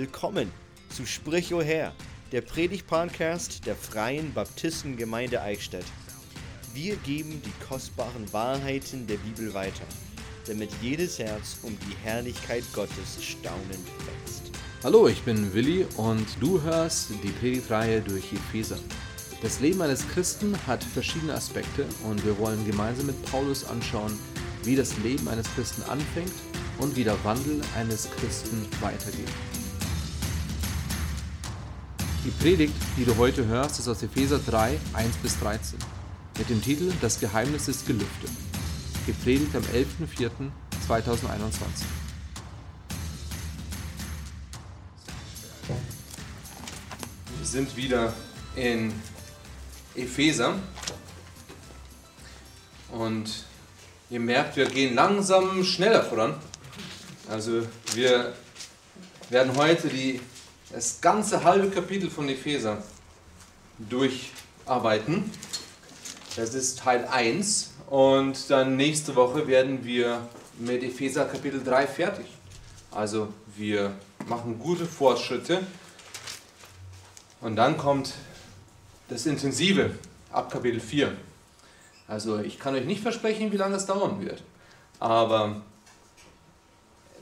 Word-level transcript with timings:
Willkommen 0.00 0.50
zu 0.88 1.04
Sprich 1.04 1.52
o 1.52 1.60
Herr, 1.60 1.92
der 2.32 2.40
Predigt-Podcast 2.40 3.66
der 3.66 3.76
Freien 3.76 4.32
Baptistengemeinde 4.32 5.42
Eichstätt. 5.42 5.84
Wir 6.72 6.96
geben 6.96 7.42
die 7.44 7.66
kostbaren 7.68 8.32
Wahrheiten 8.32 9.06
der 9.06 9.18
Bibel 9.18 9.52
weiter, 9.52 9.84
damit 10.46 10.70
jedes 10.80 11.18
Herz 11.18 11.58
um 11.64 11.76
die 11.80 11.94
Herrlichkeit 12.02 12.64
Gottes 12.72 13.22
staunend 13.22 13.86
wächst. 14.06 14.50
Hallo, 14.82 15.06
ich 15.06 15.20
bin 15.20 15.52
Willi 15.52 15.84
und 15.98 16.26
du 16.40 16.62
hörst 16.62 17.10
die 17.22 17.32
Predigtreihe 17.32 18.00
durch 18.00 18.32
Epheser. 18.32 18.78
Das 19.42 19.60
Leben 19.60 19.82
eines 19.82 20.08
Christen 20.08 20.56
hat 20.66 20.82
verschiedene 20.82 21.34
Aspekte 21.34 21.84
und 22.04 22.24
wir 22.24 22.38
wollen 22.38 22.64
gemeinsam 22.64 23.04
mit 23.04 23.22
Paulus 23.26 23.66
anschauen, 23.66 24.18
wie 24.64 24.76
das 24.76 24.96
Leben 25.00 25.28
eines 25.28 25.46
Christen 25.54 25.82
anfängt 25.82 26.32
und 26.78 26.96
wie 26.96 27.04
der 27.04 27.22
Wandel 27.22 27.60
eines 27.76 28.08
Christen 28.12 28.66
weitergeht. 28.80 29.28
Die 32.22 32.30
Predigt, 32.30 32.74
die 32.98 33.06
du 33.06 33.16
heute 33.16 33.46
hörst, 33.46 33.78
ist 33.78 33.88
aus 33.88 34.02
Epheser 34.02 34.38
3, 34.38 34.78
1 34.92 35.16
bis 35.22 35.38
13 35.40 35.78
mit 36.36 36.50
dem 36.50 36.60
Titel 36.62 36.92
Das 37.00 37.18
Geheimnis 37.18 37.66
ist 37.66 37.86
gelüftet. 37.86 38.30
Gepredigt 39.06 39.56
am 39.56 39.62
11.04.2021. 39.62 40.50
Wir 47.38 47.46
sind 47.46 47.74
wieder 47.74 48.12
in 48.54 48.92
Epheser 49.94 50.56
und 52.90 53.44
ihr 54.10 54.20
merkt, 54.20 54.56
wir 54.56 54.66
gehen 54.66 54.94
langsam 54.94 55.64
schneller 55.64 56.02
voran. 56.02 56.34
Also 57.30 57.66
wir 57.94 58.34
werden 59.30 59.56
heute 59.56 59.88
die, 59.88 60.20
das 60.72 61.00
ganze 61.00 61.42
halbe 61.44 61.70
Kapitel 61.70 62.10
von 62.10 62.28
Epheser 62.28 62.82
durcharbeiten. 63.78 65.30
Das 66.36 66.54
ist 66.54 66.78
Teil 66.78 67.06
1 67.06 67.72
und 67.88 68.50
dann 68.50 68.76
nächste 68.76 69.16
Woche 69.16 69.46
werden 69.48 69.84
wir 69.84 70.28
mit 70.58 70.82
Epheser 70.82 71.24
Kapitel 71.24 71.62
3 71.62 71.86
fertig. 71.86 72.26
Also 72.92 73.28
wir 73.56 73.92
machen 74.28 74.58
gute 74.58 74.86
Fortschritte 74.86 75.60
und 77.40 77.56
dann 77.56 77.76
kommt 77.76 78.14
das 79.08 79.26
Intensive 79.26 79.90
ab 80.30 80.52
Kapitel 80.52 80.80
4. 80.80 81.16
Also 82.06 82.38
ich 82.38 82.58
kann 82.58 82.74
euch 82.74 82.84
nicht 82.84 83.02
versprechen, 83.02 83.50
wie 83.50 83.56
lange 83.56 83.76
es 83.76 83.86
dauern 83.86 84.20
wird, 84.20 84.42
aber 84.98 85.62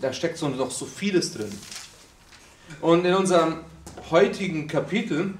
da 0.00 0.12
steckt 0.12 0.38
so 0.38 0.48
noch 0.48 0.70
so 0.70 0.86
vieles 0.86 1.32
drin. 1.32 1.52
Und 2.80 3.04
in 3.04 3.14
unserem 3.14 3.60
heutigen 4.10 4.68
Kapitel 4.68 5.34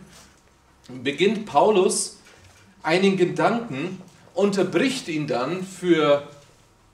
beginnt 0.88 1.46
Paulus 1.46 2.18
einen 2.82 3.16
Gedanken, 3.16 4.02
unterbricht 4.34 5.08
ihn 5.08 5.26
dann 5.26 5.64
für 5.64 6.28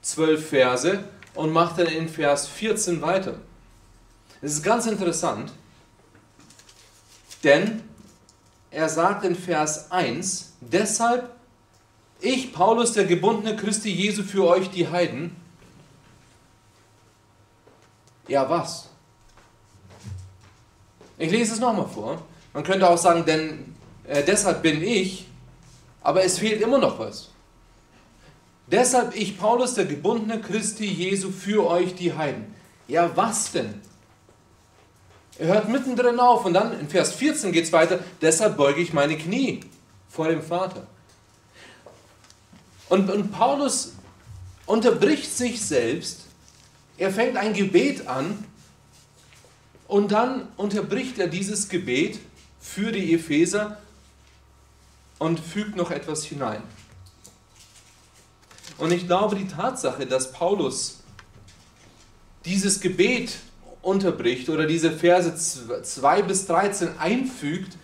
zwölf 0.03 0.49
Verse 0.49 1.05
und 1.35 1.53
macht 1.53 1.79
dann 1.79 1.87
in 1.87 2.09
Vers 2.09 2.47
14 2.49 3.01
weiter. 3.03 3.35
Es 4.43 4.53
ist 4.53 4.63
ganz 4.63 4.87
interessant, 4.87 5.53
denn 7.43 7.83
er 8.71 8.89
sagt 8.89 9.25
in 9.25 9.35
Vers 9.37 9.91
1, 9.91 10.55
deshalb 10.61 11.31
ich, 12.21 12.53
Paulus, 12.53 12.93
der 12.93 13.05
gebundene 13.05 13.57
Christi 13.57 13.91
Jesu 13.91 14.23
für 14.23 14.47
euch, 14.47 14.71
die 14.71 14.89
Heiden, 14.89 15.37
ja, 18.27 18.49
was? 18.49 18.89
Ich 21.19 21.31
lese 21.31 21.55
es 21.55 21.61
nochmal 21.61 21.89
vor. 21.89 22.23
Man 22.53 22.65
könnte 22.65 22.89
auch 22.89 22.99
sagen, 22.99 23.25
denn 23.25 23.75
äh, 24.07 24.23
deshalb 24.23 24.63
bin 24.63 24.83
ich, 24.83 25.27
aber 26.03 26.25
es 26.25 26.39
fehlt 26.39 26.61
immer 26.61 26.79
noch 26.79 26.99
was. 26.99 27.31
Deshalb 28.67 29.15
ich, 29.15 29.39
Paulus, 29.39 29.75
der 29.75 29.85
gebundene 29.85 30.41
Christi 30.41 30.87
Jesu, 30.87 31.31
für 31.31 31.67
euch 31.67 31.95
die 31.95 32.15
Heiden. 32.15 32.55
Ja, 32.89 33.11
was 33.15 33.53
denn? 33.53 33.81
Er 35.39 35.49
hört 35.49 35.69
mittendrin 35.69 36.21
auf 36.21 36.45
und 36.45 36.55
dann 36.55 36.79
in 36.79 36.89
Vers 36.89 37.13
14 37.15 37.53
geht 37.53 37.65
es 37.65 37.73
weiter. 37.73 37.99
Deshalb 38.21 38.57
beuge 38.57 38.81
ich 38.81 38.93
meine 38.93 39.17
Knie 39.17 39.61
vor 40.09 40.29
dem 40.29 40.43
Vater. 40.43 40.87
Und, 42.89 43.11
und 43.11 43.33
Paulus 43.33 43.95
unterbricht 44.67 45.37
sich 45.37 45.65
selbst 45.65 46.25
er 46.97 47.11
fängt 47.11 47.37
ein 47.37 47.53
Gebet 47.55 48.07
an 48.07 48.45
und 49.95 50.11
dann 50.11 50.49
unterbricht 50.57 51.21
er 51.21 51.29
dieses 51.29 51.69
Gebet 51.69 52.19
für 52.59 52.91
die 52.91 53.15
Epheser 53.15 53.79
und 55.21 55.39
fügt 55.39 55.77
noch 55.77 55.93
etwas 55.93 56.25
hinein. 56.25 56.65
Und 58.77 58.93
ich 58.93 59.07
glaube, 59.07 59.37
die 59.37 59.47
Tatsache, 59.47 60.05
dass 60.05 60.33
Paulus 60.33 61.05
dieses 62.45 62.81
Gebet 62.81 63.39
unterbricht 63.83 64.49
oder 64.49 64.67
diese 64.67 64.91
Verse 64.91 65.33
2 65.37 66.23
bis 66.23 66.49
13 66.49 66.99
einfügt, 66.99 67.79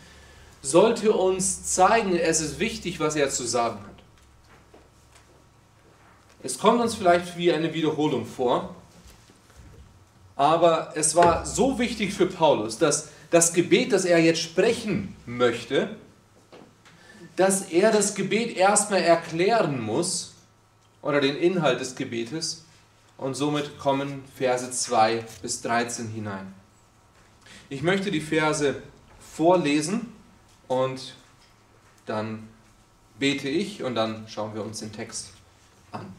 sollte 0.62 1.12
uns 1.12 1.62
zeigen, 1.62 2.16
es 2.16 2.40
ist 2.40 2.58
wichtig, 2.58 2.98
was 2.98 3.14
er 3.14 3.30
zu 3.30 3.44
sagen 3.44 3.78
hat. 3.84 4.02
Es 6.42 6.58
kommt 6.58 6.80
uns 6.80 6.96
vielleicht 6.96 7.38
wie 7.38 7.52
eine 7.52 7.72
Wiederholung 7.72 8.26
vor, 8.26 8.74
aber 10.40 10.92
es 10.94 11.14
war 11.14 11.44
so 11.44 11.78
wichtig 11.78 12.14
für 12.14 12.24
Paulus, 12.24 12.78
dass 12.78 13.10
das 13.28 13.52
Gebet, 13.52 13.92
das 13.92 14.06
er 14.06 14.18
jetzt 14.20 14.40
sprechen 14.40 15.14
möchte, 15.26 15.96
dass 17.36 17.70
er 17.70 17.92
das 17.92 18.14
Gebet 18.14 18.56
erstmal 18.56 19.02
erklären 19.02 19.82
muss 19.82 20.32
oder 21.02 21.20
den 21.20 21.36
Inhalt 21.36 21.80
des 21.80 21.94
Gebetes 21.94 22.64
und 23.18 23.34
somit 23.34 23.78
kommen 23.78 24.24
Verse 24.34 24.70
2 24.70 25.26
bis 25.42 25.60
13 25.60 26.08
hinein. 26.08 26.54
Ich 27.68 27.82
möchte 27.82 28.10
die 28.10 28.22
Verse 28.22 28.82
vorlesen 29.20 30.10
und 30.68 31.16
dann 32.06 32.48
bete 33.18 33.50
ich 33.50 33.82
und 33.82 33.94
dann 33.94 34.26
schauen 34.26 34.54
wir 34.54 34.64
uns 34.64 34.80
den 34.80 34.90
Text 34.90 35.34
an. 35.92 36.10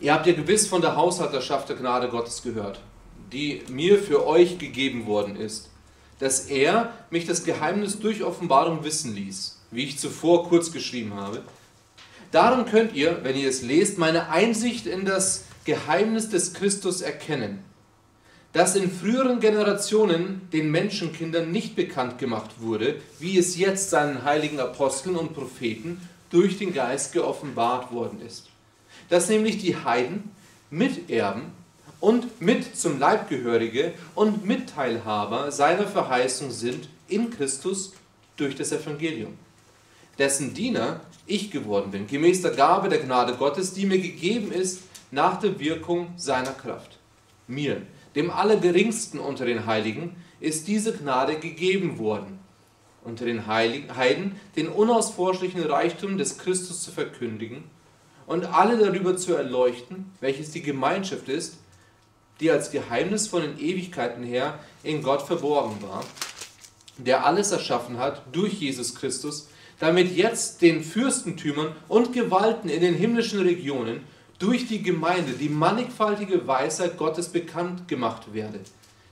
Ihr 0.00 0.14
habt 0.14 0.28
ja 0.28 0.32
gewiss 0.32 0.68
von 0.68 0.80
der 0.80 0.94
Haushalterschaft 0.94 1.68
der 1.68 1.76
Gnade 1.76 2.08
Gottes 2.08 2.42
gehört, 2.44 2.80
die 3.32 3.62
mir 3.68 3.98
für 3.98 4.24
euch 4.28 4.58
gegeben 4.58 5.06
worden 5.06 5.34
ist, 5.34 5.70
dass 6.20 6.46
er 6.46 6.92
mich 7.10 7.26
das 7.26 7.42
Geheimnis 7.42 7.98
durch 7.98 8.22
Offenbarung 8.22 8.84
wissen 8.84 9.12
ließ, 9.12 9.58
wie 9.72 9.84
ich 9.84 9.98
zuvor 9.98 10.48
kurz 10.48 10.70
geschrieben 10.70 11.14
habe. 11.14 11.42
Darum 12.30 12.64
könnt 12.66 12.94
ihr, 12.94 13.24
wenn 13.24 13.36
ihr 13.36 13.48
es 13.48 13.62
lest, 13.62 13.98
meine 13.98 14.28
Einsicht 14.28 14.86
in 14.86 15.04
das 15.04 15.46
Geheimnis 15.64 16.28
des 16.28 16.54
Christus 16.54 17.00
erkennen, 17.00 17.64
das 18.52 18.76
in 18.76 18.90
früheren 18.90 19.40
Generationen 19.40 20.48
den 20.52 20.70
Menschenkindern 20.70 21.50
nicht 21.50 21.74
bekannt 21.74 22.18
gemacht 22.18 22.60
wurde, 22.60 23.00
wie 23.18 23.36
es 23.36 23.58
jetzt 23.58 23.90
seinen 23.90 24.22
heiligen 24.22 24.60
Aposteln 24.60 25.16
und 25.16 25.34
Propheten 25.34 26.00
durch 26.30 26.56
den 26.56 26.72
Geist 26.72 27.12
geoffenbart 27.12 27.90
worden 27.90 28.20
ist 28.24 28.48
dass 29.08 29.28
nämlich 29.28 29.58
die 29.58 29.76
Heiden 29.76 30.30
Miterben 30.70 31.52
und 32.00 32.40
mit 32.40 32.76
zum 32.76 32.98
Leibgehörige 32.98 33.92
und 34.14 34.44
Mitteilhaber 34.46 35.50
seiner 35.50 35.86
Verheißung 35.86 36.50
sind 36.50 36.88
in 37.08 37.30
Christus 37.30 37.94
durch 38.36 38.54
das 38.54 38.70
Evangelium, 38.70 39.34
dessen 40.18 40.54
Diener 40.54 41.00
ich 41.26 41.50
geworden 41.50 41.90
bin, 41.90 42.06
gemäß 42.06 42.42
der 42.42 42.52
Gabe 42.52 42.88
der 42.88 42.98
Gnade 42.98 43.34
Gottes, 43.34 43.72
die 43.72 43.86
mir 43.86 43.98
gegeben 43.98 44.52
ist 44.52 44.82
nach 45.10 45.40
der 45.40 45.58
Wirkung 45.58 46.12
seiner 46.16 46.52
Kraft. 46.52 46.98
Mir, 47.46 47.82
dem 48.14 48.30
Allergeringsten 48.30 49.18
unter 49.18 49.44
den 49.44 49.66
Heiligen, 49.66 50.16
ist 50.40 50.68
diese 50.68 50.92
Gnade 50.96 51.36
gegeben 51.36 51.98
worden, 51.98 52.38
unter 53.04 53.24
den 53.24 53.46
Heiden 53.46 54.36
den 54.54 54.68
unausforschlichen 54.68 55.62
Reichtum 55.62 56.18
des 56.18 56.38
Christus 56.38 56.82
zu 56.82 56.92
verkündigen 56.92 57.64
und 58.28 58.44
alle 58.44 58.76
darüber 58.76 59.16
zu 59.16 59.34
erleuchten, 59.34 60.12
welches 60.20 60.50
die 60.50 60.60
Gemeinschaft 60.60 61.28
ist, 61.30 61.56
die 62.40 62.50
als 62.50 62.70
Geheimnis 62.70 63.26
von 63.26 63.40
den 63.40 63.58
Ewigkeiten 63.58 64.22
her 64.22 64.58
in 64.82 65.02
Gott 65.02 65.22
verborgen 65.22 65.82
war, 65.82 66.04
der 66.98 67.24
alles 67.24 67.52
erschaffen 67.52 67.98
hat 67.98 68.22
durch 68.30 68.52
Jesus 68.52 68.94
Christus, 68.94 69.48
damit 69.80 70.14
jetzt 70.14 70.60
den 70.60 70.84
Fürstentümern 70.84 71.74
und 71.88 72.12
Gewalten 72.12 72.68
in 72.68 72.82
den 72.82 72.94
himmlischen 72.94 73.40
Regionen 73.40 74.04
durch 74.38 74.68
die 74.68 74.82
Gemeinde 74.82 75.32
die 75.32 75.48
mannigfaltige 75.48 76.46
Weisheit 76.46 76.98
Gottes 76.98 77.30
bekannt 77.30 77.88
gemacht 77.88 78.34
werde, 78.34 78.60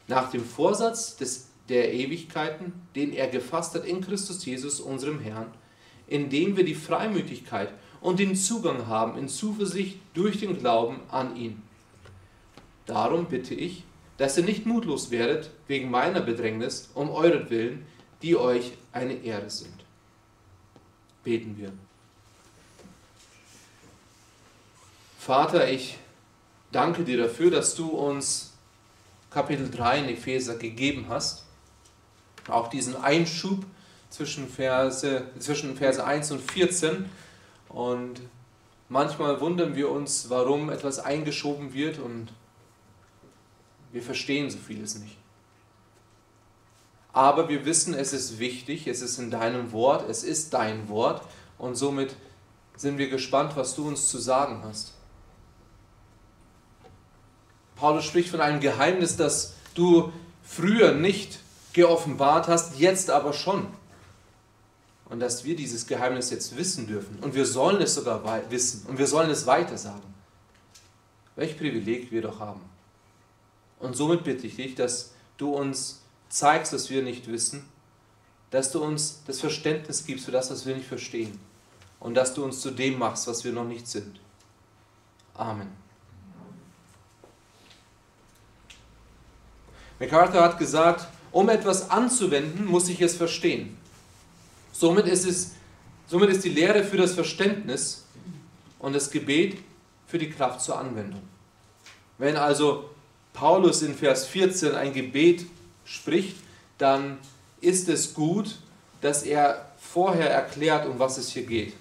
nach 0.08 0.30
dem 0.30 0.44
Vorsatz 0.44 1.16
des, 1.16 1.46
der 1.70 1.94
Ewigkeiten, 1.94 2.74
den 2.94 3.14
er 3.14 3.28
gefasst 3.28 3.74
hat 3.74 3.86
in 3.86 4.02
Christus 4.02 4.44
Jesus, 4.44 4.78
unserem 4.78 5.20
Herrn, 5.20 5.50
indem 6.06 6.56
wir 6.56 6.64
die 6.64 6.74
Freimütigkeit 6.74 7.70
und 8.06 8.20
den 8.20 8.36
Zugang 8.36 8.86
haben 8.86 9.18
in 9.18 9.28
Zuversicht 9.28 9.98
durch 10.14 10.38
den 10.38 10.56
Glauben 10.60 11.00
an 11.10 11.34
ihn. 11.34 11.60
Darum 12.86 13.26
bitte 13.26 13.52
ich, 13.52 13.82
dass 14.16 14.38
ihr 14.38 14.44
nicht 14.44 14.64
mutlos 14.64 15.10
werdet 15.10 15.50
wegen 15.66 15.90
meiner 15.90 16.20
Bedrängnis, 16.20 16.88
um 16.94 17.10
euretwillen, 17.10 17.84
die 18.22 18.36
euch 18.36 18.74
eine 18.92 19.14
Ehre 19.14 19.50
sind. 19.50 19.74
Beten 21.24 21.58
wir. 21.58 21.72
Vater, 25.18 25.68
ich 25.68 25.98
danke 26.70 27.02
dir 27.02 27.16
dafür, 27.18 27.50
dass 27.50 27.74
du 27.74 27.88
uns 27.88 28.52
Kapitel 29.32 29.68
3 29.68 29.98
in 29.98 30.08
Epheser 30.10 30.54
gegeben 30.54 31.06
hast. 31.08 31.42
Auch 32.46 32.68
diesen 32.68 32.94
Einschub 32.94 33.66
zwischen 34.10 34.48
Verse, 34.48 35.26
zwischen 35.40 35.76
Verse 35.76 36.04
1 36.06 36.30
und 36.30 36.52
14. 36.52 37.10
Und 37.68 38.20
manchmal 38.88 39.40
wundern 39.40 39.74
wir 39.74 39.90
uns, 39.90 40.30
warum 40.30 40.70
etwas 40.70 40.98
eingeschoben 40.98 41.72
wird 41.72 41.98
und 41.98 42.32
wir 43.92 44.02
verstehen 44.02 44.50
so 44.50 44.58
vieles 44.58 44.98
nicht. 44.98 45.16
Aber 47.12 47.48
wir 47.48 47.64
wissen, 47.64 47.94
es 47.94 48.12
ist 48.12 48.38
wichtig, 48.38 48.86
es 48.86 49.00
ist 49.00 49.18
in 49.18 49.30
deinem 49.30 49.72
Wort, 49.72 50.08
es 50.08 50.22
ist 50.22 50.52
dein 50.52 50.88
Wort 50.90 51.22
und 51.56 51.74
somit 51.74 52.14
sind 52.76 52.98
wir 52.98 53.08
gespannt, 53.08 53.56
was 53.56 53.74
du 53.74 53.88
uns 53.88 54.10
zu 54.10 54.18
sagen 54.18 54.62
hast. 54.62 54.92
Paulus 57.74 58.04
spricht 58.04 58.30
von 58.30 58.40
einem 58.40 58.60
Geheimnis, 58.60 59.16
das 59.16 59.54
du 59.74 60.12
früher 60.42 60.92
nicht 60.92 61.38
geoffenbart 61.72 62.48
hast, 62.48 62.78
jetzt 62.78 63.10
aber 63.10 63.32
schon. 63.32 63.66
Und 65.08 65.20
dass 65.20 65.44
wir 65.44 65.54
dieses 65.54 65.86
Geheimnis 65.86 66.30
jetzt 66.30 66.56
wissen 66.56 66.86
dürfen. 66.86 67.18
Und 67.20 67.34
wir 67.34 67.46
sollen 67.46 67.80
es 67.80 67.94
sogar 67.94 68.22
wissen. 68.50 68.86
Und 68.86 68.98
wir 68.98 69.06
sollen 69.06 69.30
es 69.30 69.46
weitersagen. 69.46 70.14
Welch 71.36 71.56
Privileg 71.56 72.10
wir 72.10 72.22
doch 72.22 72.40
haben. 72.40 72.62
Und 73.78 73.94
somit 73.94 74.24
bitte 74.24 74.46
ich 74.46 74.56
dich, 74.56 74.74
dass 74.74 75.12
du 75.36 75.54
uns 75.54 76.02
zeigst, 76.28 76.72
was 76.72 76.90
wir 76.90 77.02
nicht 77.02 77.30
wissen, 77.30 77.68
dass 78.50 78.72
du 78.72 78.82
uns 78.82 79.22
das 79.26 79.40
Verständnis 79.40 80.04
gibst 80.04 80.24
für 80.24 80.32
das, 80.32 80.50
was 80.50 80.66
wir 80.66 80.74
nicht 80.74 80.88
verstehen 80.88 81.38
und 82.00 82.14
dass 82.14 82.34
du 82.34 82.44
uns 82.44 82.60
zu 82.60 82.70
dem 82.70 82.98
machst, 82.98 83.26
was 83.26 83.44
wir 83.44 83.52
noch 83.52 83.64
nicht 83.64 83.86
sind. 83.86 84.18
Amen. 85.34 85.68
MacArthur 89.98 90.42
hat 90.42 90.58
gesagt, 90.58 91.06
um 91.32 91.48
etwas 91.48 91.90
anzuwenden, 91.90 92.66
muss 92.66 92.88
ich 92.88 93.00
es 93.00 93.16
verstehen. 93.16 93.76
Somit 94.78 95.06
ist, 95.06 95.26
es, 95.26 95.52
somit 96.06 96.28
ist 96.28 96.44
die 96.44 96.50
Lehre 96.50 96.84
für 96.84 96.98
das 96.98 97.14
Verständnis 97.14 98.04
und 98.78 98.94
das 98.94 99.10
Gebet 99.10 99.56
für 100.06 100.18
die 100.18 100.28
Kraft 100.28 100.60
zur 100.60 100.78
Anwendung. 100.78 101.22
Wenn 102.18 102.36
also 102.36 102.90
Paulus 103.32 103.80
in 103.80 103.94
Vers 103.94 104.26
14 104.26 104.74
ein 104.74 104.92
Gebet 104.92 105.46
spricht, 105.86 106.36
dann 106.76 107.16
ist 107.62 107.88
es 107.88 108.12
gut, 108.12 108.56
dass 109.00 109.22
er 109.22 109.66
vorher 109.78 110.30
erklärt, 110.30 110.86
um 110.86 110.98
was 110.98 111.16
es 111.16 111.30
hier 111.30 111.46
geht. 111.46 111.72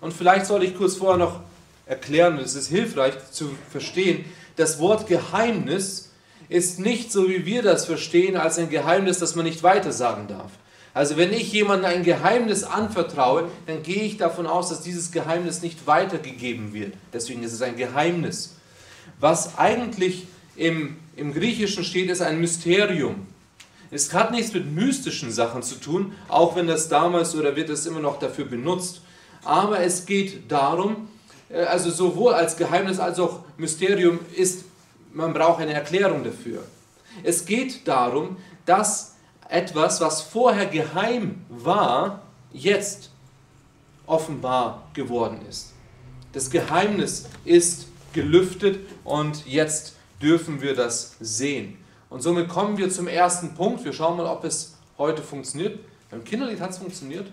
Und 0.00 0.12
vielleicht 0.12 0.46
soll 0.46 0.64
ich 0.64 0.76
kurz 0.76 0.96
vorher 0.96 1.18
noch 1.18 1.40
erklären, 1.86 2.38
es 2.38 2.56
ist 2.56 2.68
hilfreich 2.68 3.14
zu 3.30 3.50
verstehen, 3.70 4.24
das 4.56 4.80
Wort 4.80 5.06
Geheimnis 5.06 6.10
ist 6.48 6.80
nicht 6.80 7.12
so, 7.12 7.28
wie 7.28 7.46
wir 7.46 7.62
das 7.62 7.86
verstehen, 7.86 8.36
als 8.36 8.58
ein 8.58 8.70
Geheimnis, 8.70 9.20
das 9.20 9.36
man 9.36 9.44
nicht 9.44 9.62
weitersagen 9.62 10.26
darf. 10.26 10.50
Also 10.94 11.16
wenn 11.16 11.32
ich 11.32 11.52
jemandem 11.52 11.90
ein 11.90 12.02
Geheimnis 12.02 12.64
anvertraue, 12.64 13.48
dann 13.66 13.82
gehe 13.82 14.02
ich 14.02 14.16
davon 14.16 14.46
aus, 14.46 14.70
dass 14.70 14.80
dieses 14.80 15.12
Geheimnis 15.12 15.62
nicht 15.62 15.86
weitergegeben 15.86 16.72
wird. 16.72 16.94
Deswegen 17.12 17.42
ist 17.42 17.52
es 17.52 17.62
ein 17.62 17.76
Geheimnis. 17.76 18.56
Was 19.20 19.58
eigentlich 19.58 20.26
im, 20.56 20.96
im 21.16 21.32
Griechischen 21.32 21.84
steht, 21.84 22.10
ist 22.10 22.22
ein 22.22 22.40
Mysterium. 22.40 23.26
Es 23.90 24.12
hat 24.12 24.32
nichts 24.32 24.52
mit 24.52 24.70
mystischen 24.70 25.30
Sachen 25.30 25.62
zu 25.62 25.76
tun, 25.76 26.12
auch 26.28 26.56
wenn 26.56 26.66
das 26.66 26.88
damals 26.88 27.34
oder 27.34 27.56
wird 27.56 27.70
es 27.70 27.86
immer 27.86 28.00
noch 28.00 28.18
dafür 28.18 28.44
benutzt. 28.44 29.00
Aber 29.44 29.80
es 29.80 30.04
geht 30.04 30.50
darum, 30.50 31.08
äh, 31.48 31.62
also 31.62 31.90
sowohl 31.90 32.34
als 32.34 32.56
Geheimnis 32.56 32.98
als 32.98 33.18
auch 33.18 33.40
Mysterium 33.56 34.18
ist, 34.34 34.64
man 35.12 35.32
braucht 35.32 35.60
eine 35.60 35.72
Erklärung 35.72 36.22
dafür. 36.22 36.62
Es 37.22 37.46
geht 37.46 37.88
darum, 37.88 38.36
dass 38.66 39.14
etwas, 39.48 40.00
was 40.00 40.20
vorher 40.20 40.66
geheim 40.66 41.44
war, 41.48 42.22
jetzt 42.52 43.10
offenbar 44.06 44.88
geworden 44.94 45.40
ist. 45.48 45.72
Das 46.32 46.50
Geheimnis 46.50 47.26
ist 47.44 47.86
gelüftet 48.12 48.80
und 49.04 49.46
jetzt 49.46 49.96
dürfen 50.20 50.60
wir 50.60 50.74
das 50.74 51.16
sehen. 51.20 51.78
Und 52.10 52.22
somit 52.22 52.48
kommen 52.48 52.78
wir 52.78 52.90
zum 52.90 53.06
ersten 53.06 53.54
Punkt. 53.54 53.84
Wir 53.84 53.92
schauen 53.92 54.16
mal, 54.16 54.26
ob 54.26 54.44
es 54.44 54.74
heute 54.96 55.22
funktioniert. 55.22 55.78
Beim 56.10 56.24
Kinderlied 56.24 56.60
hat 56.60 56.70
es 56.70 56.78
funktioniert. 56.78 57.30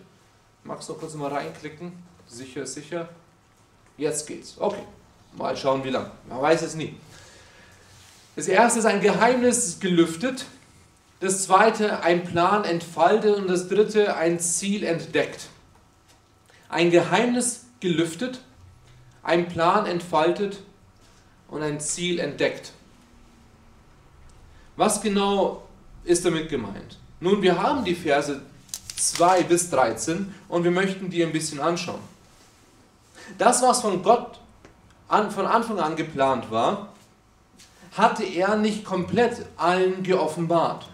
Magst 0.63 0.89
du 0.89 0.93
kurz 0.93 1.13
mal 1.15 1.31
reinklicken? 1.31 1.93
Sicher 2.27 2.65
sicher. 2.65 3.09
Jetzt 3.97 4.27
geht's. 4.27 4.55
Okay. 4.59 4.83
Mal 5.37 5.55
schauen, 5.55 5.83
wie 5.83 5.89
lang. 5.89 6.11
Man 6.27 6.41
weiß 6.41 6.61
es 6.63 6.75
nie. 6.75 6.95
Das 8.35 8.47
erste 8.47 8.79
ist 8.79 8.85
ein 8.85 8.99
Geheimnis 8.99 9.79
gelüftet. 9.79 10.45
Das 11.19 11.43
zweite 11.43 12.03
ein 12.03 12.23
Plan 12.23 12.63
entfaltet. 12.63 13.35
Und 13.37 13.47
das 13.47 13.67
dritte 13.67 14.15
ein 14.15 14.39
Ziel 14.39 14.83
entdeckt. 14.83 15.47
Ein 16.69 16.91
Geheimnis 16.91 17.65
gelüftet, 17.79 18.39
ein 19.23 19.47
Plan 19.47 19.85
entfaltet 19.85 20.61
und 21.47 21.61
ein 21.61 21.79
Ziel 21.79 22.19
entdeckt. 22.19 22.73
Was 24.75 25.01
genau 25.01 25.67
ist 26.03 26.25
damit 26.25 26.49
gemeint? 26.49 26.97
Nun, 27.19 27.41
wir 27.41 27.61
haben 27.61 27.85
die 27.85 27.95
Verse 27.95 28.41
2 28.97 29.43
bis 29.43 29.69
13 29.69 30.33
und 30.49 30.63
wir 30.63 30.71
möchten 30.71 31.09
die 31.09 31.23
ein 31.23 31.31
bisschen 31.31 31.59
anschauen. 31.59 32.01
Das, 33.37 33.61
was 33.61 33.81
von 33.81 34.03
Gott 34.03 34.39
an, 35.07 35.31
von 35.31 35.45
Anfang 35.45 35.79
an 35.79 35.95
geplant 35.95 36.51
war, 36.51 36.89
hatte 37.93 38.23
er 38.23 38.57
nicht 38.57 38.83
komplett 38.83 39.45
allen 39.55 40.03
geoffenbart. 40.03 40.87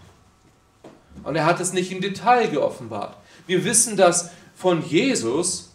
Und 1.24 1.36
er 1.36 1.46
hat 1.46 1.60
es 1.60 1.72
nicht 1.72 1.92
im 1.92 2.00
Detail 2.00 2.48
geoffenbart. 2.48 3.16
Wir 3.46 3.64
wissen, 3.64 3.96
dass 3.96 4.30
von 4.54 4.84
Jesus 4.84 5.70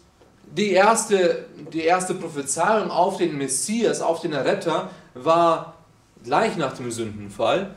die 0.56 0.72
erste, 0.72 1.46
die 1.72 1.82
erste 1.82 2.14
Prophezeiung 2.14 2.90
auf 2.90 3.18
den 3.18 3.36
Messias, 3.36 4.00
auf 4.00 4.20
den 4.20 4.34
Retter, 4.34 4.90
war 5.14 5.74
gleich 6.24 6.56
nach 6.56 6.74
dem 6.74 6.90
Sündenfall, 6.90 7.74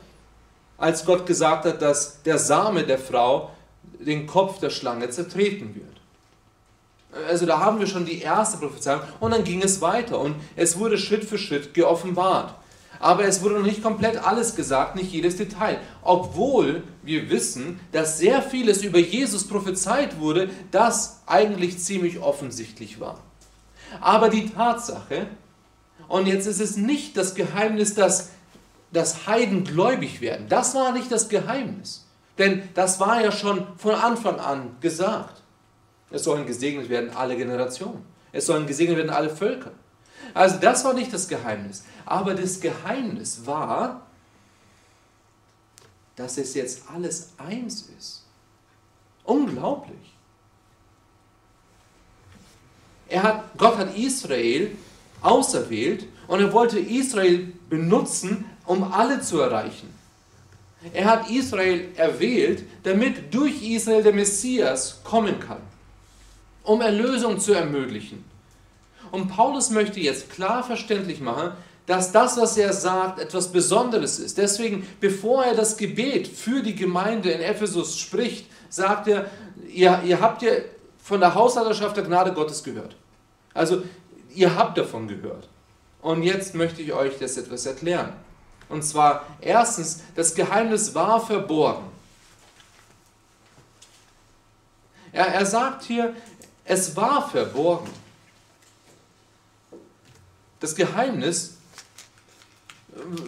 als 0.78 1.04
Gott 1.04 1.26
gesagt 1.26 1.64
hat, 1.64 1.82
dass 1.82 2.22
der 2.22 2.38
Same 2.38 2.84
der 2.84 2.98
Frau 2.98 3.50
den 3.98 4.26
Kopf 4.26 4.58
der 4.58 4.70
Schlange 4.70 5.10
zertreten 5.10 5.74
wird. 5.74 5.92
Also 7.28 7.44
da 7.44 7.60
haben 7.60 7.78
wir 7.78 7.86
schon 7.86 8.06
die 8.06 8.20
erste 8.20 8.56
Prophezeiung 8.56 9.02
und 9.20 9.32
dann 9.32 9.44
ging 9.44 9.62
es 9.62 9.80
weiter 9.80 10.18
und 10.18 10.34
es 10.56 10.78
wurde 10.78 10.96
Schritt 10.96 11.24
für 11.24 11.38
Schritt 11.38 11.74
geoffenbart. 11.74 12.54
Aber 13.02 13.24
es 13.24 13.42
wurde 13.42 13.56
noch 13.56 13.66
nicht 13.66 13.82
komplett 13.82 14.16
alles 14.24 14.54
gesagt, 14.54 14.94
nicht 14.94 15.10
jedes 15.10 15.36
Detail. 15.36 15.80
Obwohl 16.02 16.84
wir 17.02 17.30
wissen, 17.30 17.80
dass 17.90 18.18
sehr 18.18 18.40
vieles 18.40 18.84
über 18.84 19.00
Jesus 19.00 19.48
prophezeit 19.48 20.20
wurde, 20.20 20.50
das 20.70 21.20
eigentlich 21.26 21.80
ziemlich 21.80 22.20
offensichtlich 22.20 23.00
war. 23.00 23.18
Aber 24.00 24.28
die 24.28 24.48
Tatsache, 24.48 25.26
und 26.06 26.28
jetzt 26.28 26.46
ist 26.46 26.60
es 26.60 26.76
nicht 26.76 27.16
das 27.16 27.34
Geheimnis, 27.34 27.94
dass, 27.94 28.30
dass 28.92 29.26
Heiden 29.26 29.64
gläubig 29.64 30.20
werden, 30.20 30.46
das 30.48 30.76
war 30.76 30.92
nicht 30.92 31.10
das 31.10 31.28
Geheimnis. 31.28 32.06
Denn 32.38 32.62
das 32.74 33.00
war 33.00 33.20
ja 33.20 33.32
schon 33.32 33.66
von 33.78 33.96
Anfang 33.96 34.38
an 34.38 34.76
gesagt. 34.80 35.42
Es 36.12 36.22
sollen 36.22 36.46
gesegnet 36.46 36.88
werden 36.88 37.10
alle 37.16 37.36
Generationen. 37.36 38.04
Es 38.30 38.46
sollen 38.46 38.68
gesegnet 38.68 38.96
werden 38.96 39.10
alle 39.10 39.28
Völker. 39.28 39.72
Also 40.34 40.58
das 40.58 40.84
war 40.84 40.94
nicht 40.94 41.12
das 41.12 41.28
Geheimnis. 41.28 41.84
Aber 42.04 42.34
das 42.34 42.60
Geheimnis 42.60 43.46
war, 43.46 44.02
dass 46.16 46.38
es 46.38 46.54
jetzt 46.54 46.82
alles 46.92 47.30
eins 47.38 47.88
ist. 47.98 48.24
Unglaublich. 49.24 50.14
Er 53.08 53.22
hat, 53.22 53.58
Gott 53.58 53.76
hat 53.76 53.96
Israel 53.96 54.76
auserwählt 55.20 56.06
und 56.28 56.40
er 56.40 56.52
wollte 56.52 56.78
Israel 56.78 57.52
benutzen, 57.68 58.44
um 58.64 58.92
alle 58.92 59.20
zu 59.20 59.40
erreichen. 59.40 59.92
Er 60.92 61.04
hat 61.04 61.30
Israel 61.30 61.90
erwählt, 61.94 62.64
damit 62.82 63.32
durch 63.32 63.62
Israel 63.62 64.02
der 64.02 64.12
Messias 64.12 65.00
kommen 65.04 65.38
kann, 65.38 65.60
um 66.64 66.80
Erlösung 66.80 67.38
zu 67.38 67.52
ermöglichen. 67.52 68.24
Und 69.12 69.28
Paulus 69.28 69.70
möchte 69.70 70.00
jetzt 70.00 70.30
klar 70.30 70.64
verständlich 70.64 71.20
machen, 71.20 71.52
dass 71.86 72.12
das, 72.12 72.38
was 72.38 72.56
er 72.56 72.72
sagt, 72.72 73.20
etwas 73.20 73.52
Besonderes 73.52 74.18
ist. 74.18 74.38
Deswegen, 74.38 74.86
bevor 75.00 75.44
er 75.44 75.54
das 75.54 75.76
Gebet 75.76 76.26
für 76.26 76.62
die 76.62 76.74
Gemeinde 76.74 77.30
in 77.30 77.42
Ephesus 77.42 77.98
spricht, 77.98 78.46
sagt 78.70 79.08
er, 79.08 79.30
ihr, 79.68 80.00
ihr 80.04 80.20
habt 80.20 80.40
ja 80.40 80.52
von 81.02 81.20
der 81.20 81.34
Haushalterschaft 81.34 81.96
der 81.96 82.04
Gnade 82.04 82.32
Gottes 82.32 82.64
gehört. 82.64 82.96
Also, 83.52 83.82
ihr 84.34 84.56
habt 84.56 84.78
davon 84.78 85.06
gehört. 85.08 85.46
Und 86.00 86.22
jetzt 86.22 86.54
möchte 86.54 86.80
ich 86.80 86.94
euch 86.94 87.18
das 87.18 87.36
etwas 87.36 87.66
erklären. 87.66 88.14
Und 88.70 88.82
zwar 88.82 89.26
erstens, 89.42 90.00
das 90.16 90.34
Geheimnis 90.34 90.94
war 90.94 91.20
verborgen. 91.20 91.84
Er, 95.12 95.26
er 95.26 95.44
sagt 95.44 95.82
hier, 95.82 96.14
es 96.64 96.96
war 96.96 97.28
verborgen. 97.28 97.90
Das 100.62 100.76
Geheimnis 100.76 101.56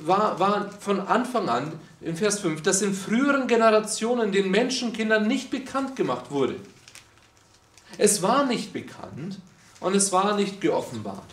war, 0.04 0.38
war 0.38 0.70
von 0.78 1.00
Anfang 1.00 1.48
an, 1.48 1.72
in 2.00 2.16
Vers 2.16 2.38
5, 2.38 2.62
dass 2.62 2.80
in 2.80 2.94
früheren 2.94 3.48
Generationen 3.48 4.30
den 4.30 4.52
Menschenkindern 4.52 5.26
nicht 5.26 5.50
bekannt 5.50 5.96
gemacht 5.96 6.30
wurde. 6.30 6.54
Es 7.98 8.22
war 8.22 8.46
nicht 8.46 8.72
bekannt 8.72 9.40
und 9.80 9.96
es 9.96 10.12
war 10.12 10.36
nicht 10.36 10.60
geoffenbart. 10.60 11.24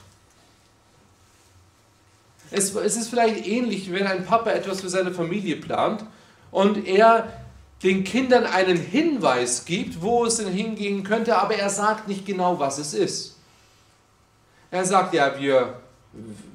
Es, 2.50 2.74
es 2.74 2.98
ist 2.98 3.10
vielleicht 3.10 3.46
ähnlich, 3.46 3.92
wenn 3.92 4.08
ein 4.08 4.26
Papa 4.26 4.50
etwas 4.50 4.82
für 4.82 4.90
seine 4.90 5.12
Familie 5.12 5.58
plant 5.58 6.04
und 6.50 6.88
er 6.88 7.32
den 7.84 8.04
Kindern 8.04 8.46
einen 8.46 8.78
Hinweis 8.78 9.66
gibt, 9.66 10.02
wo 10.02 10.26
es 10.26 10.38
denn 10.38 10.52
hingehen 10.52 11.04
könnte, 11.04 11.38
aber 11.38 11.56
er 11.56 11.70
sagt 11.70 12.08
nicht 12.08 12.26
genau, 12.26 12.58
was 12.60 12.80
es 12.80 12.96
ist. 12.96 13.38
Er 14.72 14.84
sagt, 14.86 15.14
ja, 15.14 15.40
wir 15.40 15.82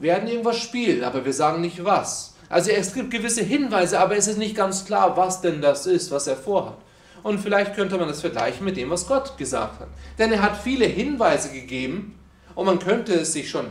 werden 0.01 0.29
irgendwas 0.29 0.59
spielen, 0.59 1.05
aber 1.05 1.25
wir 1.25 1.33
sagen 1.33 1.61
nicht 1.61 1.85
was. 1.85 2.35
Also 2.49 2.71
es 2.71 2.93
gibt 2.95 3.11
gewisse 3.11 3.43
Hinweise, 3.43 3.99
aber 3.99 4.17
es 4.17 4.29
ist 4.29 4.39
nicht 4.39 4.55
ganz 4.55 4.85
klar, 4.85 5.17
was 5.17 5.41
denn 5.41 5.61
das 5.61 5.87
ist, 5.87 6.11
was 6.11 6.27
er 6.27 6.37
vorhat. 6.37 6.77
Und 7.23 7.41
vielleicht 7.41 7.75
könnte 7.75 7.99
man 7.99 8.07
das 8.07 8.21
vergleichen 8.21 8.65
mit 8.65 8.77
dem, 8.77 8.91
was 8.91 9.09
Gott 9.09 9.37
gesagt 9.37 9.81
hat. 9.81 9.89
Denn 10.19 10.31
er 10.31 10.43
hat 10.43 10.57
viele 10.57 10.85
Hinweise 10.85 11.51
gegeben 11.51 12.17
und 12.55 12.67
man 12.67 12.79
könnte 12.79 13.15
es 13.15 13.33
sich 13.33 13.51
schon 13.51 13.67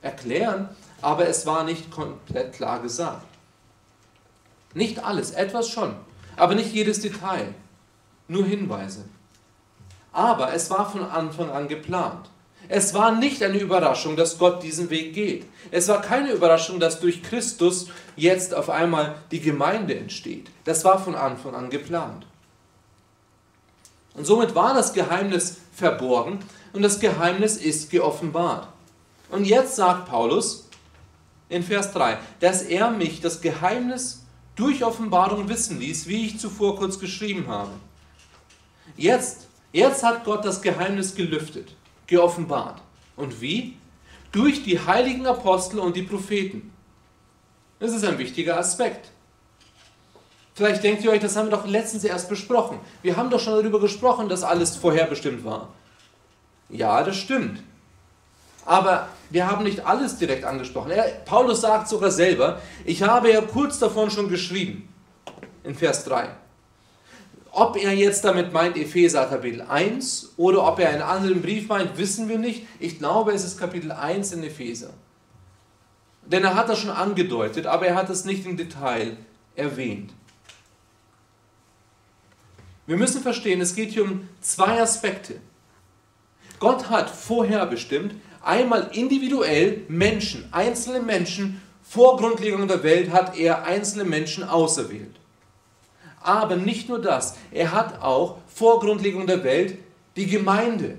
erklären, 0.00 0.68
aber 1.02 1.26
es 1.26 1.44
war 1.46 1.64
nicht 1.64 1.90
komplett 1.90 2.52
klar 2.52 2.80
gesagt. 2.80 3.26
Nicht 4.74 5.02
alles, 5.02 5.32
etwas 5.32 5.68
schon, 5.68 5.96
aber 6.36 6.54
nicht 6.54 6.72
jedes 6.72 7.00
Detail, 7.00 7.54
nur 8.28 8.44
Hinweise. 8.44 9.04
Aber 10.12 10.52
es 10.52 10.70
war 10.70 10.88
von 10.88 11.02
Anfang 11.02 11.50
an 11.50 11.66
geplant. 11.66 12.29
Es 12.72 12.94
war 12.94 13.16
nicht 13.16 13.42
eine 13.42 13.58
Überraschung, 13.58 14.14
dass 14.14 14.38
Gott 14.38 14.62
diesen 14.62 14.90
Weg 14.90 15.12
geht. 15.12 15.44
Es 15.72 15.88
war 15.88 16.00
keine 16.00 16.30
Überraschung, 16.30 16.78
dass 16.78 17.00
durch 17.00 17.20
Christus 17.20 17.88
jetzt 18.14 18.54
auf 18.54 18.70
einmal 18.70 19.16
die 19.32 19.40
Gemeinde 19.40 19.96
entsteht. 19.96 20.52
Das 20.62 20.84
war 20.84 21.02
von 21.02 21.16
Anfang 21.16 21.56
an 21.56 21.68
geplant. 21.68 22.26
Und 24.14 24.24
somit 24.24 24.54
war 24.54 24.72
das 24.72 24.92
Geheimnis 24.92 25.56
verborgen 25.74 26.38
und 26.72 26.82
das 26.82 27.00
Geheimnis 27.00 27.56
ist 27.56 27.90
geoffenbart. 27.90 28.68
Und 29.30 29.46
jetzt 29.46 29.74
sagt 29.74 30.08
Paulus 30.08 30.68
in 31.48 31.64
Vers 31.64 31.92
3, 31.92 32.18
dass 32.38 32.62
er 32.62 32.92
mich 32.92 33.20
das 33.20 33.40
Geheimnis 33.40 34.22
durch 34.54 34.84
Offenbarung 34.84 35.48
wissen 35.48 35.80
ließ, 35.80 36.06
wie 36.06 36.26
ich 36.26 36.38
zuvor 36.38 36.76
kurz 36.76 37.00
geschrieben 37.00 37.48
habe. 37.48 37.72
Jetzt, 38.96 39.48
jetzt 39.72 40.04
hat 40.04 40.24
Gott 40.24 40.44
das 40.44 40.62
Geheimnis 40.62 41.16
gelüftet 41.16 41.74
geoffenbart. 42.10 42.82
Und 43.16 43.40
wie? 43.40 43.76
Durch 44.32 44.62
die 44.62 44.78
heiligen 44.78 45.26
Apostel 45.26 45.78
und 45.78 45.96
die 45.96 46.02
Propheten. 46.02 46.72
Das 47.78 47.92
ist 47.92 48.04
ein 48.04 48.18
wichtiger 48.18 48.58
Aspekt. 48.58 49.10
Vielleicht 50.54 50.82
denkt 50.82 51.02
ihr 51.02 51.10
euch, 51.10 51.20
das 51.20 51.36
haben 51.36 51.46
wir 51.46 51.56
doch 51.56 51.66
letztens 51.66 52.04
erst 52.04 52.28
besprochen. 52.28 52.78
Wir 53.00 53.16
haben 53.16 53.30
doch 53.30 53.40
schon 53.40 53.54
darüber 53.54 53.80
gesprochen, 53.80 54.28
dass 54.28 54.42
alles 54.42 54.76
vorherbestimmt 54.76 55.44
war. 55.44 55.68
Ja, 56.68 57.02
das 57.02 57.16
stimmt. 57.16 57.62
Aber 58.66 59.08
wir 59.30 59.50
haben 59.50 59.64
nicht 59.64 59.86
alles 59.86 60.18
direkt 60.18 60.44
angesprochen. 60.44 60.90
Er, 60.90 61.04
Paulus 61.24 61.62
sagt 61.62 61.88
sogar 61.88 62.10
selber, 62.10 62.60
ich 62.84 63.02
habe 63.02 63.32
ja 63.32 63.40
kurz 63.40 63.78
davon 63.78 64.10
schon 64.10 64.28
geschrieben, 64.28 64.92
in 65.64 65.74
Vers 65.74 66.04
3. 66.04 66.28
Ob 67.52 67.76
er 67.76 67.92
jetzt 67.92 68.24
damit 68.24 68.52
meint 68.52 68.76
Epheser 68.76 69.26
Kapitel 69.26 69.62
1 69.62 70.34
oder 70.36 70.66
ob 70.66 70.78
er 70.78 70.90
einen 70.90 71.02
anderen 71.02 71.42
Brief 71.42 71.68
meint, 71.68 71.98
wissen 71.98 72.28
wir 72.28 72.38
nicht. 72.38 72.66
Ich 72.78 72.98
glaube, 72.98 73.32
es 73.32 73.44
ist 73.44 73.58
Kapitel 73.58 73.90
1 73.90 74.32
in 74.32 74.44
Epheser. 74.44 74.90
Denn 76.24 76.44
er 76.44 76.54
hat 76.54 76.68
das 76.68 76.78
schon 76.78 76.90
angedeutet, 76.90 77.66
aber 77.66 77.86
er 77.86 77.96
hat 77.96 78.08
es 78.08 78.24
nicht 78.24 78.46
im 78.46 78.56
Detail 78.56 79.16
erwähnt. 79.56 80.12
Wir 82.86 82.96
müssen 82.96 83.22
verstehen, 83.22 83.60
es 83.60 83.74
geht 83.74 83.90
hier 83.90 84.04
um 84.04 84.28
zwei 84.40 84.80
Aspekte. 84.80 85.40
Gott 86.60 86.90
hat 86.90 87.10
vorher 87.10 87.66
bestimmt, 87.66 88.14
einmal 88.42 88.90
individuell 88.92 89.82
Menschen, 89.88 90.48
einzelne 90.52 91.00
Menschen, 91.00 91.60
vor 91.82 92.16
Grundlegung 92.16 92.68
der 92.68 92.84
Welt 92.84 93.10
hat 93.10 93.36
er 93.36 93.64
einzelne 93.64 94.04
Menschen 94.04 94.44
auserwählt. 94.44 95.19
Aber 96.22 96.56
nicht 96.56 96.88
nur 96.88 97.00
das, 97.00 97.36
er 97.50 97.72
hat 97.72 98.02
auch 98.02 98.38
vor 98.46 98.80
Grundlegung 98.80 99.26
der 99.26 99.42
Welt 99.42 99.78
die 100.16 100.26
Gemeinde 100.26 100.98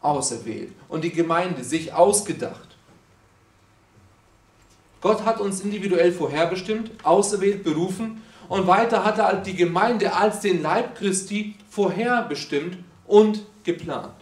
auserwählt 0.00 0.72
und 0.88 1.04
die 1.04 1.12
Gemeinde 1.12 1.64
sich 1.64 1.92
ausgedacht. 1.92 2.68
Gott 5.00 5.24
hat 5.24 5.40
uns 5.40 5.60
individuell 5.60 6.12
vorherbestimmt, 6.12 6.90
auserwählt, 7.04 7.62
berufen 7.62 8.22
und 8.48 8.66
weiter 8.66 9.04
hat 9.04 9.18
er 9.18 9.36
die 9.36 9.54
Gemeinde 9.54 10.14
als 10.14 10.40
den 10.40 10.62
Leib 10.62 10.96
Christi 10.96 11.54
vorherbestimmt 11.68 12.78
und 13.06 13.44
geplant. 13.64 14.14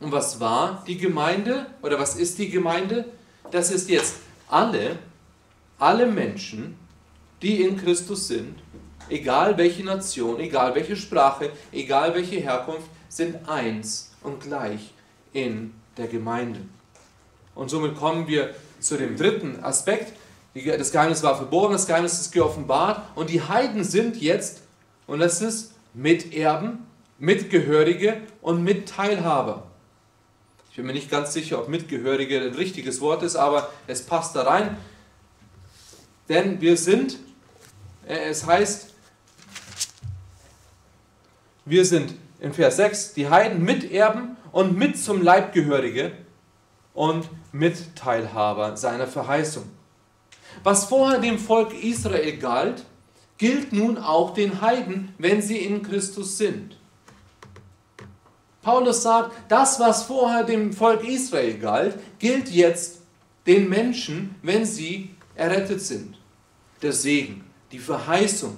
Und 0.00 0.10
was 0.10 0.40
war 0.40 0.82
die 0.86 0.98
Gemeinde 0.98 1.66
oder 1.80 1.98
was 1.98 2.16
ist 2.16 2.38
die 2.38 2.50
Gemeinde? 2.50 3.04
Das 3.52 3.70
ist 3.70 3.88
jetzt 3.88 4.16
alle, 4.48 4.98
alle 5.78 6.06
Menschen, 6.06 6.76
die 7.42 7.62
in 7.62 7.76
Christus 7.76 8.28
sind, 8.28 8.54
egal 9.08 9.58
welche 9.58 9.84
Nation, 9.84 10.40
egal 10.40 10.74
welche 10.74 10.96
Sprache, 10.96 11.50
egal 11.72 12.14
welche 12.14 12.36
Herkunft, 12.36 12.88
sind 13.08 13.48
eins 13.48 14.12
und 14.22 14.40
gleich 14.40 14.94
in 15.32 15.74
der 15.96 16.06
Gemeinde. 16.06 16.60
Und 17.54 17.68
somit 17.68 17.96
kommen 17.96 18.26
wir 18.26 18.54
zu 18.80 18.96
dem 18.96 19.16
dritten 19.16 19.62
Aspekt. 19.62 20.14
Das 20.54 20.92
Geheimnis 20.92 21.22
war 21.22 21.36
verborgen, 21.36 21.72
das 21.72 21.86
Geheimnis 21.86 22.20
ist 22.20 22.32
geoffenbart 22.32 23.02
und 23.14 23.30
die 23.30 23.42
Heiden 23.42 23.84
sind 23.84 24.16
jetzt, 24.20 24.62
und 25.06 25.18
das 25.18 25.42
ist 25.42 25.74
Miterben, 25.94 26.86
Mitgehörige 27.18 28.22
und 28.40 28.64
Mitteilhaber. 28.64 29.66
Ich 30.70 30.76
bin 30.76 30.86
mir 30.86 30.94
nicht 30.94 31.10
ganz 31.10 31.34
sicher, 31.34 31.58
ob 31.58 31.68
Mitgehörige 31.68 32.40
ein 32.40 32.54
richtiges 32.54 33.00
Wort 33.02 33.22
ist, 33.22 33.36
aber 33.36 33.70
es 33.86 34.02
passt 34.06 34.34
da 34.34 34.42
rein. 34.42 34.76
Denn 36.28 36.62
wir 36.62 36.78
sind 36.78 37.18
es 38.20 38.46
heißt, 38.46 38.88
wir 41.64 41.84
sind 41.84 42.14
in 42.40 42.52
Vers 42.52 42.76
6 42.76 43.14
die 43.14 43.28
Heiden 43.28 43.64
Miterben 43.64 44.36
und 44.50 44.76
mit 44.76 44.98
zum 44.98 45.22
Leibgehörige 45.22 46.12
und 46.92 47.28
Mitteilhaber 47.52 48.76
seiner 48.76 49.06
Verheißung. 49.06 49.64
Was 50.62 50.84
vorher 50.84 51.20
dem 51.20 51.38
Volk 51.38 51.72
Israel 51.82 52.36
galt, 52.36 52.84
gilt 53.38 53.72
nun 53.72 53.96
auch 53.96 54.34
den 54.34 54.60
Heiden, 54.60 55.14
wenn 55.18 55.40
sie 55.40 55.58
in 55.58 55.82
Christus 55.82 56.36
sind. 56.36 56.76
Paulus 58.60 59.02
sagt, 59.02 59.32
das, 59.48 59.80
was 59.80 60.04
vorher 60.04 60.44
dem 60.44 60.72
Volk 60.72 61.02
Israel 61.04 61.58
galt, 61.58 61.98
gilt 62.18 62.48
jetzt 62.50 62.98
den 63.46 63.68
Menschen, 63.68 64.36
wenn 64.42 64.64
sie 64.64 65.14
errettet 65.34 65.80
sind. 65.80 66.16
Der 66.80 66.92
Segen 66.92 67.44
die 67.72 67.78
Verheißung. 67.78 68.56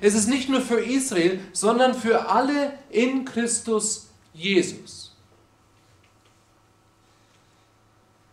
Es 0.00 0.14
ist 0.14 0.28
nicht 0.28 0.48
nur 0.48 0.60
für 0.60 0.80
Israel, 0.80 1.40
sondern 1.52 1.94
für 1.94 2.28
alle 2.28 2.72
in 2.90 3.24
Christus 3.24 4.08
Jesus. 4.32 5.16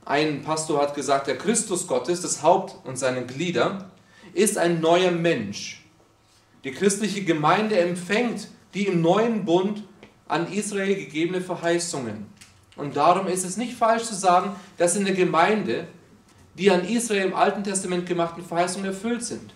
Ein 0.05 0.41
Pastor 0.43 0.81
hat 0.81 0.96
gesagt, 0.96 1.27
der 1.27 1.38
Christus 1.38 1.86
Gottes, 1.86 2.22
das 2.22 2.41
Haupt 2.41 2.75
und 2.86 2.98
seine 2.98 3.25
Glieder, 3.25 3.89
ist 4.34 4.57
ein 4.57 4.79
neuer 4.79 5.12
Mensch. 5.12 5.84
Die 6.63 6.72
christliche 6.72 7.24
Gemeinde 7.24 7.77
empfängt 7.77 8.48
die 8.74 8.88
im 8.88 9.01
neuen 9.01 9.43
Bund 9.43 9.84
an 10.27 10.51
Israel 10.51 10.96
gegebene 10.96 11.41
Verheißungen. 11.41 12.27
Und 12.75 12.96
darum 12.96 13.27
ist 13.27 13.43
es 13.43 13.57
nicht 13.57 13.74
falsch 13.74 14.03
zu 14.03 14.15
sagen, 14.15 14.55
dass 14.77 14.96
in 14.96 15.05
der 15.05 15.15
Gemeinde 15.15 15.88
die 16.57 16.69
an 16.72 16.86
Israel 16.86 17.27
im 17.27 17.36
Alten 17.36 17.63
Testament 17.63 18.05
gemachten 18.05 18.43
Verheißungen 18.43 18.88
erfüllt 18.88 19.24
sind. 19.24 19.53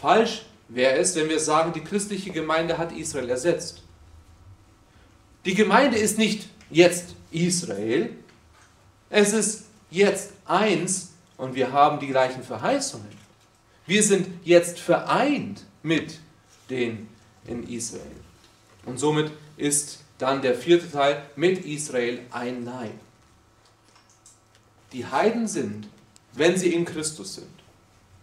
Falsch 0.00 0.46
wäre 0.68 0.96
es, 0.96 1.14
wenn 1.14 1.28
wir 1.28 1.40
sagen, 1.40 1.72
die 1.72 1.82
christliche 1.82 2.30
Gemeinde 2.30 2.78
hat 2.78 2.92
Israel 2.92 3.30
ersetzt. 3.30 3.82
Die 5.44 5.54
Gemeinde 5.54 5.98
ist 5.98 6.18
nicht 6.18 6.48
jetzt 6.70 7.14
Israel, 7.30 8.10
es 9.10 9.32
ist 9.32 9.64
jetzt 9.90 10.32
eins 10.46 11.12
und 11.36 11.54
wir 11.54 11.72
haben 11.72 12.00
die 12.00 12.08
gleichen 12.08 12.42
Verheißungen. 12.42 13.14
Wir 13.86 14.02
sind 14.02 14.28
jetzt 14.44 14.80
vereint 14.80 15.64
mit 15.82 16.18
den 16.70 17.08
in 17.46 17.68
Israel. 17.68 18.02
Und 18.86 18.98
somit 18.98 19.30
ist 19.56 20.00
dann 20.18 20.40
der 20.40 20.54
vierte 20.54 20.90
Teil 20.90 21.22
mit 21.36 21.64
Israel 21.64 22.20
ein 22.30 22.64
Leib. 22.64 22.94
Die 24.92 25.06
Heiden 25.06 25.46
sind 25.46 25.88
wenn 26.34 26.56
sie 26.56 26.74
in 26.74 26.84
Christus 26.84 27.36
sind. 27.36 27.46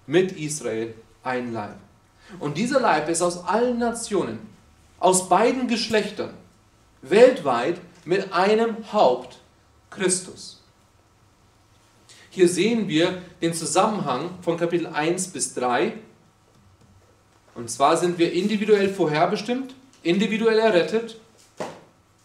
Mit 0.07 0.33
Israel 0.33 0.93
ein 1.23 1.53
Leib. 1.53 1.75
Und 2.39 2.57
dieser 2.57 2.79
Leib 2.79 3.09
ist 3.09 3.21
aus 3.21 3.45
allen 3.45 3.77
Nationen, 3.77 4.39
aus 4.99 5.27
beiden 5.29 5.67
Geschlechtern, 5.67 6.33
weltweit 7.01 7.81
mit 8.05 8.31
einem 8.33 8.91
Haupt, 8.93 9.39
Christus. 9.89 10.61
Hier 12.29 12.47
sehen 12.47 12.87
wir 12.87 13.21
den 13.41 13.53
Zusammenhang 13.53 14.29
von 14.41 14.57
Kapitel 14.57 14.87
1 14.87 15.29
bis 15.29 15.53
3. 15.53 15.93
Und 17.55 17.69
zwar 17.69 17.97
sind 17.97 18.17
wir 18.17 18.31
individuell 18.31 18.93
vorherbestimmt, 18.93 19.75
individuell 20.01 20.57
errettet 20.57 21.19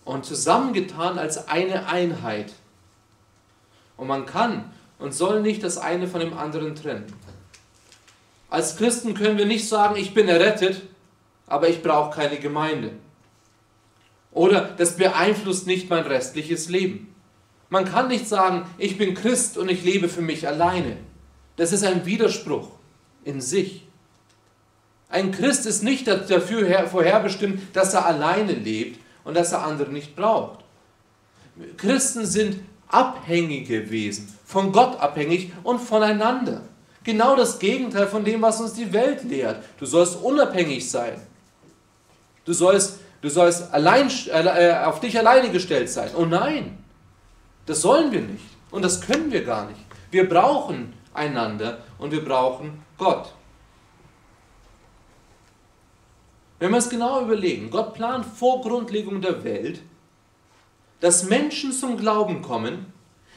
und 0.04 0.24
zusammengetan 0.24 1.18
als 1.18 1.48
eine 1.48 1.88
Einheit. 1.88 2.52
Und 3.96 4.06
man 4.06 4.26
kann 4.26 4.70
und 5.00 5.12
soll 5.12 5.42
nicht 5.42 5.64
das 5.64 5.76
eine 5.76 6.06
von 6.06 6.20
dem 6.20 6.38
anderen 6.38 6.76
trennen. 6.76 7.06
Als 8.48 8.76
Christen 8.76 9.14
können 9.14 9.38
wir 9.38 9.46
nicht 9.46 9.68
sagen, 9.68 9.96
ich 9.96 10.14
bin 10.14 10.28
errettet, 10.28 10.82
aber 11.46 11.68
ich 11.68 11.82
brauche 11.82 12.14
keine 12.14 12.38
Gemeinde. 12.38 12.92
Oder 14.32 14.74
das 14.76 14.96
beeinflusst 14.96 15.66
nicht 15.66 15.88
mein 15.90 16.04
restliches 16.04 16.68
Leben. 16.68 17.14
Man 17.68 17.84
kann 17.84 18.08
nicht 18.08 18.28
sagen, 18.28 18.66
ich 18.78 18.98
bin 18.98 19.14
Christ 19.14 19.58
und 19.58 19.70
ich 19.70 19.82
lebe 19.82 20.08
für 20.08 20.20
mich 20.20 20.46
alleine. 20.46 20.98
Das 21.56 21.72
ist 21.72 21.84
ein 21.84 22.06
Widerspruch 22.06 22.68
in 23.24 23.40
sich. 23.40 23.82
Ein 25.08 25.32
Christ 25.32 25.66
ist 25.66 25.82
nicht 25.82 26.06
dafür 26.06 26.86
vorherbestimmt, 26.86 27.74
dass 27.74 27.94
er 27.94 28.06
alleine 28.06 28.52
lebt 28.52 29.00
und 29.24 29.34
dass 29.34 29.52
er 29.52 29.64
andere 29.64 29.90
nicht 29.90 30.14
braucht. 30.14 30.60
Christen 31.76 32.26
sind 32.26 32.60
abhängige 32.88 33.90
Wesen, 33.90 34.32
von 34.44 34.72
Gott 34.72 35.00
abhängig 35.00 35.52
und 35.62 35.80
voneinander. 35.80 36.62
Genau 37.06 37.36
das 37.36 37.60
Gegenteil 37.60 38.08
von 38.08 38.24
dem, 38.24 38.42
was 38.42 38.60
uns 38.60 38.72
die 38.72 38.92
Welt 38.92 39.22
lehrt. 39.22 39.62
Du 39.78 39.86
sollst 39.86 40.20
unabhängig 40.20 40.90
sein. 40.90 41.22
Du 42.44 42.52
sollst, 42.52 42.98
du 43.22 43.28
sollst 43.28 43.72
allein, 43.72 44.10
äh, 44.26 44.72
auf 44.84 44.98
dich 44.98 45.16
alleine 45.16 45.50
gestellt 45.50 45.88
sein. 45.88 46.10
Oh 46.16 46.24
nein, 46.24 46.78
das 47.64 47.80
sollen 47.80 48.10
wir 48.10 48.22
nicht. 48.22 48.42
Und 48.72 48.84
das 48.84 49.00
können 49.00 49.30
wir 49.30 49.44
gar 49.44 49.68
nicht. 49.68 49.78
Wir 50.10 50.28
brauchen 50.28 50.94
einander 51.14 51.78
und 51.98 52.10
wir 52.10 52.24
brauchen 52.24 52.82
Gott. 52.98 53.32
Wenn 56.58 56.72
wir 56.72 56.78
es 56.78 56.90
genau 56.90 57.22
überlegen, 57.22 57.70
Gott 57.70 57.94
plant 57.94 58.26
vor 58.26 58.62
Grundlegung 58.62 59.20
der 59.20 59.44
Welt, 59.44 59.80
dass 60.98 61.22
Menschen 61.22 61.70
zum 61.70 61.98
Glauben 61.98 62.42
kommen, 62.42 62.92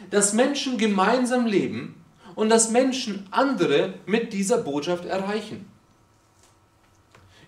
dass 0.09 0.33
Menschen 0.33 0.79
gemeinsam 0.79 1.45
leben 1.45 1.98
und 2.39 2.47
dass 2.47 2.69
Menschen 2.69 3.27
andere 3.31 3.95
mit 4.05 4.31
dieser 4.31 4.59
Botschaft 4.59 5.03
erreichen. 5.03 5.69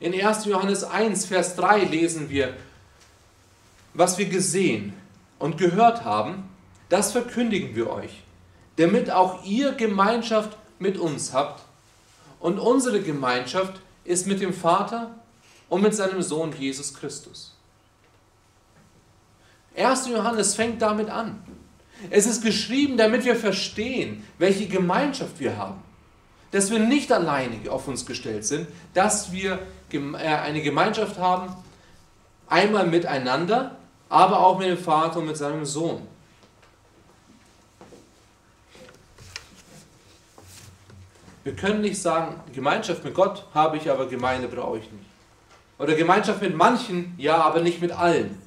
In 0.01 0.13
1. 0.13 0.43
Johannes 0.43 0.83
1, 0.83 1.27
Vers 1.27 1.55
3 1.55 1.85
lesen 1.85 2.29
wir, 2.29 2.53
was 3.93 4.17
wir 4.17 4.25
gesehen 4.25 4.91
und 5.39 5.57
gehört 5.57 6.03
haben, 6.03 6.49
das 6.89 7.13
verkündigen 7.13 7.73
wir 7.73 7.89
euch, 7.89 8.21
damit 8.75 9.09
auch 9.11 9.45
ihr 9.45 9.71
Gemeinschaft 9.71 10.57
mit 10.77 10.97
uns 10.97 11.31
habt. 11.31 11.63
Und 12.41 12.59
unsere 12.59 13.01
Gemeinschaft 13.01 13.79
ist 14.03 14.27
mit 14.27 14.41
dem 14.41 14.53
Vater 14.53 15.15
und 15.69 15.83
mit 15.83 15.95
seinem 15.95 16.21
Sohn 16.21 16.51
Jesus 16.51 16.93
Christus. 16.93 17.55
1. 19.77 20.09
Johannes 20.09 20.53
fängt 20.53 20.81
damit 20.81 21.09
an. 21.09 21.41
Es 22.09 22.25
ist 22.25 22.43
geschrieben, 22.43 22.97
damit 22.97 23.25
wir 23.25 23.35
verstehen, 23.35 24.25
welche 24.37 24.67
Gemeinschaft 24.67 25.39
wir 25.39 25.57
haben. 25.57 25.81
Dass 26.51 26.71
wir 26.71 26.79
nicht 26.79 27.11
alleinig 27.11 27.69
auf 27.69 27.87
uns 27.87 28.05
gestellt 28.05 28.45
sind, 28.45 28.67
dass 28.93 29.31
wir 29.31 29.59
äh, 29.91 29.97
eine 30.17 30.61
Gemeinschaft 30.61 31.17
haben, 31.17 31.55
einmal 32.47 32.87
miteinander, 32.87 33.77
aber 34.09 34.39
auch 34.39 34.59
mit 34.59 34.67
dem 34.67 34.77
Vater 34.77 35.19
und 35.19 35.27
mit 35.27 35.37
seinem 35.37 35.65
Sohn. 35.65 36.05
Wir 41.43 41.55
können 41.55 41.81
nicht 41.81 41.99
sagen, 41.99 42.35
Gemeinschaft 42.53 43.03
mit 43.03 43.15
Gott 43.15 43.45
habe 43.53 43.77
ich, 43.77 43.89
aber 43.89 44.07
Gemeinde 44.07 44.47
brauche 44.47 44.77
ich 44.77 44.91
nicht. 44.91 45.05
Oder 45.79 45.95
Gemeinschaft 45.95 46.41
mit 46.41 46.55
manchen, 46.55 47.15
ja, 47.17 47.37
aber 47.37 47.61
nicht 47.61 47.81
mit 47.81 47.91
allen. 47.91 48.39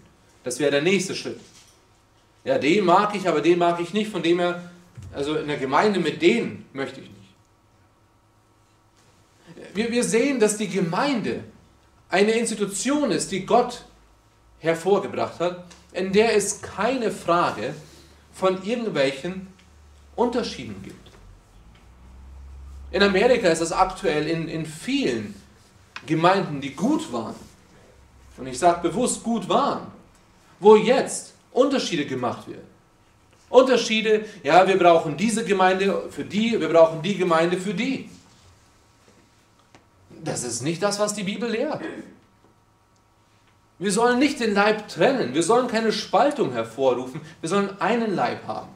Das 0.45 0.61
wäre 0.61 0.71
der 0.71 0.83
nächste 0.83 1.17
Schritt. 1.17 1.41
Ja, 2.45 2.59
den 2.59 2.85
mag 2.85 3.15
ich, 3.15 3.27
aber 3.27 3.41
den 3.41 3.59
mag 3.59 3.81
ich 3.81 3.95
nicht, 3.95 4.11
von 4.11 4.23
dem 4.23 4.39
her, 4.39 4.71
also 5.13 5.37
in 5.37 5.49
der 5.49 5.57
Gemeinde 5.57 5.99
mit 5.99 6.21
denen 6.21 6.67
möchte 6.75 7.01
ich 7.01 7.09
nicht. 7.09 7.15
Wir, 9.75 9.91
wir 9.91 10.05
sehen, 10.05 10.39
dass 10.39 10.59
die 10.59 10.69
Gemeinde 10.69 11.45
eine 12.11 12.33
Institution 12.33 13.11
ist, 13.11 13.33
die 13.33 13.47
Gott 13.47 13.85
hervorgebracht 14.59 15.41
hat, 15.41 15.65
in 15.93 16.13
der 16.13 16.37
es 16.37 16.61
keine 16.61 17.11
Frage 17.11 17.75
von 18.33 18.63
irgendwelchen 18.63 19.47
Unterschieden 20.15 20.83
gibt. 20.83 21.11
In 22.91 23.03
Amerika 23.03 23.49
ist 23.49 23.61
das 23.61 23.73
aktuell 23.73 24.29
in, 24.29 24.49
in 24.49 24.67
vielen 24.67 25.35
Gemeinden, 26.07 26.61
die 26.61 26.75
gut 26.75 27.13
waren, 27.13 27.35
und 28.37 28.47
ich 28.47 28.59
sage 28.59 28.89
bewusst 28.89 29.23
gut 29.23 29.49
waren, 29.49 29.87
wo 30.59 30.77
jetzt 30.77 31.34
Unterschiede 31.55 32.05
gemacht 32.05 32.47
werden. 32.47 32.67
Unterschiede, 33.49 34.27
ja, 34.43 34.67
wir 34.67 34.79
brauchen 34.79 35.17
diese 35.17 35.45
Gemeinde 35.45 36.11
für 36.11 36.25
die, 36.25 36.61
wir 36.61 36.69
brauchen 36.69 37.01
die 37.01 37.17
Gemeinde 37.17 37.57
für 37.57 37.73
die. 37.73 38.11
Das 40.23 40.45
ist 40.45 40.63
nicht 40.63 40.83
das, 40.83 40.99
was 40.99 41.15
die 41.15 41.23
Bibel 41.23 41.49
lehrt. 41.49 41.81
Wir 43.79 43.93
sollen 43.93 44.19
nicht 44.19 44.41
den 44.41 44.55
Leib 44.55 44.89
trennen, 44.89 45.35
wir 45.35 45.43
sollen 45.43 45.69
keine 45.69 45.93
Spaltung 45.93 46.53
hervorrufen, 46.53 47.21
wir 47.41 47.49
sollen 47.49 47.81
einen 47.81 48.15
Leib 48.15 48.47
haben. 48.47 48.69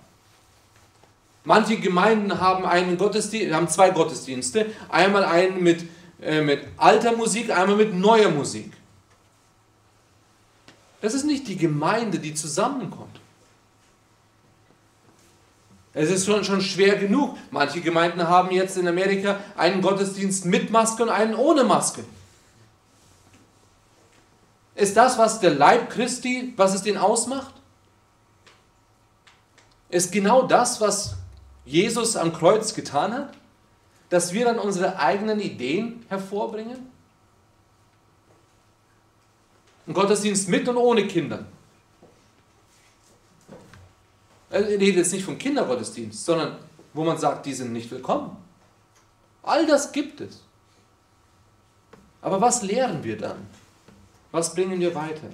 Manche 1.45 1.79
Gemeinden 1.79 2.41
haben, 2.41 2.67
einen 2.67 2.99
Gottesdienst, 2.99 3.55
haben 3.55 3.69
zwei 3.69 3.91
Gottesdienste. 3.91 4.67
Einmal 4.91 5.25
einen 5.25 5.63
mit, 5.63 5.87
äh, 6.21 6.43
mit 6.43 6.61
alter 6.77 7.13
Musik, 7.13 7.51
einmal 7.51 7.77
mit 7.77 7.95
neuer 7.95 8.29
Musik. 8.29 8.71
Das 11.01 11.15
ist 11.15 11.25
nicht 11.25 11.47
die 11.47 11.57
Gemeinde, 11.57 12.19
die 12.19 12.35
zusammenkommt. 12.35 13.21
Es 15.95 16.11
ist 16.11 16.27
schon, 16.27 16.45
schon 16.45 16.61
schwer 16.61 16.97
genug. 16.97 17.37
Manche 17.51 17.81
Gemeinden 17.81 18.29
haben 18.29 18.51
jetzt 18.51 18.77
in 18.77 18.87
Amerika 18.87 19.41
einen 19.57 19.83
Gottesdienst 19.83 20.45
mit 20.45 20.71
Maske 20.71 21.03
und 21.03 21.09
einen 21.09 21.35
ohne 21.35 21.65
Maske. 21.65 22.05
Ist 24.75 24.97
das, 24.97 25.19
was 25.19 25.41
der 25.41 25.55
Leib 25.55 25.91
Christi, 25.91 26.53
was 26.57 26.75
es 26.75 26.83
den 26.83 26.97
ausmacht? 26.97 27.53
Ist 29.89 30.13
genau 30.13 30.43
das, 30.43 30.81
was 30.81 31.17
Jesus 31.65 32.17
am 32.17 32.33
Kreuz 32.33 32.75
getan 32.75 33.13
hat? 33.13 33.33
Dass 34.09 34.33
wir 34.33 34.45
dann 34.45 34.59
unsere 34.59 34.99
eigenen 34.99 35.41
Ideen 35.41 36.05
hervorbringen? 36.09 36.88
Ein 39.89 39.95
Gottesdienst 39.95 40.51
mit 40.51 40.69
und 40.69 40.77
ohne 40.77 41.07
Kindern. 41.07 41.47
Ich 44.51 44.57
rede 44.57 44.99
jetzt 44.99 45.13
nicht 45.13 45.25
vom 45.25 45.39
Kindergottesdienst, 45.39 46.27
sondern 46.27 46.59
wo 46.93 47.05
man 47.05 47.17
sagt, 47.17 47.47
die 47.47 47.55
sind 47.55 47.73
nicht 47.73 47.91
willkommen. 47.91 48.37
All 49.43 49.67
das 49.67 49.91
gibt 49.93 50.21
es. 50.21 50.43
Aber 52.21 52.39
was 52.39 52.63
lehren 52.63 53.03
wir 53.03 53.17
dann? 53.17 53.47
Was 54.31 54.55
bringen 54.55 54.79
wir 54.79 54.95
weiter? 54.95 55.31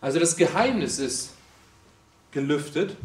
Also 0.00 0.18
das 0.18 0.36
Geheimnis 0.36 0.98
ist 0.98 1.30
gelüftet 2.32 2.96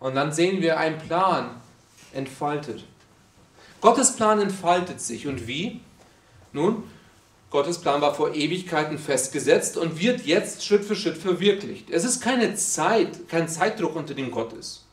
und 0.00 0.14
dann 0.14 0.32
sehen 0.32 0.62
wir 0.62 0.78
einen 0.78 0.98
Plan 0.98 1.50
entfaltet. 2.14 2.84
Gottes 3.82 4.16
Plan 4.16 4.40
entfaltet 4.40 5.02
sich. 5.02 5.26
Und 5.26 5.46
wie? 5.46 5.80
Nun, 6.52 6.84
Gottes 7.52 7.78
Plan 7.78 8.00
war 8.00 8.14
vor 8.14 8.34
Ewigkeiten 8.34 8.96
festgesetzt 8.96 9.76
und 9.76 10.00
wird 10.00 10.22
jetzt 10.22 10.64
Schritt 10.64 10.86
für 10.86 10.96
Schritt 10.96 11.18
verwirklicht. 11.18 11.90
Es 11.90 12.02
ist 12.02 12.22
keine 12.22 12.54
Zeit, 12.54 13.28
kein 13.28 13.46
Zeitdruck, 13.46 13.94
unter 13.94 14.14
dem 14.14 14.30
Gott 14.30 14.54
ist. 14.54 14.86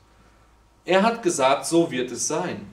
Er 0.84 1.04
hat 1.04 1.24
gesagt, 1.24 1.66
so 1.66 1.90
wird 1.90 2.12
es 2.12 2.28
sein. 2.28 2.68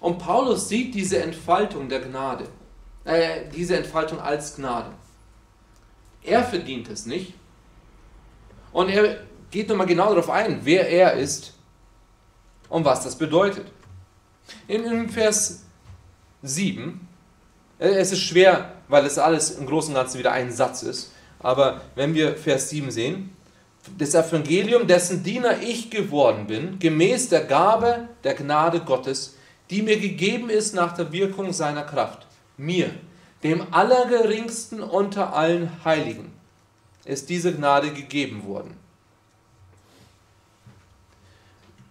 Und 0.00 0.16
Paulus 0.18 0.66
sieht 0.70 0.94
diese 0.94 1.22
Entfaltung 1.22 1.90
der 1.90 2.00
Gnade, 2.00 2.48
äh, 3.04 3.50
diese 3.54 3.76
Entfaltung 3.76 4.18
als 4.18 4.56
Gnade. 4.56 4.92
Er 6.22 6.42
verdient 6.42 6.88
es 6.88 7.04
nicht. 7.04 7.34
Und 8.72 8.88
er 8.88 9.24
geht 9.50 9.68
nochmal 9.68 9.86
genau 9.86 10.08
darauf 10.08 10.30
ein, 10.30 10.60
wer 10.62 10.88
er 10.88 11.12
ist 11.12 11.52
und 12.70 12.86
was 12.86 13.04
das 13.04 13.14
bedeutet. 13.14 13.70
In, 14.68 14.84
in 14.84 15.10
Vers 15.10 15.64
7, 16.40 16.98
äh, 16.98 17.11
es 17.90 18.12
ist 18.12 18.20
schwer, 18.20 18.72
weil 18.88 19.04
es 19.06 19.18
alles 19.18 19.52
im 19.52 19.66
Großen 19.66 19.90
und 19.90 20.00
Ganzen 20.00 20.18
wieder 20.18 20.32
ein 20.32 20.52
Satz 20.52 20.82
ist, 20.82 21.12
aber 21.40 21.80
wenn 21.94 22.14
wir 22.14 22.36
Vers 22.36 22.70
7 22.70 22.90
sehen, 22.90 23.36
das 23.98 24.14
Evangelium, 24.14 24.86
dessen 24.86 25.24
Diener 25.24 25.60
ich 25.60 25.90
geworden 25.90 26.46
bin, 26.46 26.78
gemäß 26.78 27.28
der 27.28 27.44
Gabe 27.44 28.08
der 28.22 28.34
Gnade 28.34 28.80
Gottes, 28.80 29.36
die 29.70 29.82
mir 29.82 29.98
gegeben 29.98 30.50
ist 30.50 30.74
nach 30.74 30.92
der 30.92 31.10
Wirkung 31.10 31.52
seiner 31.52 31.82
Kraft. 31.82 32.26
Mir, 32.56 32.90
dem 33.42 33.66
Allergeringsten 33.72 34.80
unter 34.80 35.34
allen 35.34 35.84
Heiligen, 35.84 36.32
ist 37.04 37.28
diese 37.28 37.52
Gnade 37.52 37.90
gegeben 37.90 38.44
worden. 38.46 38.76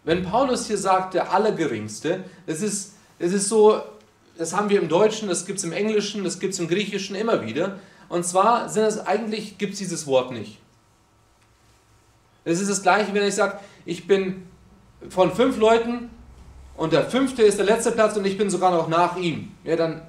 Wenn 0.06 0.24
Paulus 0.24 0.68
hier 0.68 0.78
sagt, 0.78 1.14
der 1.14 1.34
Allergeringste, 1.34 2.24
das 2.48 2.62
ist, 2.62 2.94
das 3.20 3.34
ist 3.34 3.50
so, 3.50 3.82
das 4.42 4.56
haben 4.56 4.70
wir 4.72 4.82
im 4.82 4.90
Deutschen, 4.90 5.30
das 5.30 5.46
gibt 5.46 5.60
es 5.60 5.64
im 5.64 5.72
Englischen, 5.72 6.24
das 6.24 6.40
gibt 6.40 6.56
es 6.56 6.60
im 6.60 6.68
Griechischen 6.68 7.16
immer 7.16 7.46
wieder. 7.46 7.78
Und 8.10 8.26
zwar 8.26 8.70
sind 8.70 8.86
es 8.86 8.98
eigentlich, 8.98 9.60
gibt 9.60 9.74
es 9.74 9.80
dieses 9.80 10.08
Wort 10.08 10.32
nicht. 10.32 10.58
Es 12.44 12.60
ist 12.60 12.68
das 12.68 12.82
gleiche, 12.82 13.14
wenn 13.14 13.24
ich 13.24 13.36
sage, 13.36 13.60
ich 13.86 14.08
bin 14.08 14.48
von 15.10 15.32
fünf 15.32 15.60
Leuten 15.60 16.10
und 16.76 16.92
der 16.92 17.08
fünfte 17.08 17.44
ist 17.44 17.60
der 17.60 17.66
letzte 17.66 17.92
Platz 17.92 18.18
und 18.18 18.26
ich 18.26 18.36
bin 18.36 18.50
sogar 18.50 18.72
noch 18.72 18.88
nach 18.88 19.16
ihm. 19.16 19.52
Ja, 19.64 19.76
dann 19.76 20.02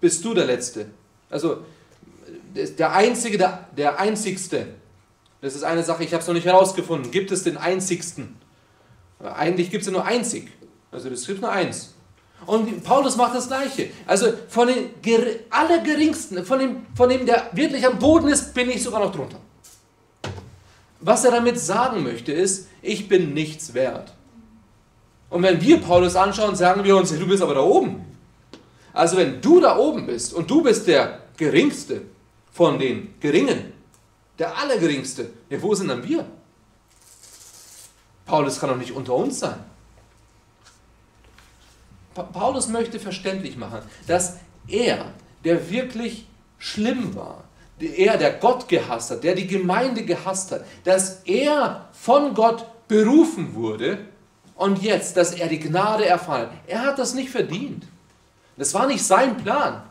bist 0.00 0.24
du 0.24 0.32
der 0.32 0.44
Letzte. 0.44 0.86
Also 1.30 1.64
der 2.54 2.92
Einzige, 2.92 3.38
der, 3.38 3.66
der 3.76 3.98
Einzigste. 3.98 4.68
Das 5.40 5.56
ist 5.56 5.64
eine 5.64 5.82
Sache, 5.82 6.04
ich 6.04 6.12
habe 6.12 6.22
es 6.22 6.28
noch 6.28 6.34
nicht 6.34 6.46
herausgefunden. 6.46 7.10
Gibt 7.10 7.32
es 7.32 7.42
den 7.42 7.56
Einzigsten? 7.56 8.36
Eigentlich 9.18 9.72
gibt 9.72 9.80
es 9.80 9.88
ja 9.88 9.92
nur 9.92 10.04
einzig. 10.04 10.52
Also 10.92 11.08
es 11.08 11.26
gibt 11.26 11.40
nur 11.40 11.50
eins. 11.50 11.93
Und 12.46 12.84
Paulus 12.84 13.16
macht 13.16 13.34
das 13.34 13.48
Gleiche. 13.48 13.90
Also 14.06 14.32
von 14.48 14.68
den 14.68 14.90
allergeringsten, 15.50 16.44
von 16.44 16.58
dem, 16.58 16.86
von 16.94 17.08
dem, 17.08 17.26
der 17.26 17.50
wirklich 17.52 17.86
am 17.86 17.98
Boden 17.98 18.28
ist, 18.28 18.52
bin 18.54 18.70
ich 18.70 18.82
sogar 18.82 19.00
noch 19.00 19.12
drunter. 19.12 19.38
Was 21.00 21.24
er 21.24 21.32
damit 21.32 21.58
sagen 21.58 22.02
möchte, 22.02 22.32
ist, 22.32 22.68
ich 22.82 23.08
bin 23.08 23.34
nichts 23.34 23.74
wert. 23.74 24.12
Und 25.30 25.42
wenn 25.42 25.60
wir 25.60 25.80
Paulus 25.80 26.16
anschauen, 26.16 26.54
sagen 26.54 26.84
wir 26.84 26.96
uns, 26.96 27.10
du 27.10 27.26
bist 27.26 27.42
aber 27.42 27.54
da 27.54 27.60
oben. 27.60 28.04
Also 28.92 29.16
wenn 29.16 29.40
du 29.40 29.60
da 29.60 29.76
oben 29.76 30.06
bist 30.06 30.32
und 30.32 30.48
du 30.50 30.62
bist 30.62 30.86
der 30.86 31.20
Geringste 31.36 32.02
von 32.52 32.78
den 32.78 33.14
Geringen, 33.20 33.72
der 34.38 34.56
Allergeringste, 34.56 35.30
ja, 35.50 35.60
wo 35.60 35.74
sind 35.74 35.88
dann 35.88 36.06
wir? 36.06 36.24
Paulus 38.24 38.58
kann 38.58 38.70
doch 38.70 38.76
nicht 38.76 38.92
unter 38.92 39.14
uns 39.14 39.40
sein. 39.40 39.58
Paulus 42.14 42.68
möchte 42.68 43.00
verständlich 43.00 43.56
machen, 43.56 43.80
dass 44.06 44.36
er, 44.68 45.12
der 45.44 45.70
wirklich 45.70 46.26
schlimm 46.58 47.14
war, 47.14 47.44
er, 47.80 48.16
der 48.16 48.34
Gott 48.34 48.68
gehasst 48.68 49.10
hat, 49.10 49.24
der 49.24 49.34
die 49.34 49.46
Gemeinde 49.46 50.04
gehasst 50.04 50.52
hat, 50.52 50.64
dass 50.84 51.22
er 51.24 51.88
von 51.92 52.34
Gott 52.34 52.66
berufen 52.88 53.54
wurde 53.54 54.06
und 54.54 54.82
jetzt, 54.82 55.16
dass 55.16 55.32
er 55.32 55.48
die 55.48 55.58
Gnade 55.58 56.06
erfahren 56.06 56.50
hat. 56.50 56.52
Er 56.66 56.82
hat 56.82 56.98
das 56.98 57.14
nicht 57.14 57.30
verdient. 57.30 57.84
Das 58.56 58.72
war 58.74 58.86
nicht 58.86 59.04
sein 59.04 59.36
Plan. 59.36 59.82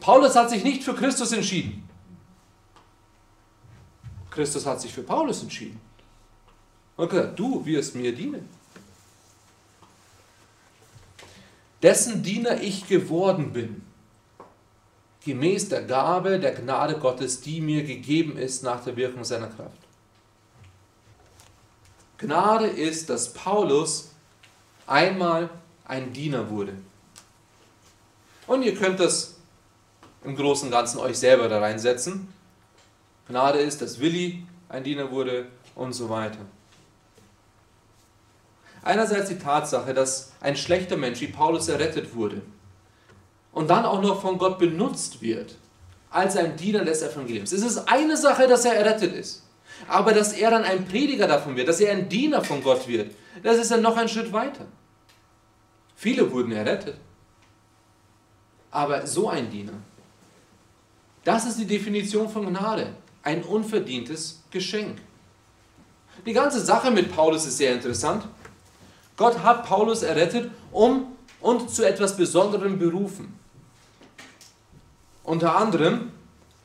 Paulus 0.00 0.34
hat 0.34 0.50
sich 0.50 0.64
nicht 0.64 0.82
für 0.82 0.94
Christus 0.94 1.32
entschieden. 1.32 1.88
Christus 4.30 4.66
hat 4.66 4.80
sich 4.80 4.92
für 4.92 5.02
Paulus 5.02 5.42
entschieden. 5.42 5.80
Und 6.96 7.10
gesagt, 7.10 7.38
du 7.38 7.64
wirst 7.64 7.94
mir 7.94 8.14
dienen. 8.14 8.48
Dessen 11.84 12.22
Diener 12.22 12.62
ich 12.62 12.88
geworden 12.88 13.52
bin, 13.52 13.82
gemäß 15.22 15.68
der 15.68 15.82
Gabe 15.82 16.40
der 16.40 16.54
Gnade 16.54 16.98
Gottes, 16.98 17.42
die 17.42 17.60
mir 17.60 17.84
gegeben 17.84 18.38
ist 18.38 18.62
nach 18.62 18.82
der 18.82 18.96
Wirkung 18.96 19.22
seiner 19.22 19.48
Kraft. 19.48 19.76
Gnade 22.16 22.68
ist, 22.68 23.10
dass 23.10 23.34
Paulus 23.34 24.12
einmal 24.86 25.50
ein 25.84 26.10
Diener 26.10 26.48
wurde. 26.48 26.72
Und 28.46 28.62
ihr 28.62 28.74
könnt 28.74 28.98
das 28.98 29.34
im 30.24 30.36
Großen 30.36 30.68
und 30.68 30.72
Ganzen 30.72 31.00
euch 31.00 31.18
selber 31.18 31.50
da 31.50 31.58
reinsetzen. 31.58 32.32
Gnade 33.28 33.58
ist, 33.58 33.82
dass 33.82 34.00
Willi 34.00 34.46
ein 34.70 34.84
Diener 34.84 35.10
wurde 35.10 35.48
und 35.74 35.92
so 35.92 36.08
weiter. 36.08 36.38
Einerseits 38.84 39.30
die 39.30 39.38
Tatsache, 39.38 39.94
dass 39.94 40.32
ein 40.42 40.56
schlechter 40.56 40.98
Mensch 40.98 41.22
wie 41.22 41.28
Paulus 41.28 41.68
errettet 41.68 42.14
wurde 42.14 42.42
und 43.50 43.70
dann 43.70 43.86
auch 43.86 44.02
noch 44.02 44.20
von 44.20 44.36
Gott 44.36 44.58
benutzt 44.58 45.22
wird 45.22 45.56
als 46.10 46.36
ein 46.36 46.54
Diener 46.56 46.84
des 46.84 47.00
Evangeliums. 47.02 47.52
Es 47.52 47.62
ist 47.62 47.88
eine 47.88 48.16
Sache, 48.16 48.46
dass 48.46 48.66
er 48.66 48.74
errettet 48.74 49.14
ist. 49.14 49.42
Aber 49.88 50.12
dass 50.12 50.34
er 50.34 50.50
dann 50.50 50.64
ein 50.64 50.84
Prediger 50.84 51.26
davon 51.26 51.56
wird, 51.56 51.66
dass 51.66 51.80
er 51.80 51.92
ein 51.92 52.10
Diener 52.10 52.44
von 52.44 52.62
Gott 52.62 52.86
wird, 52.86 53.14
das 53.42 53.56
ist 53.56 53.70
dann 53.70 53.80
noch 53.80 53.96
ein 53.96 54.08
Schritt 54.08 54.32
weiter. 54.32 54.66
Viele 55.96 56.30
wurden 56.30 56.52
errettet. 56.52 56.98
Aber 58.70 59.06
so 59.06 59.30
ein 59.30 59.50
Diener, 59.50 59.72
das 61.24 61.46
ist 61.46 61.58
die 61.58 61.66
Definition 61.66 62.28
von 62.28 62.46
Gnade. 62.46 62.94
Ein 63.22 63.42
unverdientes 63.44 64.42
Geschenk. 64.50 64.98
Die 66.26 66.34
ganze 66.34 66.60
Sache 66.60 66.90
mit 66.90 67.14
Paulus 67.14 67.46
ist 67.46 67.56
sehr 67.56 67.72
interessant. 67.72 68.26
Gott 69.16 69.42
hat 69.42 69.64
Paulus 69.66 70.02
errettet 70.02 70.50
um 70.72 71.06
und 71.40 71.70
zu 71.70 71.86
etwas 71.86 72.16
Besonderem 72.16 72.78
berufen. 72.78 73.38
Unter 75.22 75.56
anderem 75.56 76.12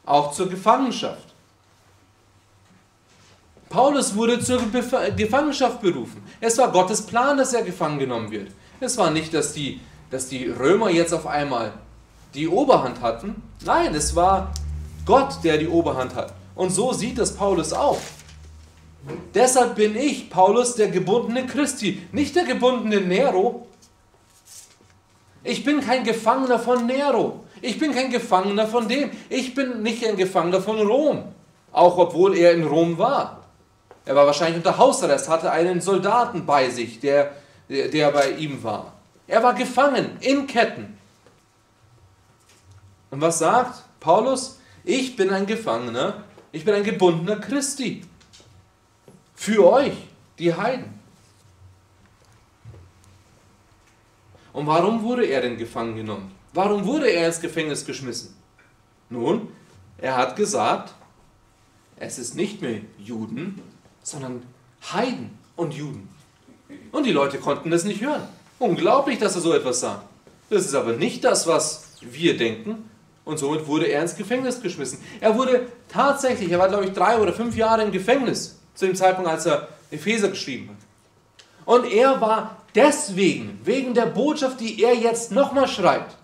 auch 0.05 0.31
zur 0.31 0.49
Gefangenschaft. 0.49 1.29
Paulus 3.69 4.15
wurde 4.15 4.39
zur 4.39 4.59
Gefangenschaft 5.15 5.79
berufen. 5.79 6.23
Es 6.41 6.57
war 6.57 6.71
Gottes 6.71 7.03
Plan, 7.03 7.37
dass 7.37 7.53
er 7.53 7.61
gefangen 7.61 7.99
genommen 7.99 8.31
wird. 8.31 8.51
Es 8.79 8.97
war 8.97 9.11
nicht, 9.11 9.33
dass 9.33 9.53
die, 9.53 9.79
dass 10.09 10.27
die 10.27 10.47
Römer 10.47 10.89
jetzt 10.89 11.13
auf 11.13 11.27
einmal 11.27 11.73
die 12.33 12.47
Oberhand 12.47 13.01
hatten. 13.01 13.43
Nein, 13.63 13.93
es 13.93 14.15
war 14.15 14.51
Gott, 15.05 15.43
der 15.43 15.57
die 15.57 15.67
Oberhand 15.67 16.15
hat. 16.15 16.33
Und 16.55 16.71
so 16.71 16.93
sieht 16.93 17.19
das 17.19 17.35
Paulus 17.35 17.71
auch. 17.73 17.99
Deshalb 19.33 19.75
bin 19.75 19.95
ich, 19.95 20.29
Paulus, 20.29 20.75
der 20.75 20.89
gebundene 20.89 21.45
Christi, 21.45 22.01
nicht 22.11 22.35
der 22.35 22.43
gebundene 22.43 23.01
Nero. 23.01 23.67
Ich 25.43 25.63
bin 25.63 25.81
kein 25.81 26.03
Gefangener 26.03 26.59
von 26.59 26.85
Nero. 26.85 27.45
Ich 27.61 27.79
bin 27.79 27.93
kein 27.93 28.11
Gefangener 28.11 28.67
von 28.67 28.87
dem. 28.87 29.11
Ich 29.29 29.55
bin 29.55 29.81
nicht 29.83 30.05
ein 30.05 30.17
Gefangener 30.17 30.61
von 30.61 30.79
Rom. 30.79 31.23
Auch 31.71 31.97
obwohl 31.97 32.37
er 32.37 32.53
in 32.53 32.65
Rom 32.65 32.97
war. 32.97 33.39
Er 34.05 34.15
war 34.15 34.25
wahrscheinlich 34.25 34.57
unter 34.57 34.77
Hausarrest, 34.77 35.29
hatte 35.29 35.51
einen 35.51 35.81
Soldaten 35.81 36.45
bei 36.45 36.69
sich, 36.69 36.99
der, 36.99 37.31
der, 37.69 38.11
bei 38.11 38.31
ihm 38.31 38.63
war. 38.63 38.93
Er 39.27 39.43
war 39.43 39.53
gefangen 39.53 40.17
in 40.21 40.47
Ketten. 40.47 40.97
Und 43.11 43.21
was 43.21 43.39
sagt 43.39 43.83
Paulus? 43.99 44.59
Ich 44.83 45.15
bin 45.15 45.29
ein 45.29 45.45
Gefangener, 45.45 46.23
ich 46.51 46.65
bin 46.65 46.73
ein 46.73 46.83
gebundener 46.83 47.35
Christi. 47.35 48.01
Für 49.39 49.71
euch, 49.71 49.93
die 50.37 50.53
Heiden. 50.53 50.99
Und 54.51 54.67
warum 54.67 55.01
wurde 55.01 55.25
er 55.27 55.39
denn 55.39 55.57
gefangen 55.57 55.95
genommen? 55.95 56.35
Warum 56.53 56.85
wurde 56.85 57.09
er 57.09 57.27
ins 57.27 57.39
Gefängnis 57.39 57.85
geschmissen? 57.85 58.35
Nun, 59.09 59.47
er 59.97 60.17
hat 60.17 60.35
gesagt, 60.35 60.93
es 61.95 62.19
ist 62.19 62.35
nicht 62.35 62.61
mehr 62.61 62.81
Juden, 62.97 63.61
sondern 64.03 64.43
Heiden 64.91 65.29
und 65.55 65.73
Juden. 65.73 66.09
Und 66.91 67.05
die 67.05 67.13
Leute 67.13 67.37
konnten 67.37 67.71
das 67.71 67.85
nicht 67.85 68.01
hören. 68.01 68.27
Unglaublich, 68.59 69.19
dass 69.19 69.35
er 69.35 69.41
so 69.41 69.53
etwas 69.53 69.79
sagt. 69.79 70.03
Das 70.49 70.65
ist 70.65 70.75
aber 70.75 70.97
nicht 70.97 71.23
das, 71.23 71.47
was 71.47 71.93
wir 72.01 72.35
denken. 72.35 72.89
Und 73.23 73.39
somit 73.39 73.67
wurde 73.67 73.85
er 73.85 74.01
ins 74.01 74.17
Gefängnis 74.17 74.61
geschmissen. 74.61 74.99
Er 75.21 75.37
wurde 75.37 75.67
tatsächlich, 75.87 76.51
er 76.51 76.59
war 76.59 76.67
glaube 76.67 76.87
ich 76.87 76.91
drei 76.91 77.17
oder 77.17 77.31
fünf 77.31 77.55
Jahre 77.55 77.83
im 77.83 77.93
Gefängnis, 77.93 78.58
zu 78.73 78.85
dem 78.85 78.95
Zeitpunkt, 78.95 79.29
als 79.29 79.45
er 79.45 79.67
Epheser 79.91 80.29
geschrieben 80.29 80.69
hat. 80.69 80.77
Und 81.65 81.85
er 81.91 82.19
war 82.19 82.57
deswegen, 82.75 83.59
wegen 83.63 83.93
der 83.93 84.07
Botschaft, 84.07 84.59
die 84.59 84.81
er 84.81 84.95
jetzt 84.95 85.31
nochmal 85.31 85.67
schreibt, 85.67 86.15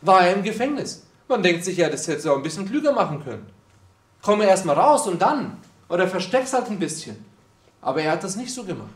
war 0.00 0.26
er 0.26 0.34
im 0.34 0.42
Gefängnis. 0.42 1.04
Man 1.28 1.42
denkt 1.42 1.64
sich 1.64 1.76
ja, 1.76 1.88
das 1.88 2.06
hätte 2.06 2.28
er 2.28 2.32
auch 2.32 2.36
ein 2.36 2.42
bisschen 2.42 2.68
klüger 2.68 2.92
machen 2.92 3.22
können. 3.24 3.46
Komme 4.22 4.46
erstmal 4.46 4.78
raus 4.78 5.06
und 5.06 5.20
dann 5.20 5.58
oder 5.88 6.06
versteckst 6.08 6.54
halt 6.54 6.70
ein 6.70 6.78
bisschen. 6.78 7.24
Aber 7.80 8.02
er 8.02 8.12
hat 8.12 8.24
das 8.24 8.36
nicht 8.36 8.52
so 8.52 8.64
gemacht. 8.64 8.90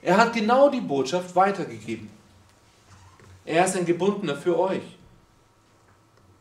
Er 0.00 0.16
hat 0.16 0.32
genau 0.32 0.68
die 0.68 0.80
Botschaft 0.80 1.34
weitergegeben. 1.36 2.10
Er 3.44 3.64
ist 3.64 3.76
ein 3.76 3.86
Gebundener 3.86 4.36
für 4.36 4.58
euch. 4.58 4.82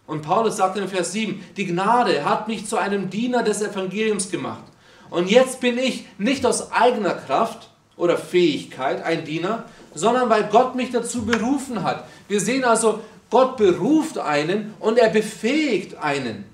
Und 0.07 0.23
Paulus 0.23 0.57
sagt 0.57 0.77
in 0.77 0.87
Vers 0.87 1.13
7, 1.13 1.43
die 1.55 1.67
Gnade 1.67 2.25
hat 2.25 2.47
mich 2.47 2.67
zu 2.67 2.77
einem 2.77 3.09
Diener 3.09 3.43
des 3.43 3.61
Evangeliums 3.61 4.29
gemacht. 4.29 4.63
Und 5.11 5.29
jetzt 5.29 5.59
bin 5.59 5.77
ich 5.77 6.05
nicht 6.17 6.45
aus 6.45 6.71
eigener 6.71 7.13
Kraft 7.13 7.69
oder 7.97 8.17
Fähigkeit 8.17 9.03
ein 9.03 9.25
Diener, 9.25 9.65
sondern 9.93 10.29
weil 10.29 10.45
Gott 10.45 10.73
mich 10.73 10.89
dazu 10.89 11.25
berufen 11.25 11.83
hat. 11.83 12.07
Wir 12.29 12.39
sehen 12.39 12.63
also, 12.63 13.01
Gott 13.29 13.57
beruft 13.57 14.17
einen 14.17 14.73
und 14.79 14.97
er 14.97 15.09
befähigt 15.09 15.95
einen. 15.95 16.45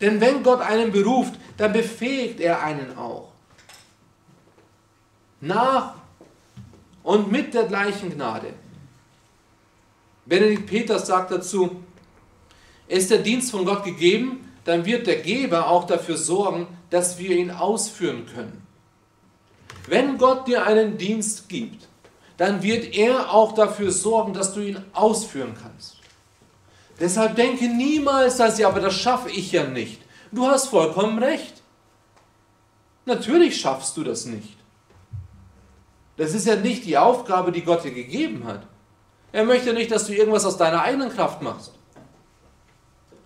Denn 0.00 0.20
wenn 0.20 0.42
Gott 0.42 0.62
einen 0.62 0.90
beruft, 0.90 1.34
dann 1.58 1.72
befähigt 1.74 2.40
er 2.40 2.62
einen 2.62 2.96
auch. 2.96 3.28
Nach 5.42 5.94
und 7.02 7.30
mit 7.30 7.52
der 7.52 7.64
gleichen 7.64 8.10
Gnade. 8.10 8.54
Benedikt 10.24 10.66
Peters 10.66 11.06
sagt 11.06 11.30
dazu, 11.30 11.82
ist 12.88 13.10
der 13.10 13.18
Dienst 13.18 13.50
von 13.50 13.66
Gott 13.66 13.84
gegeben, 13.84 14.50
dann 14.64 14.84
wird 14.86 15.06
der 15.06 15.16
Geber 15.16 15.68
auch 15.68 15.84
dafür 15.84 16.16
sorgen, 16.16 16.66
dass 16.96 17.18
wir 17.18 17.36
ihn 17.36 17.50
ausführen 17.50 18.24
können. 18.24 18.66
Wenn 19.86 20.16
Gott 20.16 20.48
dir 20.48 20.64
einen 20.64 20.96
Dienst 20.96 21.46
gibt, 21.46 21.88
dann 22.38 22.62
wird 22.62 22.94
er 22.94 23.34
auch 23.34 23.52
dafür 23.52 23.92
sorgen, 23.92 24.32
dass 24.32 24.54
du 24.54 24.60
ihn 24.60 24.82
ausführen 24.94 25.54
kannst. 25.62 25.98
Deshalb 26.98 27.36
denke 27.36 27.68
niemals, 27.68 28.38
dass 28.38 28.58
ja, 28.58 28.68
aber 28.68 28.80
das 28.80 28.94
schaffe 28.94 29.28
ich 29.28 29.52
ja 29.52 29.64
nicht. 29.64 30.00
Du 30.32 30.46
hast 30.46 30.68
vollkommen 30.68 31.22
recht. 31.22 31.62
Natürlich 33.04 33.60
schaffst 33.60 33.94
du 33.98 34.02
das 34.02 34.24
nicht. 34.24 34.56
Das 36.16 36.32
ist 36.32 36.46
ja 36.46 36.56
nicht 36.56 36.86
die 36.86 36.96
Aufgabe, 36.96 37.52
die 37.52 37.62
Gott 37.62 37.84
dir 37.84 37.92
gegeben 37.92 38.44
hat. 38.46 38.62
Er 39.32 39.44
möchte 39.44 39.74
nicht, 39.74 39.90
dass 39.90 40.06
du 40.06 40.14
irgendwas 40.14 40.46
aus 40.46 40.56
deiner 40.56 40.80
eigenen 40.80 41.10
Kraft 41.10 41.42
machst, 41.42 41.72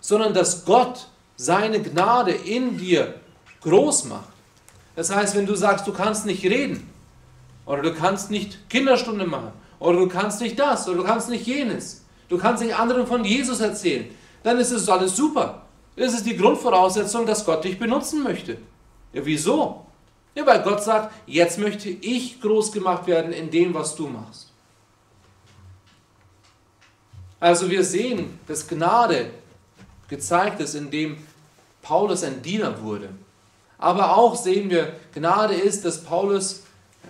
sondern 0.01 0.33
dass 0.33 0.65
Gott 0.65 1.07
seine 1.37 1.81
Gnade 1.81 2.31
in 2.31 2.77
dir 2.77 3.20
groß 3.61 4.05
macht. 4.05 4.29
Das 4.95 5.13
heißt, 5.13 5.35
wenn 5.35 5.45
du 5.45 5.55
sagst, 5.55 5.87
du 5.87 5.93
kannst 5.93 6.25
nicht 6.25 6.43
reden, 6.43 6.89
oder 7.65 7.81
du 7.81 7.93
kannst 7.93 8.31
nicht 8.31 8.69
Kinderstunde 8.69 9.25
machen, 9.25 9.51
oder 9.79 9.99
du 9.99 10.07
kannst 10.07 10.41
nicht 10.41 10.59
das, 10.59 10.87
oder 10.87 10.97
du 10.97 11.03
kannst 11.03 11.29
nicht 11.29 11.45
jenes, 11.45 12.03
du 12.29 12.37
kannst 12.37 12.63
nicht 12.63 12.75
anderen 12.75 13.07
von 13.07 13.23
Jesus 13.23 13.59
erzählen, 13.59 14.09
dann 14.43 14.57
ist 14.57 14.71
es 14.71 14.89
alles 14.89 15.15
super. 15.15 15.61
Das 15.95 16.13
ist 16.13 16.25
die 16.25 16.37
Grundvoraussetzung, 16.37 17.25
dass 17.25 17.45
Gott 17.45 17.63
dich 17.63 17.77
benutzen 17.77 18.23
möchte. 18.23 18.57
Ja, 19.13 19.25
wieso? 19.25 19.85
Ja, 20.33 20.45
weil 20.45 20.63
Gott 20.63 20.83
sagt, 20.83 21.13
jetzt 21.27 21.59
möchte 21.59 21.89
ich 21.89 22.39
groß 22.41 22.71
gemacht 22.71 23.05
werden 23.07 23.33
in 23.33 23.51
dem, 23.51 23.73
was 23.73 23.95
du 23.95 24.07
machst. 24.07 24.47
Also 27.39 27.69
wir 27.69 27.83
sehen, 27.83 28.39
dass 28.47 28.67
Gnade 28.67 29.31
gezeigt 30.07 30.61
ist, 30.61 30.75
indem 30.75 31.17
Paulus 31.81 32.23
ein 32.23 32.41
Diener 32.41 32.81
wurde. 32.81 33.09
Aber 33.81 34.15
auch 34.15 34.35
sehen 34.35 34.69
wir, 34.69 34.95
Gnade 35.13 35.55
ist, 35.55 35.83
dass 35.83 36.05
Paulus 36.05 36.63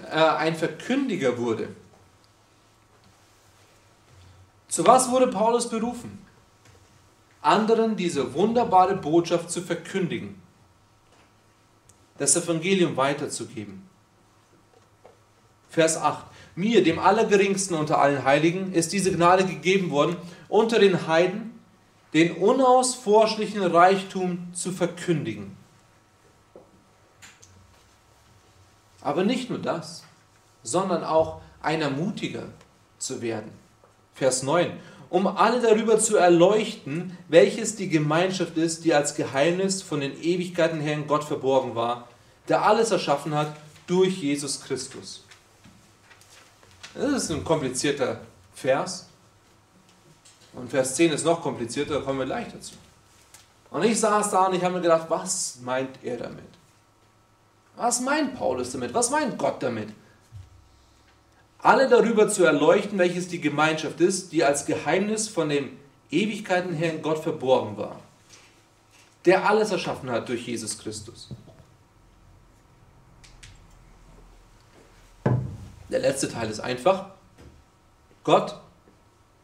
äh, 0.10 0.16
ein 0.16 0.56
Verkündiger 0.56 1.38
wurde. 1.38 1.70
Zu 4.68 4.88
was 4.88 5.12
wurde 5.12 5.28
Paulus 5.28 5.70
berufen? 5.70 6.26
Anderen 7.44 7.96
diese 7.96 8.34
wunderbare 8.34 8.96
Botschaft 8.96 9.52
zu 9.52 9.62
verkündigen 9.62 10.42
das 12.22 12.36
Evangelium 12.36 12.96
weiterzugeben. 12.98 13.82
Vers 15.70 15.98
8. 15.98 16.24
Mir, 16.56 16.84
dem 16.84 17.00
Allergeringsten 17.00 17.76
unter 17.76 18.00
allen 18.00 18.24
Heiligen, 18.24 18.74
ist 18.74 18.94
diese 18.94 19.12
Gnade 19.12 19.44
gegeben 19.44 19.90
worden, 19.90 20.16
unter 20.48 20.78
den 20.78 21.08
Heiden 21.08 21.60
den 22.14 22.34
unausforschlichen 22.34 23.64
Reichtum 23.64 24.54
zu 24.54 24.72
verkündigen. 24.72 25.58
Aber 29.02 29.24
nicht 29.24 29.50
nur 29.50 29.60
das, 29.60 30.04
sondern 30.64 31.04
auch 31.04 31.42
ein 31.62 31.82
Ermutiger 31.82 32.46
zu 32.98 33.22
werden. 33.22 33.52
Vers 34.14 34.44
9. 34.44 34.72
Um 35.10 35.28
alle 35.28 35.60
darüber 35.60 36.00
zu 36.00 36.16
erleuchten, 36.16 37.18
welches 37.28 37.76
die 37.76 37.90
Gemeinschaft 37.90 38.58
ist, 38.58 38.86
die 38.86 38.94
als 38.94 39.16
Geheimnis 39.16 39.82
von 39.82 40.00
den 40.00 40.14
Ewigkeiten 40.22 40.80
her 40.80 40.94
in 40.94 41.08
Gott 41.08 41.24
verborgen 41.24 41.76
war 41.76 42.08
der 42.48 42.66
alles 42.66 42.92
erschaffen 42.92 43.34
hat 43.34 43.56
durch 43.88 44.22
Jesus 44.22 44.62
Christus. 44.62 45.24
Das 46.94 47.24
ist 47.24 47.32
ein 47.32 47.44
komplizierter 47.44 48.20
Vers. 48.54 49.08
Und 50.54 50.70
Vers 50.70 50.96
10 50.96 51.14
ist 51.14 51.24
noch 51.24 51.42
komplizierter, 51.42 51.96
da 51.96 52.02
kommen 52.02 52.20
wir 52.20 52.26
gleich 52.26 52.52
dazu. 52.52 52.74
Und 53.70 53.84
ich 53.84 53.98
saß 53.98 54.32
da 54.32 54.48
und 54.48 54.56
ich 54.56 54.64
habe 54.64 54.76
mir 54.76 54.82
gedacht, 54.82 55.06
was 55.08 55.60
meint 55.62 55.98
er 56.04 56.18
damit? 56.18 56.44
Was 57.76 58.02
meint 58.02 58.36
Paulus 58.36 58.72
damit? 58.72 58.94
Was 58.94 59.10
meint 59.10 59.38
Gott 59.38 59.62
damit? 59.64 59.90
Alle 61.60 61.88
darüber 61.88 62.28
zu 62.28 62.44
erleuchten, 62.44 62.98
welches 62.98 63.28
die 63.28 63.40
Gemeinschaft 63.40 64.02
ist, 64.02 64.32
die 64.32 64.44
als 64.44 64.66
Geheimnis 64.66 65.28
von 65.28 65.50
den 65.50 65.78
Ewigkeiten 66.10 66.74
her 66.74 66.94
in 66.94 67.02
Gott 67.02 67.20
verborgen 67.20 67.78
war, 67.78 68.00
der 69.26 69.48
alles 69.48 69.72
erschaffen 69.72 70.10
hat 70.10 70.28
durch 70.28 70.48
Jesus 70.48 70.78
Christus. 70.78 71.30
Der 75.90 76.00
letzte 76.00 76.30
Teil 76.30 76.50
ist 76.50 76.60
einfach. 76.60 77.08
Gott, 78.24 78.56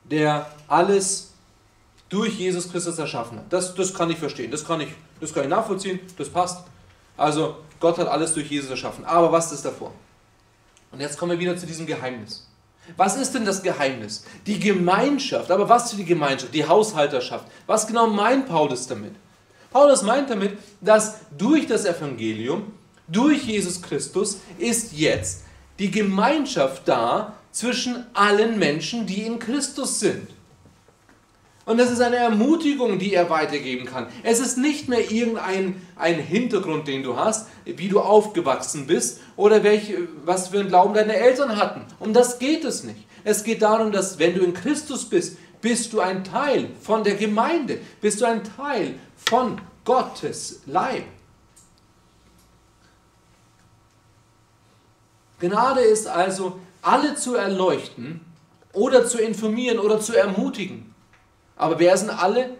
der 0.03 0.49
alles 0.67 1.33
durch 2.09 2.39
Jesus 2.39 2.71
Christus 2.71 2.97
erschaffen 2.97 3.39
hat. 3.39 3.51
Das, 3.51 3.75
das 3.75 3.93
kann 3.93 4.09
ich 4.09 4.17
verstehen, 4.17 4.49
das 4.49 4.65
kann 4.65 4.81
ich, 4.81 4.89
das 5.19 5.33
kann 5.33 5.43
ich 5.43 5.49
nachvollziehen, 5.49 5.99
das 6.17 6.29
passt. 6.29 6.65
Also 7.17 7.57
Gott 7.79 7.97
hat 7.97 8.07
alles 8.07 8.33
durch 8.33 8.49
Jesus 8.49 8.69
erschaffen. 8.69 9.05
Aber 9.05 9.31
was 9.31 9.51
ist 9.51 9.63
davor? 9.65 9.91
Und 10.91 10.99
jetzt 10.99 11.17
kommen 11.17 11.31
wir 11.31 11.39
wieder 11.39 11.57
zu 11.57 11.65
diesem 11.65 11.85
Geheimnis. 11.85 12.47
Was 12.95 13.17
ist 13.17 13.33
denn 13.33 13.45
das 13.45 13.61
Geheimnis? 13.61 14.23
Die 14.45 14.59
Gemeinschaft. 14.59 15.51
Aber 15.51 15.67
was 15.67 15.91
für 15.91 15.97
die 15.97 16.05
Gemeinschaft? 16.05 16.53
Die 16.53 16.65
Haushalterschaft. 16.65 17.45
Was 17.65 17.85
genau 17.85 18.07
meint 18.07 18.47
Paulus 18.47 18.87
damit? 18.87 19.13
Paulus 19.71 20.01
meint 20.03 20.29
damit, 20.29 20.57
dass 20.79 21.17
durch 21.37 21.67
das 21.67 21.85
Evangelium, 21.85 22.71
durch 23.07 23.43
Jesus 23.43 23.81
Christus 23.81 24.37
ist 24.57 24.93
jetzt 24.93 25.43
die 25.79 25.91
Gemeinschaft 25.91 26.87
da 26.87 27.33
zwischen 27.51 28.05
allen 28.13 28.57
Menschen, 28.57 29.05
die 29.05 29.23
in 29.23 29.39
Christus 29.39 29.99
sind. 29.99 30.29
Und 31.67 31.77
das 31.77 31.91
ist 31.91 31.99
eine 31.99 32.15
Ermutigung, 32.15 32.97
die 32.97 33.13
er 33.13 33.29
weitergeben 33.29 33.85
kann. 33.85 34.07
Es 34.23 34.39
ist 34.39 34.57
nicht 34.57 34.87
mehr 34.87 35.11
irgendein 35.11 35.81
ein 35.97 36.15
Hintergrund, 36.15 36.87
den 36.87 37.03
du 37.03 37.17
hast, 37.17 37.49
wie 37.65 37.89
du 37.89 37.99
aufgewachsen 37.99 38.87
bist 38.87 39.19
oder 39.35 39.63
welche, 39.63 40.07
was 40.23 40.47
für 40.47 40.61
einen 40.61 40.69
Glauben 40.69 40.93
deine 40.93 41.17
Eltern 41.17 41.57
hatten. 41.57 41.81
Um 41.99 42.13
das 42.13 42.39
geht 42.39 42.63
es 42.63 42.85
nicht. 42.85 43.05
Es 43.25 43.43
geht 43.43 43.61
darum, 43.61 43.91
dass 43.91 44.17
wenn 44.17 44.33
du 44.33 44.43
in 44.43 44.53
Christus 44.53 45.09
bist, 45.09 45.37
bist 45.59 45.91
du 45.91 45.99
ein 45.99 46.23
Teil 46.23 46.69
von 46.81 47.03
der 47.03 47.15
Gemeinde, 47.15 47.79
bist 47.99 48.21
du 48.21 48.25
ein 48.25 48.43
Teil 48.55 48.95
von 49.17 49.59
Gottes 49.83 50.61
Leib. 50.67 51.03
Gnade 55.41 55.81
ist 55.81 56.07
also, 56.07 56.61
alle 56.81 57.15
zu 57.15 57.35
erleuchten 57.35 58.21
oder 58.71 59.05
zu 59.05 59.17
informieren 59.17 59.79
oder 59.79 59.99
zu 59.99 60.15
ermutigen. 60.15 60.86
Aber 61.57 61.79
wer 61.79 61.97
sind 61.97 62.09
alle? 62.09 62.51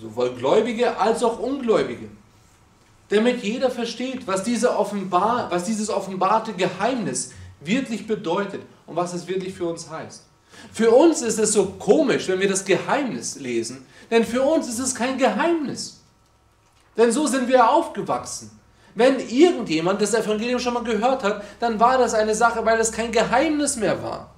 Sowohl 0.00 0.34
Gläubige 0.34 0.96
als 0.96 1.22
auch 1.24 1.38
Ungläubige. 1.38 2.08
Damit 3.08 3.42
jeder 3.42 3.70
versteht, 3.70 4.26
was, 4.26 4.44
diese 4.44 4.76
offenbar, 4.76 5.50
was 5.50 5.64
dieses 5.64 5.90
offenbarte 5.90 6.52
Geheimnis 6.52 7.32
wirklich 7.60 8.06
bedeutet 8.06 8.62
und 8.86 8.94
was 8.94 9.14
es 9.14 9.26
wirklich 9.26 9.54
für 9.54 9.66
uns 9.66 9.90
heißt. 9.90 10.22
Für 10.72 10.90
uns 10.90 11.22
ist 11.22 11.38
es 11.38 11.52
so 11.52 11.66
komisch, 11.78 12.28
wenn 12.28 12.40
wir 12.40 12.48
das 12.48 12.64
Geheimnis 12.64 13.36
lesen, 13.36 13.86
denn 14.10 14.24
für 14.24 14.42
uns 14.42 14.68
ist 14.68 14.78
es 14.78 14.94
kein 14.94 15.18
Geheimnis. 15.18 16.00
Denn 16.96 17.10
so 17.10 17.26
sind 17.26 17.48
wir 17.48 17.68
aufgewachsen. 17.68 18.50
Wenn 18.94 19.20
irgendjemand 19.20 20.02
das 20.02 20.14
Evangelium 20.14 20.60
schon 20.60 20.74
mal 20.74 20.84
gehört 20.84 21.22
hat, 21.22 21.42
dann 21.60 21.78
war 21.78 21.98
das 21.98 22.14
eine 22.14 22.34
Sache, 22.34 22.64
weil 22.64 22.78
es 22.80 22.92
kein 22.92 23.12
Geheimnis 23.12 23.76
mehr 23.76 24.02
war. 24.02 24.30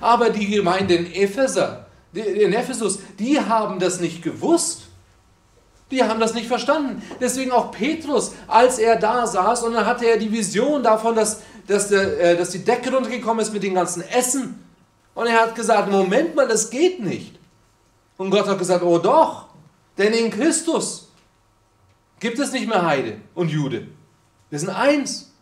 Aber 0.00 0.30
die 0.30 0.46
Gemeinde 0.46 0.94
in 0.94 1.12
Epheser, 1.12 1.83
in 2.14 2.52
Ephesus, 2.52 2.98
die 3.18 3.40
haben 3.40 3.78
das 3.78 4.00
nicht 4.00 4.22
gewusst. 4.22 4.82
Die 5.90 6.02
haben 6.02 6.18
das 6.18 6.34
nicht 6.34 6.48
verstanden. 6.48 7.02
Deswegen 7.20 7.52
auch 7.52 7.70
Petrus, 7.70 8.32
als 8.48 8.78
er 8.78 8.96
da 8.96 9.26
saß 9.26 9.64
und 9.64 9.74
dann 9.74 9.86
hatte 9.86 10.06
er 10.06 10.16
die 10.16 10.32
Vision 10.32 10.82
davon, 10.82 11.14
dass, 11.14 11.42
dass, 11.66 11.88
der, 11.88 12.20
äh, 12.20 12.36
dass 12.36 12.50
die 12.50 12.64
Decke 12.64 12.92
runtergekommen 12.92 13.44
ist 13.44 13.52
mit 13.52 13.62
dem 13.62 13.74
ganzen 13.74 14.02
Essen. 14.02 14.64
Und 15.14 15.26
er 15.26 15.42
hat 15.42 15.54
gesagt, 15.54 15.90
Moment 15.90 16.34
mal, 16.34 16.48
das 16.48 16.70
geht 16.70 17.00
nicht. 17.00 17.38
Und 18.16 18.30
Gott 18.30 18.46
hat 18.46 18.58
gesagt, 18.58 18.82
oh 18.82 18.98
doch, 18.98 19.46
denn 19.98 20.12
in 20.12 20.30
Christus 20.30 21.08
gibt 22.18 22.38
es 22.38 22.52
nicht 22.52 22.66
mehr 22.66 22.84
Heide 22.84 23.18
und 23.34 23.50
Jude. 23.50 23.86
Wir 24.50 24.58
sind 24.58 24.70
eins. 24.70 25.32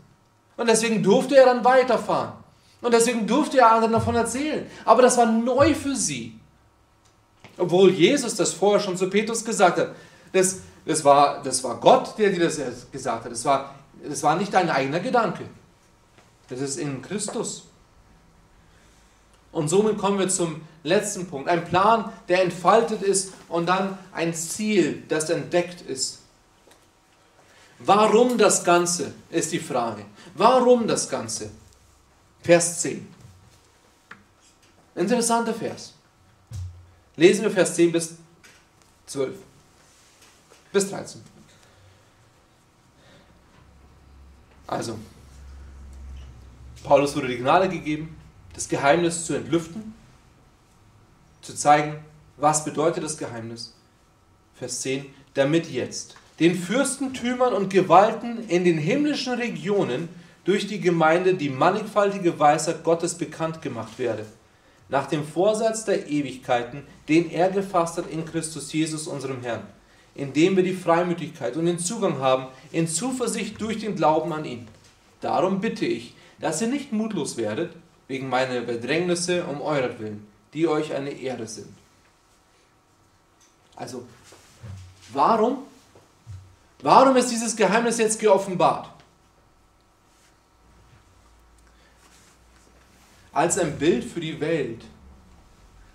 Und 0.57 0.69
deswegen 0.69 1.03
durfte 1.03 1.37
er 1.37 1.47
dann 1.47 1.65
weiterfahren. 1.65 2.33
Und 2.81 2.93
deswegen 2.93 3.27
durfte 3.27 3.59
er 3.59 3.73
anderen 3.73 3.93
davon 3.93 4.17
erzählen. 4.17 4.67
Aber 4.85 5.03
das 5.03 5.17
war 5.17 5.27
neu 5.27 5.75
für 5.75 5.95
sie. 5.95 6.39
Obwohl 7.59 7.91
Jesus 7.91 8.35
das 8.35 8.53
vorher 8.53 8.81
schon 8.81 8.97
zu 8.97 9.09
Petrus 9.09 9.45
gesagt 9.45 9.79
hat. 9.79 9.95
Das, 10.33 10.59
das, 10.87 11.05
war, 11.05 11.43
das 11.43 11.62
war 11.62 11.77
Gott, 11.77 12.19
der 12.19 12.31
dir 12.31 12.41
das 12.41 12.59
gesagt 12.91 13.25
hat. 13.25 13.33
Das 13.33 13.45
war, 13.45 13.75
das 14.09 14.23
war 14.23 14.37
nicht 14.37 14.53
dein 14.53 14.71
eigener 14.71 15.01
Gedanke. 15.01 15.45
Das 16.49 16.61
ist 16.61 16.79
in 16.79 17.03
Christus. 17.03 17.65
Und 19.53 19.69
somit 19.69 19.99
kommen 19.99 20.19
wir 20.19 20.29
zum 20.29 20.62
letzten 20.83 21.27
Punkt. 21.27 21.49
Ein 21.49 21.65
Plan, 21.65 22.11
der 22.29 22.43
entfaltet 22.43 23.03
ist 23.03 23.33
und 23.49 23.69
dann 23.69 23.99
ein 24.12 24.33
Ziel, 24.35 25.03
das 25.09 25.29
entdeckt 25.29 25.83
ist 25.83 26.23
Warum 27.85 28.38
das 28.38 28.62
Ganze, 28.62 29.12
ist 29.31 29.53
die 29.53 29.59
Frage. 29.59 30.05
Warum 30.35 30.87
das 30.87 31.09
Ganze? 31.09 31.51
Vers 32.41 32.81
10. 32.81 33.09
Interessanter 34.95 35.55
Vers. 35.55 35.95
Lesen 37.16 37.42
wir 37.42 37.51
Vers 37.51 37.75
10 37.75 37.92
bis 37.92 38.14
12. 39.07 39.37
Bis 40.72 40.88
13. 40.88 41.20
Also, 44.66 44.98
Paulus 46.83 47.14
wurde 47.14 47.29
die 47.29 47.37
Gnade 47.37 47.68
gegeben, 47.68 48.16
das 48.55 48.68
Geheimnis 48.68 49.27
zu 49.27 49.35
entlüften, 49.35 49.94
zu 51.42 51.55
zeigen, 51.55 52.03
was 52.38 52.64
bedeutet 52.64 53.05
das 53.05 53.18
Geheimnis. 53.18 53.75
Vers 54.55 54.81
10, 54.81 55.07
damit 55.35 55.70
jetzt 55.70 56.16
den 56.40 56.55
Fürstentümern 56.55 57.53
und 57.53 57.68
Gewalten 57.68 58.48
in 58.48 58.64
den 58.64 58.79
himmlischen 58.79 59.35
Regionen 59.35 60.09
durch 60.44 60.66
die 60.66 60.81
Gemeinde 60.81 61.35
die 61.35 61.51
mannigfaltige 61.51 62.38
Weisheit 62.38 62.83
Gottes 62.83 63.14
bekannt 63.14 63.62
gemacht 63.62 63.98
werde, 63.98 64.27
nach 64.88 65.07
dem 65.07 65.27
Vorsatz 65.27 65.85
der 65.85 66.09
Ewigkeiten, 66.09 66.83
den 67.09 67.31
er 67.31 67.51
gefasst 67.51 67.97
hat 67.97 68.11
in 68.11 68.25
Christus 68.25 68.73
Jesus, 68.73 69.07
unserem 69.07 69.42
Herrn, 69.42 69.66
indem 70.14 70.57
wir 70.57 70.62
die 70.62 70.75
Freimütigkeit 70.75 71.57
und 71.57 71.66
den 71.66 71.79
Zugang 71.79 72.18
haben 72.18 72.47
in 72.73 72.87
Zuversicht 72.87 73.61
durch 73.61 73.79
den 73.79 73.97
Glauben 73.97 74.33
an 74.33 74.45
ihn. 74.45 74.68
Darum 75.21 75.61
bitte 75.61 75.87
ich, 75.87 76.14
dass 76.40 76.61
ihr 76.61 76.68
nicht 76.68 76.92
mutlos 76.92 77.37
werdet 77.37 77.73
wegen 78.09 78.29
meiner 78.29 78.61
Bedrängnisse 78.61 79.45
um 79.45 79.62
euretwillen, 79.62 80.27
die 80.53 80.68
euch 80.68 80.92
eine 80.92 81.11
Ehre 81.11 81.47
sind. 81.47 81.73
Also, 83.77 84.05
warum? 85.12 85.59
Warum 86.83 87.16
ist 87.16 87.31
dieses 87.31 87.57
Geheimnis 87.57 87.99
jetzt 87.99 88.18
geoffenbart? 88.18 88.91
Als 93.33 93.59
ein 93.59 93.79
Bild 93.79 94.05
für 94.05 94.21
die 94.21 94.40
Welt, 94.40 94.85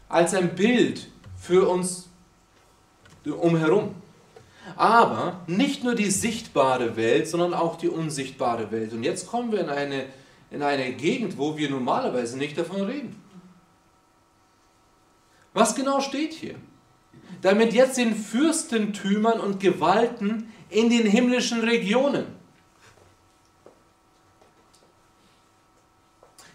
als 0.09 0.33
ein 0.33 0.55
Bild 0.55 1.07
für 1.37 1.69
uns 1.69 2.09
umherum. 3.25 3.95
Aber 4.75 5.41
nicht 5.47 5.83
nur 5.83 5.95
die 5.95 6.09
sichtbare 6.09 6.97
Welt, 6.97 7.27
sondern 7.27 7.53
auch 7.53 7.77
die 7.77 7.87
unsichtbare 7.87 8.71
Welt. 8.71 8.93
Und 8.93 9.03
jetzt 9.03 9.27
kommen 9.27 9.51
wir 9.51 9.61
in 9.61 9.69
eine, 9.69 10.05
in 10.51 10.61
eine 10.61 10.93
Gegend, 10.93 11.37
wo 11.37 11.57
wir 11.57 11.69
normalerweise 11.69 12.37
nicht 12.37 12.57
davon 12.57 12.81
reden. 12.81 13.21
Was 15.53 15.73
genau 15.73 16.01
steht 16.01 16.33
hier? 16.33 16.55
Damit 17.41 17.73
jetzt 17.73 17.97
den 17.97 18.15
Fürstentümern 18.15 19.39
und 19.39 19.59
Gewalten 19.59 20.51
in 20.69 20.89
den 20.89 21.05
himmlischen 21.05 21.61
Regionen. 21.61 22.36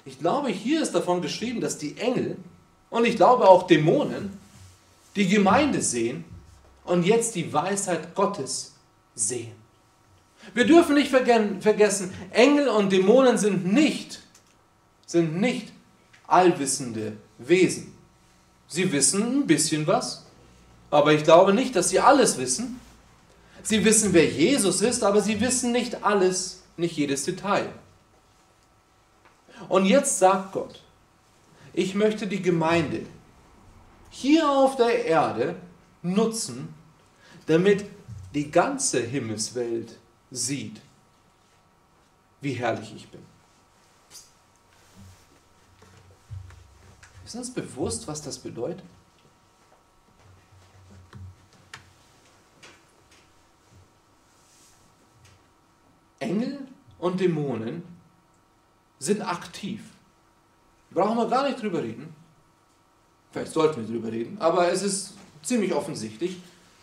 Ich 0.05 0.19
glaube, 0.19 0.51
hier 0.51 0.83
ist 0.83 0.95
davon 0.95 1.23
geschrieben, 1.23 1.61
dass 1.61 1.79
die 1.79 1.97
Engel 1.99 2.37
und 2.91 3.05
ich 3.05 3.17
glaube 3.17 3.49
auch 3.49 3.67
Dämonen 3.67 4.39
die 5.15 5.29
Gemeinde 5.29 5.83
sehen 5.83 6.25
und 6.85 7.05
jetzt 7.05 7.35
die 7.35 7.53
Weisheit 7.53 8.15
Gottes 8.15 8.75
sehen. 9.15 9.53
Wir 10.55 10.65
dürfen 10.67 10.95
nicht 10.95 11.11
vergessen, 11.11 12.13
Engel 12.31 12.69
und 12.69 12.91
Dämonen 12.91 13.39
sind 13.39 13.73
nicht, 13.73 14.21
sind 15.07 15.41
nicht 15.41 15.73
allwissende 16.27 17.13
Wesen. 17.39 17.95
Sie 18.67 18.91
wissen 18.91 19.43
ein 19.43 19.47
bisschen 19.47 19.87
was, 19.87 20.25
aber 20.91 21.13
ich 21.13 21.23
glaube 21.23 21.55
nicht, 21.55 21.77
dass 21.77 21.91
sie 21.91 22.01
alles 22.01 22.39
wissen. 22.39 22.81
Sie 23.63 23.85
wissen, 23.85 24.13
wer 24.13 24.27
Jesus 24.27 24.81
ist, 24.81 25.05
aber 25.05 25.21
sie 25.21 25.41
wissen 25.41 25.71
nicht 25.71 26.03
alles, 26.03 26.63
nicht 26.77 26.97
jedes 26.97 27.25
Detail. 27.25 27.69
Und 29.69 29.87
jetzt 29.87 30.19
sagt 30.19 30.53
Gott, 30.53 30.83
ich 31.73 31.95
möchte 31.95 32.27
die 32.27 32.43
Gemeinde 32.43 33.07
hier 34.11 34.49
auf 34.49 34.77
der 34.77 35.05
Erde 35.07 35.57
nutzen, 36.03 36.75
damit 37.47 37.87
die 38.35 38.51
ganze 38.51 39.01
Himmelswelt 39.01 39.99
sieht, 40.31 40.81
wie 42.41 42.53
herrlich 42.53 42.95
ich 42.95 43.09
bin. 43.09 43.23
Ist 47.25 47.37
uns 47.37 47.55
bewusst, 47.55 48.07
was 48.07 48.21
das 48.21 48.39
bedeutet? 48.39 48.85
Engel 56.19 56.67
und 56.99 57.19
Dämonen 57.21 57.92
sind 59.03 59.23
aktiv. 59.23 59.81
Brauchen 60.91 61.17
wir 61.17 61.29
gar 61.29 61.49
nicht 61.49 61.61
drüber 61.61 61.83
reden. 61.83 62.15
Vielleicht 63.33 63.53
sollten 63.53 63.81
wir 63.81 63.95
drüber 63.95 64.13
reden, 64.13 64.37
aber 64.41 64.71
es 64.71 64.83
ist 64.83 65.15
ziemlich 65.43 65.73
offensichtlich. 65.75 66.37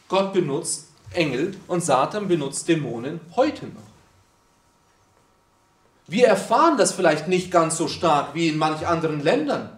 Gott 0.07 0.33
benutzt 0.33 0.87
Engel 1.11 1.55
und 1.67 1.83
Satan 1.83 2.27
benutzt 2.27 2.67
Dämonen 2.67 3.19
heute 3.35 3.67
noch. 3.67 3.89
Wir 6.07 6.27
erfahren 6.27 6.77
das 6.77 6.91
vielleicht 6.91 7.27
nicht 7.27 7.51
ganz 7.51 7.77
so 7.77 7.87
stark 7.87 8.33
wie 8.33 8.47
in 8.47 8.57
manch 8.57 8.87
anderen 8.87 9.21
Ländern, 9.21 9.69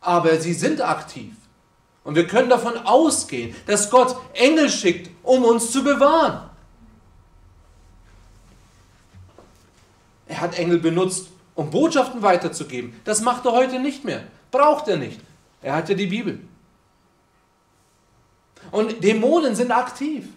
aber 0.00 0.38
sie 0.40 0.54
sind 0.54 0.80
aktiv. 0.80 1.34
Und 2.02 2.14
wir 2.14 2.26
können 2.26 2.48
davon 2.48 2.78
ausgehen, 2.78 3.54
dass 3.66 3.90
Gott 3.90 4.16
Engel 4.32 4.70
schickt, 4.70 5.10
um 5.22 5.44
uns 5.44 5.70
zu 5.70 5.84
bewahren. 5.84 6.50
Er 10.26 10.40
hat 10.40 10.58
Engel 10.58 10.78
benutzt, 10.78 11.28
um 11.54 11.70
Botschaften 11.70 12.22
weiterzugeben. 12.22 13.00
Das 13.04 13.20
macht 13.20 13.44
er 13.46 13.52
heute 13.52 13.78
nicht 13.78 14.04
mehr. 14.04 14.24
Braucht 14.50 14.88
er 14.88 14.96
nicht. 14.96 15.20
Er 15.62 15.76
hat 15.76 15.88
ja 15.88 15.94
die 15.94 16.06
Bibel. 16.06 16.40
Und 18.70 19.02
Dämonen 19.02 19.54
sind 19.54 19.70
aktiv. 19.70 20.28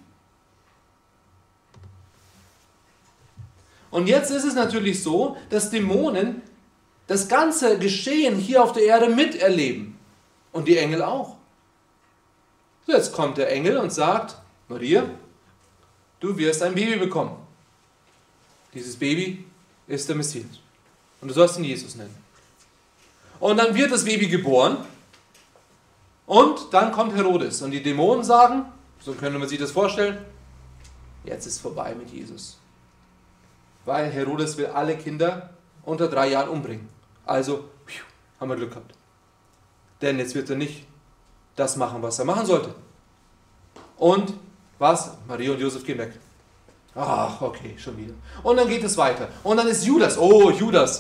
Und 3.90 4.08
jetzt 4.08 4.32
ist 4.32 4.44
es 4.44 4.54
natürlich 4.54 5.02
so, 5.02 5.38
dass 5.50 5.70
Dämonen 5.70 6.42
das 7.08 7.28
ganze 7.28 7.80
Geschehen 7.80 8.36
hier 8.36 8.62
auf 8.62 8.74
der 8.74 8.84
Erde 8.84 9.10
miterleben. 9.10 9.98
Und 10.52 10.68
die 10.68 10.78
Engel 10.78 11.02
auch. 11.02 11.38
So, 12.86 12.94
jetzt 12.94 13.12
kommt 13.12 13.38
der 13.38 13.52
Engel 13.52 13.78
und 13.78 13.92
sagt, 13.92 14.38
Maria, 14.68 15.10
du 16.20 16.38
wirst 16.38 16.64
ein 16.64 16.74
Baby 16.74 16.98
bekommen. 16.98 17.36
Dieses 18.74 18.96
Baby 18.96 19.46
ist 19.88 20.08
der 20.08 20.16
Messias. 20.16 20.60
Und 21.22 21.30
du 21.30 21.34
sollst 21.34 21.58
ihn 21.58 21.64
Jesus 21.64 21.96
nennen. 21.96 22.16
Und 23.40 23.58
dann 23.58 23.76
wird 23.76 23.92
das 23.92 24.06
Baby 24.06 24.28
geboren. 24.28 24.78
Und 26.26 26.74
dann 26.74 26.92
kommt 26.92 27.16
Herodes. 27.16 27.62
Und 27.62 27.72
die 27.72 27.82
Dämonen 27.82 28.24
sagen, 28.24 28.66
so 29.00 29.14
können 29.14 29.40
wir 29.40 29.48
sich 29.48 29.60
das 29.60 29.72
vorstellen, 29.72 30.18
jetzt 31.24 31.46
ist 31.46 31.60
vorbei 31.60 31.96
mit 31.96 32.10
Jesus. 32.10 32.58
Weil 33.86 34.12
Herodes 34.12 34.58
will 34.58 34.68
alle 34.68 34.98
Kinder 34.98 35.52
unter 35.84 36.08
drei 36.08 36.30
Jahren 36.30 36.50
umbringen. 36.50 36.90
Also 37.26 37.70
haben 38.40 38.50
wir 38.50 38.56
Glück 38.56 38.72
gehabt. 38.72 38.94
Denn 40.02 40.20
jetzt 40.20 40.36
wird 40.36 40.50
er 40.50 40.58
nicht 40.58 40.86
das 41.56 41.76
machen, 41.76 42.02
was 42.02 42.20
er 42.20 42.26
machen 42.26 42.46
sollte. 42.46 42.76
Und 43.98 44.34
was? 44.78 45.12
Maria 45.28 45.52
und 45.52 45.60
Josef 45.60 45.86
gehen 45.86 45.98
weg. 45.98 46.14
Ach, 47.00 47.40
okay, 47.42 47.76
schon 47.78 47.96
wieder. 47.96 48.14
Und 48.42 48.58
dann 48.58 48.68
geht 48.68 48.84
es 48.84 48.98
weiter. 48.98 49.30
Und 49.44 49.58
dann 49.58 49.68
ist 49.68 49.86
Judas. 49.86 50.18
Oh, 50.18 50.50
Judas. 50.50 50.98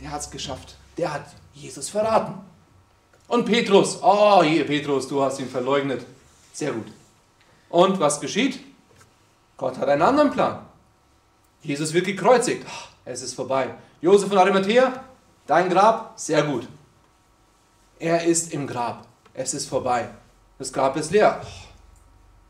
Der 0.00 0.12
hat 0.12 0.20
es 0.20 0.30
geschafft. 0.30 0.76
Der 0.96 1.12
hat 1.12 1.24
Jesus 1.54 1.88
verraten. 1.88 2.34
Und 3.26 3.44
Petrus. 3.44 3.98
Oh, 4.00 4.44
hier, 4.44 4.64
Petrus, 4.64 5.08
du 5.08 5.20
hast 5.20 5.40
ihn 5.40 5.48
verleugnet. 5.48 6.06
Sehr 6.52 6.70
gut. 6.70 6.86
Und 7.68 7.98
was 7.98 8.20
geschieht? 8.20 8.60
Gott 9.56 9.76
hat 9.76 9.88
einen 9.88 10.02
anderen 10.02 10.30
Plan. 10.30 10.60
Jesus 11.62 11.92
wird 11.92 12.06
gekreuzigt. 12.06 12.64
Ach, 12.68 12.88
es 13.04 13.22
ist 13.22 13.34
vorbei. 13.34 13.74
Josef 14.00 14.28
von 14.28 14.38
Arimathea, 14.38 15.04
dein 15.46 15.68
Grab, 15.68 16.12
sehr 16.16 16.44
gut. 16.44 16.68
Er 17.98 18.24
ist 18.24 18.52
im 18.52 18.68
Grab. 18.68 19.06
Es 19.34 19.52
ist 19.54 19.68
vorbei. 19.68 20.10
Das 20.58 20.72
Grab 20.72 20.96
ist 20.96 21.10
leer. 21.10 21.40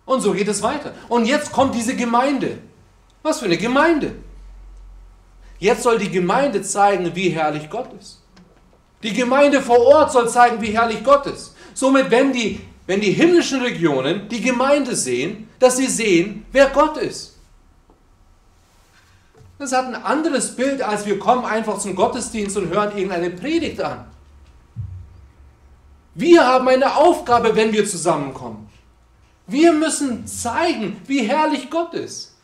Und 0.04 0.20
so 0.20 0.32
geht 0.32 0.48
es 0.48 0.62
weiter. 0.62 0.92
Und 1.08 1.26
jetzt 1.26 1.52
kommt 1.52 1.74
diese 1.74 1.94
Gemeinde. 1.94 2.58
Was 3.22 3.38
für 3.38 3.46
eine 3.46 3.56
Gemeinde. 3.56 4.16
Jetzt 5.58 5.84
soll 5.84 5.98
die 5.98 6.10
Gemeinde 6.10 6.62
zeigen, 6.62 7.14
wie 7.14 7.28
herrlich 7.28 7.70
Gott 7.70 7.90
ist. 8.00 8.20
Die 9.02 9.12
Gemeinde 9.12 9.60
vor 9.62 9.80
Ort 9.80 10.12
soll 10.12 10.28
zeigen, 10.28 10.60
wie 10.60 10.76
herrlich 10.76 11.04
Gott 11.04 11.26
ist. 11.26 11.54
Somit, 11.74 12.10
wenn 12.10 12.32
die, 12.32 12.60
wenn 12.86 13.00
die 13.00 13.12
himmlischen 13.12 13.62
Regionen 13.62 14.28
die 14.28 14.40
Gemeinde 14.40 14.96
sehen, 14.96 15.48
dass 15.58 15.76
sie 15.76 15.86
sehen, 15.86 16.46
wer 16.52 16.68
Gott 16.70 16.96
ist. 16.96 17.36
Das 19.58 19.72
hat 19.72 19.86
ein 19.86 19.94
anderes 19.94 20.56
Bild, 20.56 20.82
als 20.82 21.06
wir 21.06 21.20
kommen 21.20 21.44
einfach 21.44 21.78
zum 21.78 21.94
Gottesdienst 21.94 22.56
und 22.56 22.70
hören 22.70 22.96
irgendeine 22.96 23.30
Predigt 23.30 23.80
an. 23.80 24.06
Wir 26.14 26.44
haben 26.44 26.66
eine 26.66 26.96
Aufgabe, 26.96 27.54
wenn 27.54 27.72
wir 27.72 27.86
zusammenkommen. 27.86 28.68
Wir 29.46 29.72
müssen 29.72 30.26
zeigen, 30.26 31.00
wie 31.06 31.26
herrlich 31.26 31.68
Gott 31.68 31.94
ist. 31.94 32.34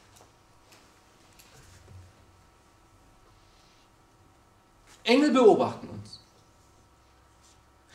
Engel 5.04 5.30
beobachten 5.30 5.88
uns. 5.88 6.20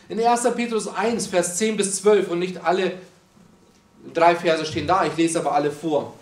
In 0.09 0.19
1. 0.19 0.43
Petrus 0.55 0.87
1, 0.87 1.27
Vers 1.27 1.57
10 1.57 1.77
bis 1.77 1.97
12, 1.97 2.29
und 2.29 2.39
nicht 2.39 2.63
alle 2.63 2.99
drei 4.13 4.35
Verse 4.35 4.65
stehen 4.65 4.87
da, 4.87 5.05
ich 5.05 5.15
lese 5.15 5.39
aber 5.39 5.53
alle 5.53 5.71
vor. 5.71 6.13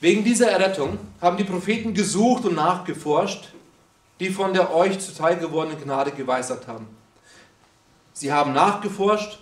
Wegen 0.00 0.24
dieser 0.24 0.50
Errettung 0.50 0.98
haben 1.20 1.36
die 1.36 1.44
Propheten 1.44 1.94
gesucht 1.94 2.44
und 2.44 2.54
nachgeforscht, 2.54 3.52
die 4.20 4.30
von 4.30 4.52
der 4.52 4.74
euch 4.74 4.98
zuteil 4.98 5.36
gewordenen 5.36 5.82
Gnade 5.82 6.10
geweissagt 6.10 6.66
haben. 6.66 6.86
Sie 8.12 8.32
haben 8.32 8.52
nachgeforscht 8.52 9.38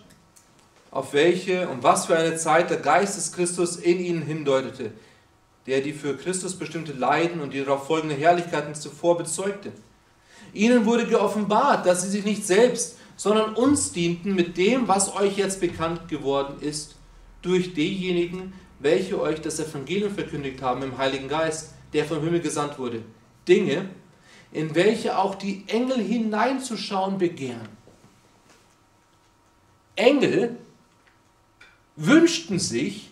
auf 0.95 1.13
welche 1.13 1.69
und 1.69 1.83
was 1.83 2.07
für 2.07 2.17
eine 2.17 2.37
Zeit 2.37 2.71
der 2.71 2.77
Geist 2.77 3.17
des 3.17 3.33
Christus 3.33 3.75
in 3.75 3.99
ihnen 3.99 4.23
hindeutete, 4.23 4.93
der 5.67 5.81
die 5.81 5.93
für 5.93 6.17
Christus 6.17 6.55
bestimmte 6.55 6.93
Leiden 6.93 7.41
und 7.41 7.53
die 7.53 7.65
darauf 7.65 7.89
folgende 7.89 8.15
Herrlichkeiten 8.15 8.77
zuvor 8.77 9.19
bezeugte. 9.19 9.73
Ihnen 10.53 10.87
wurde 10.87 11.07
geoffenbart, 11.07 11.85
dass 11.85 12.03
sie 12.03 12.11
sich 12.11 12.25
nicht 12.25 12.47
selbst, 12.47 12.97
sondern 13.17 13.57
uns 13.57 13.91
dienten 13.91 14.37
mit 14.37 14.57
dem, 14.57 14.87
was 14.87 15.17
euch 15.17 15.37
jetzt 15.37 15.61
bekannt 15.61 16.07
geworden 16.09 16.59
ist, 16.61 16.95
durch 17.43 17.75
diejenigen, 17.75 18.53
welche 18.79 19.21
euch 19.21 19.41
das 19.41 19.59
Evangelium 19.59 20.15
verkündigt 20.15 20.63
haben 20.63 20.85
im 20.85 20.97
Heiligen 20.97 21.27
Geist, 21.27 21.75
der 21.93 22.05
vom 22.05 22.23
Himmel 22.23 22.41
gesandt 22.41 22.79
wurde. 22.79 23.03
Dinge, 23.49 23.89
in 24.53 24.77
welche 24.77 25.19
auch 25.19 25.35
die 25.35 25.65
Engel 25.67 25.99
hineinzuschauen 25.99 27.19
begehren. 27.19 27.69
Engel 29.97 30.57
wünschten 31.97 32.59
sich, 32.59 33.11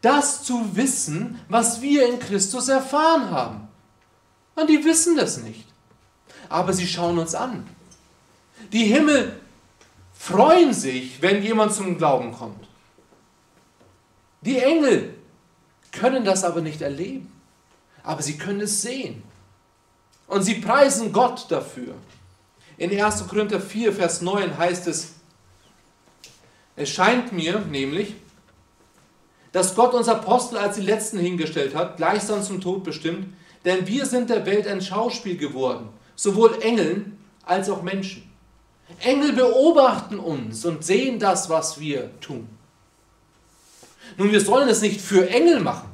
das 0.00 0.44
zu 0.44 0.76
wissen, 0.76 1.40
was 1.48 1.82
wir 1.82 2.08
in 2.08 2.18
Christus 2.18 2.68
erfahren 2.68 3.30
haben. 3.30 3.68
Und 4.54 4.70
die 4.70 4.84
wissen 4.84 5.16
das 5.16 5.38
nicht. 5.38 5.66
Aber 6.48 6.72
sie 6.72 6.86
schauen 6.86 7.18
uns 7.18 7.34
an. 7.34 7.66
Die 8.72 8.84
Himmel 8.84 9.40
freuen 10.12 10.72
sich, 10.72 11.20
wenn 11.22 11.42
jemand 11.42 11.74
zum 11.74 11.98
Glauben 11.98 12.32
kommt. 12.32 12.66
Die 14.42 14.58
Engel 14.58 15.14
können 15.92 16.24
das 16.24 16.44
aber 16.44 16.60
nicht 16.60 16.80
erleben. 16.80 17.30
Aber 18.02 18.22
sie 18.22 18.38
können 18.38 18.60
es 18.60 18.80
sehen. 18.80 19.22
Und 20.26 20.42
sie 20.42 20.54
preisen 20.54 21.12
Gott 21.12 21.50
dafür. 21.50 21.94
In 22.78 22.98
1. 22.98 23.28
Korinther 23.28 23.60
4, 23.60 23.92
Vers 23.92 24.22
9 24.22 24.56
heißt 24.56 24.86
es, 24.86 25.12
es 26.80 26.88
scheint 26.88 27.32
mir 27.32 27.58
nämlich, 27.58 28.14
dass 29.52 29.74
Gott 29.74 29.92
uns 29.92 30.08
Apostel 30.08 30.56
als 30.56 30.76
die 30.76 30.82
Letzten 30.82 31.18
hingestellt 31.18 31.74
hat, 31.74 31.98
gleichsam 31.98 32.42
zum 32.42 32.62
Tod 32.62 32.84
bestimmt, 32.84 33.34
denn 33.66 33.86
wir 33.86 34.06
sind 34.06 34.30
der 34.30 34.46
Welt 34.46 34.66
ein 34.66 34.80
Schauspiel 34.80 35.36
geworden, 35.36 35.90
sowohl 36.16 36.56
Engeln 36.62 37.18
als 37.44 37.68
auch 37.68 37.82
Menschen. 37.82 38.30
Engel 39.00 39.34
beobachten 39.34 40.18
uns 40.18 40.64
und 40.64 40.82
sehen 40.82 41.18
das, 41.18 41.50
was 41.50 41.78
wir 41.78 42.18
tun. 42.20 42.48
Nun, 44.16 44.32
wir 44.32 44.40
sollen 44.40 44.68
es 44.68 44.80
nicht 44.80 45.02
für 45.02 45.28
Engel 45.28 45.60
machen, 45.60 45.90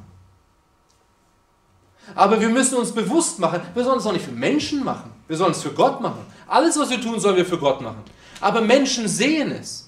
aber 2.15 2.39
wir 2.39 2.49
müssen 2.49 2.77
uns 2.77 2.93
bewusst 2.93 3.39
machen, 3.39 3.59
wir 3.73 3.83
sollen 3.83 3.99
es 3.99 4.05
auch 4.05 4.13
nicht 4.13 4.25
für 4.25 4.31
Menschen 4.31 4.85
machen, 4.85 5.11
wir 5.27 5.35
sollen 5.35 5.51
es 5.51 5.61
für 5.61 5.73
Gott 5.73 5.99
machen. 5.99 6.25
Alles, 6.47 6.79
was 6.79 6.89
wir 6.89 7.01
tun, 7.01 7.19
sollen 7.19 7.35
wir 7.35 7.45
für 7.45 7.57
Gott 7.57 7.81
machen. 7.81 8.01
Aber 8.39 8.61
Menschen 8.61 9.09
sehen 9.09 9.51
es 9.51 9.86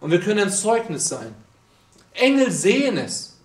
und 0.00 0.10
wir 0.10 0.20
können 0.20 0.40
ein 0.40 0.50
Zeugnis 0.50 1.08
sein. 1.08 1.34
Engel 2.14 2.50
sehen 2.50 2.98
es. 2.98 3.36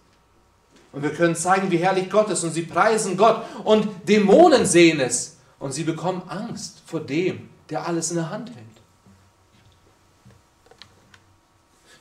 Und 0.92 1.02
wir 1.02 1.14
können 1.14 1.36
zeigen, 1.36 1.72
wie 1.72 1.78
herrlich 1.78 2.10
Gott 2.10 2.30
ist 2.30 2.44
und 2.44 2.52
sie 2.52 2.62
preisen 2.64 3.18
Gott. 3.18 3.44
Und 3.64 4.08
Dämonen 4.08 4.66
sehen 4.66 5.00
es 5.00 5.38
und 5.58 5.72
sie 5.72 5.84
bekommen 5.84 6.22
Angst 6.28 6.84
vor 6.86 7.00
dem, 7.00 7.50
der 7.70 7.88
alles 7.88 8.12
in 8.12 8.18
der 8.18 8.30
Hand 8.30 8.50
hält. 8.50 8.60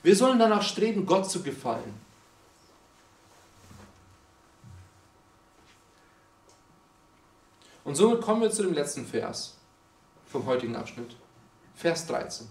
Wir 0.02 0.16
sollen 0.16 0.38
danach 0.38 0.62
streben, 0.62 1.06
Gott 1.06 1.30
zu 1.30 1.42
gefallen. 1.42 1.94
Und 7.84 7.96
somit 7.96 8.20
kommen 8.20 8.42
wir 8.42 8.50
zu 8.50 8.62
dem 8.62 8.74
letzten 8.74 9.06
Vers 9.06 9.56
vom 10.26 10.46
heutigen 10.46 10.76
Abschnitt. 10.76 11.16
Vers 11.74 12.06
13. 12.06 12.46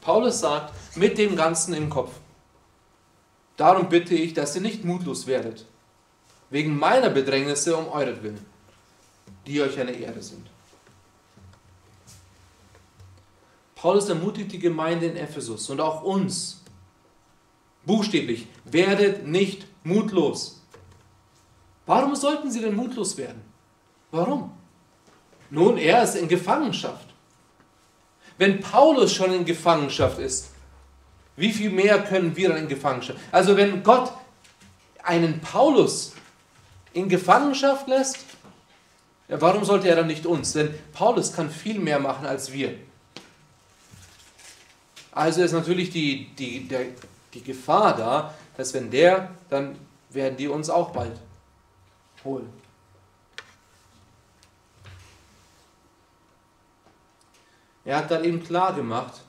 Paulus 0.00 0.40
sagt, 0.40 0.74
mit 0.96 1.18
dem 1.18 1.36
Ganzen 1.36 1.74
im 1.74 1.90
Kopf. 1.90 2.12
Darum 3.56 3.88
bitte 3.88 4.14
ich, 4.14 4.32
dass 4.32 4.54
ihr 4.54 4.62
nicht 4.62 4.84
mutlos 4.84 5.26
werdet, 5.26 5.66
wegen 6.48 6.78
meiner 6.78 7.10
Bedrängnisse 7.10 7.76
um 7.76 7.88
euretwillen, 7.88 8.44
die 9.46 9.60
euch 9.60 9.78
eine 9.78 9.92
Ehre 9.92 10.22
sind. 10.22 10.46
Paulus 13.74 14.08
ermutigt 14.08 14.52
die 14.52 14.58
Gemeinde 14.58 15.06
in 15.06 15.16
Ephesus 15.16 15.68
und 15.70 15.80
auch 15.80 16.02
uns, 16.02 16.62
buchstäblich, 17.84 18.46
werdet 18.64 19.26
nicht 19.26 19.66
mutlos. 19.84 20.62
Warum 21.86 22.14
sollten 22.14 22.50
sie 22.50 22.60
denn 22.60 22.76
mutlos 22.76 23.16
werden? 23.16 23.42
Warum? 24.10 24.52
Nun, 25.50 25.76
er 25.78 26.02
ist 26.02 26.14
in 26.14 26.28
Gefangenschaft. 26.28 27.09
Wenn 28.40 28.58
Paulus 28.60 29.12
schon 29.12 29.34
in 29.34 29.44
Gefangenschaft 29.44 30.18
ist, 30.18 30.48
wie 31.36 31.52
viel 31.52 31.68
mehr 31.68 32.02
können 32.02 32.34
wir 32.34 32.48
dann 32.48 32.56
in 32.56 32.68
Gefangenschaft? 32.68 33.18
Also 33.30 33.54
wenn 33.54 33.82
Gott 33.82 34.14
einen 35.02 35.40
Paulus 35.40 36.14
in 36.94 37.10
Gefangenschaft 37.10 37.86
lässt, 37.86 38.16
warum 39.28 39.62
sollte 39.62 39.90
er 39.90 39.96
dann 39.96 40.06
nicht 40.06 40.24
uns? 40.24 40.54
Denn 40.54 40.74
Paulus 40.94 41.34
kann 41.34 41.50
viel 41.50 41.78
mehr 41.78 41.98
machen 41.98 42.24
als 42.24 42.50
wir. 42.50 42.78
Also 45.12 45.42
ist 45.42 45.52
natürlich 45.52 45.90
die, 45.90 46.30
die, 46.38 46.66
der, 46.66 46.86
die 47.34 47.42
Gefahr 47.42 47.94
da, 47.94 48.34
dass 48.56 48.72
wenn 48.72 48.90
der, 48.90 49.32
dann 49.50 49.76
werden 50.08 50.38
die 50.38 50.48
uns 50.48 50.70
auch 50.70 50.92
bald 50.92 51.12
holen. 52.24 52.50
Er 57.84 57.96
hat 57.98 58.10
dann 58.10 58.24
eben 58.24 58.42
klar 58.42 58.74
gemacht, 58.74 59.20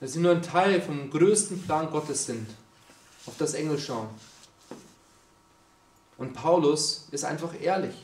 dass 0.00 0.12
sie 0.12 0.20
nur 0.20 0.32
ein 0.32 0.42
Teil 0.42 0.80
vom 0.80 1.10
größten 1.10 1.62
Plan 1.62 1.90
Gottes 1.90 2.26
sind, 2.26 2.48
auf 3.26 3.36
das 3.38 3.54
Engel 3.54 3.78
schauen. 3.78 4.08
Und 6.16 6.34
Paulus 6.34 7.06
ist 7.10 7.24
einfach 7.24 7.58
ehrlich. 7.60 7.94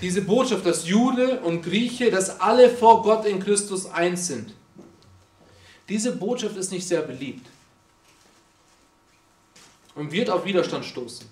Diese 0.00 0.22
Botschaft, 0.22 0.64
dass 0.64 0.88
Jude 0.88 1.40
und 1.40 1.62
Grieche, 1.62 2.10
dass 2.10 2.40
alle 2.40 2.70
vor 2.70 3.02
Gott 3.02 3.26
in 3.26 3.38
Christus 3.38 3.84
eins 3.86 4.28
sind. 4.28 4.54
Diese 5.90 6.16
Botschaft 6.16 6.56
ist 6.56 6.72
nicht 6.72 6.86
sehr 6.88 7.02
beliebt 7.02 7.46
und 9.94 10.10
wird 10.12 10.30
auf 10.30 10.44
Widerstand 10.44 10.84
stoßen. 10.84 11.26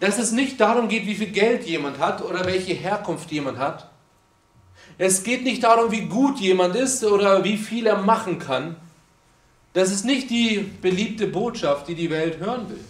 Dass 0.00 0.18
es 0.18 0.32
nicht 0.32 0.60
darum 0.60 0.88
geht, 0.88 1.06
wie 1.06 1.14
viel 1.14 1.30
Geld 1.30 1.64
jemand 1.64 1.98
hat 1.98 2.22
oder 2.22 2.44
welche 2.44 2.74
Herkunft 2.74 3.30
jemand 3.30 3.58
hat, 3.58 3.90
es 4.98 5.22
geht 5.22 5.42
nicht 5.42 5.64
darum, 5.64 5.90
wie 5.90 6.06
gut 6.06 6.38
jemand 6.38 6.76
ist 6.76 7.02
oder 7.04 7.42
wie 7.42 7.56
viel 7.56 7.86
er 7.86 8.02
machen 8.02 8.38
kann. 8.38 8.76
Das 9.72 9.90
ist 9.90 10.04
nicht 10.04 10.30
die 10.30 10.70
beliebte 10.80 11.26
Botschaft, 11.26 11.88
die 11.88 11.96
die 11.96 12.10
Welt 12.10 12.38
hören 12.38 12.68
will. 12.68 12.84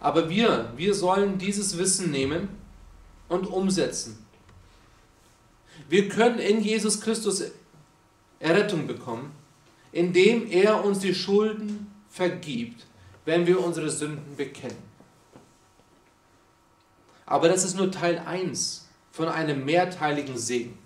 Aber 0.00 0.28
wir, 0.28 0.72
wir 0.76 0.94
sollen 0.94 1.38
dieses 1.38 1.78
Wissen 1.78 2.10
nehmen 2.10 2.48
und 3.28 3.46
umsetzen. 3.46 4.24
Wir 5.88 6.08
können 6.08 6.38
in 6.38 6.60
Jesus 6.60 7.00
Christus 7.00 7.44
Errettung 8.40 8.86
bekommen, 8.86 9.32
indem 9.92 10.50
er 10.50 10.84
uns 10.84 10.98
die 10.98 11.14
Schulden 11.14 11.92
vergibt, 12.10 12.86
wenn 13.26 13.46
wir 13.46 13.62
unsere 13.62 13.90
Sünden 13.90 14.36
bekennen. 14.36 14.82
Aber 17.26 17.48
das 17.48 17.64
ist 17.64 17.76
nur 17.76 17.90
Teil 17.90 18.20
1 18.20 18.88
von 19.10 19.28
einem 19.28 19.64
mehrteiligen 19.64 20.38
Segen. 20.38 20.78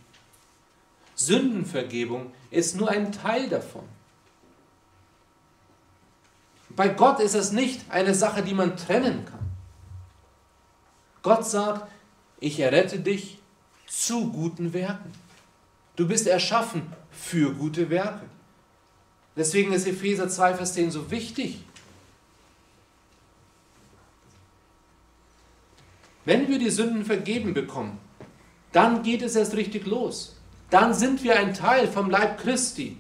Sündenvergebung 1.14 2.32
ist 2.50 2.76
nur 2.76 2.88
ein 2.88 3.12
Teil 3.12 3.48
davon. 3.48 3.84
Bei 6.70 6.88
Gott 6.88 7.20
ist 7.20 7.34
es 7.34 7.52
nicht 7.52 7.82
eine 7.90 8.14
Sache, 8.14 8.42
die 8.42 8.54
man 8.54 8.76
trennen 8.76 9.26
kann. 9.26 9.50
Gott 11.22 11.46
sagt, 11.46 11.90
ich 12.38 12.58
errette 12.58 13.00
dich 13.00 13.38
zu 13.86 14.32
guten 14.32 14.72
Werken. 14.72 15.12
Du 15.96 16.08
bist 16.08 16.26
erschaffen 16.26 16.90
für 17.10 17.52
gute 17.52 17.90
Werke. 17.90 18.24
Deswegen 19.36 19.72
ist 19.72 19.86
Epheser 19.86 20.28
2, 20.28 20.54
Vers 20.54 20.72
10 20.72 20.90
so 20.90 21.10
wichtig. 21.10 21.64
Wenn 26.30 26.46
wir 26.46 26.60
die 26.60 26.70
Sünden 26.70 27.04
vergeben 27.04 27.54
bekommen, 27.54 27.98
dann 28.70 29.02
geht 29.02 29.20
es 29.20 29.34
erst 29.34 29.56
richtig 29.56 29.84
los. 29.84 30.36
Dann 30.70 30.94
sind 30.94 31.24
wir 31.24 31.36
ein 31.36 31.54
Teil 31.54 31.88
vom 31.88 32.08
Leib 32.08 32.38
Christi. 32.38 32.96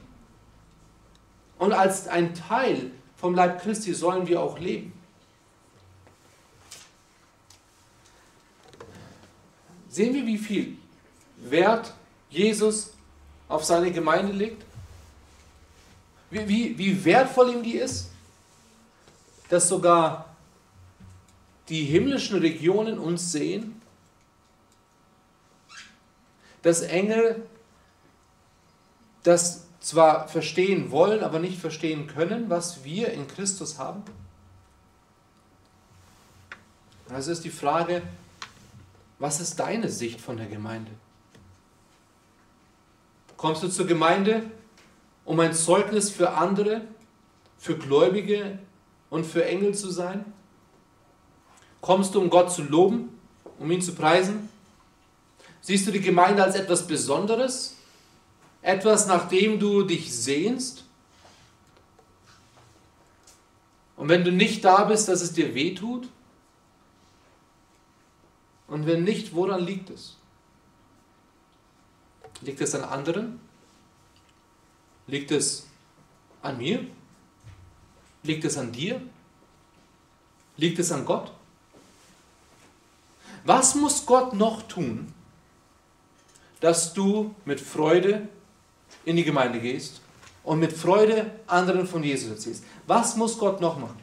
Und 1.56 1.72
als 1.72 2.08
ein 2.08 2.34
Teil 2.34 2.90
vom 3.16 3.36
Leib 3.36 3.62
Christi 3.62 3.94
sollen 3.94 4.26
wir 4.26 4.40
auch 4.40 4.58
leben. 4.58 4.92
Sehen 9.88 10.12
wir, 10.12 10.26
wie 10.26 10.38
viel 10.38 10.76
Wert 11.36 11.94
Jesus 12.30 12.94
auf 13.48 13.64
seine 13.64 13.92
Gemeinde 13.92 14.32
legt? 14.32 14.64
Wie, 16.32 16.48
wie, 16.48 16.76
wie 16.76 17.04
wertvoll 17.04 17.52
ihm 17.52 17.62
die 17.62 17.76
ist? 17.76 18.10
Dass 19.48 19.68
sogar 19.68 20.29
die 21.70 21.84
himmlischen 21.84 22.38
Regionen 22.40 22.98
uns 22.98 23.32
sehen? 23.32 23.80
Dass 26.62 26.82
Engel 26.82 27.46
das 29.22 29.66
zwar 29.80 30.28
verstehen 30.28 30.90
wollen, 30.90 31.22
aber 31.22 31.38
nicht 31.38 31.58
verstehen 31.58 32.06
können, 32.06 32.50
was 32.50 32.84
wir 32.84 33.12
in 33.12 33.26
Christus 33.26 33.78
haben? 33.78 34.02
Also 37.08 37.32
ist 37.32 37.44
die 37.44 37.50
Frage, 37.50 38.02
was 39.18 39.40
ist 39.40 39.58
deine 39.58 39.88
Sicht 39.88 40.20
von 40.20 40.36
der 40.36 40.46
Gemeinde? 40.46 40.92
Kommst 43.36 43.62
du 43.62 43.68
zur 43.68 43.86
Gemeinde, 43.86 44.50
um 45.24 45.40
ein 45.40 45.54
Zeugnis 45.54 46.10
für 46.10 46.32
andere, 46.32 46.82
für 47.58 47.76
Gläubige 47.76 48.58
und 49.08 49.24
für 49.24 49.44
Engel 49.44 49.74
zu 49.74 49.90
sein? 49.90 50.32
Kommst 51.80 52.14
du, 52.14 52.20
um 52.20 52.30
Gott 52.30 52.52
zu 52.52 52.62
loben, 52.62 53.18
um 53.58 53.70
ihn 53.70 53.82
zu 53.82 53.94
preisen? 53.94 54.48
Siehst 55.62 55.86
du 55.86 55.90
die 55.90 56.00
Gemeinde 56.00 56.42
als 56.42 56.54
etwas 56.54 56.86
Besonderes? 56.86 57.76
Etwas, 58.62 59.06
nach 59.06 59.28
dem 59.28 59.58
du 59.58 59.82
dich 59.82 60.14
sehnst? 60.14 60.84
Und 63.96 64.08
wenn 64.08 64.24
du 64.24 64.32
nicht 64.32 64.64
da 64.64 64.84
bist, 64.84 65.08
dass 65.08 65.20
es 65.20 65.32
dir 65.32 65.54
weh 65.54 65.74
tut? 65.74 66.08
Und 68.66 68.86
wenn 68.86 69.04
nicht, 69.04 69.34
woran 69.34 69.62
liegt 69.62 69.90
es? 69.90 70.16
Liegt 72.40 72.60
es 72.60 72.74
an 72.74 72.84
anderen? 72.84 73.40
Liegt 75.06 75.30
es 75.30 75.66
an 76.40 76.56
mir? 76.58 76.86
Liegt 78.22 78.44
es 78.44 78.56
an 78.56 78.72
dir? 78.72 79.02
Liegt 80.56 80.78
es 80.78 80.92
an 80.92 81.04
Gott? 81.04 81.32
Was 83.44 83.74
muss 83.74 84.06
Gott 84.06 84.34
noch 84.34 84.62
tun, 84.62 85.12
dass 86.60 86.92
du 86.92 87.34
mit 87.44 87.60
Freude 87.60 88.28
in 89.04 89.16
die 89.16 89.24
Gemeinde 89.24 89.60
gehst 89.60 90.00
und 90.44 90.58
mit 90.58 90.72
Freude 90.72 91.30
anderen 91.46 91.86
von 91.86 92.02
Jesus 92.02 92.30
erzählst? 92.30 92.64
Was 92.86 93.16
muss 93.16 93.38
Gott 93.38 93.60
noch 93.60 93.78
machen? 93.78 93.98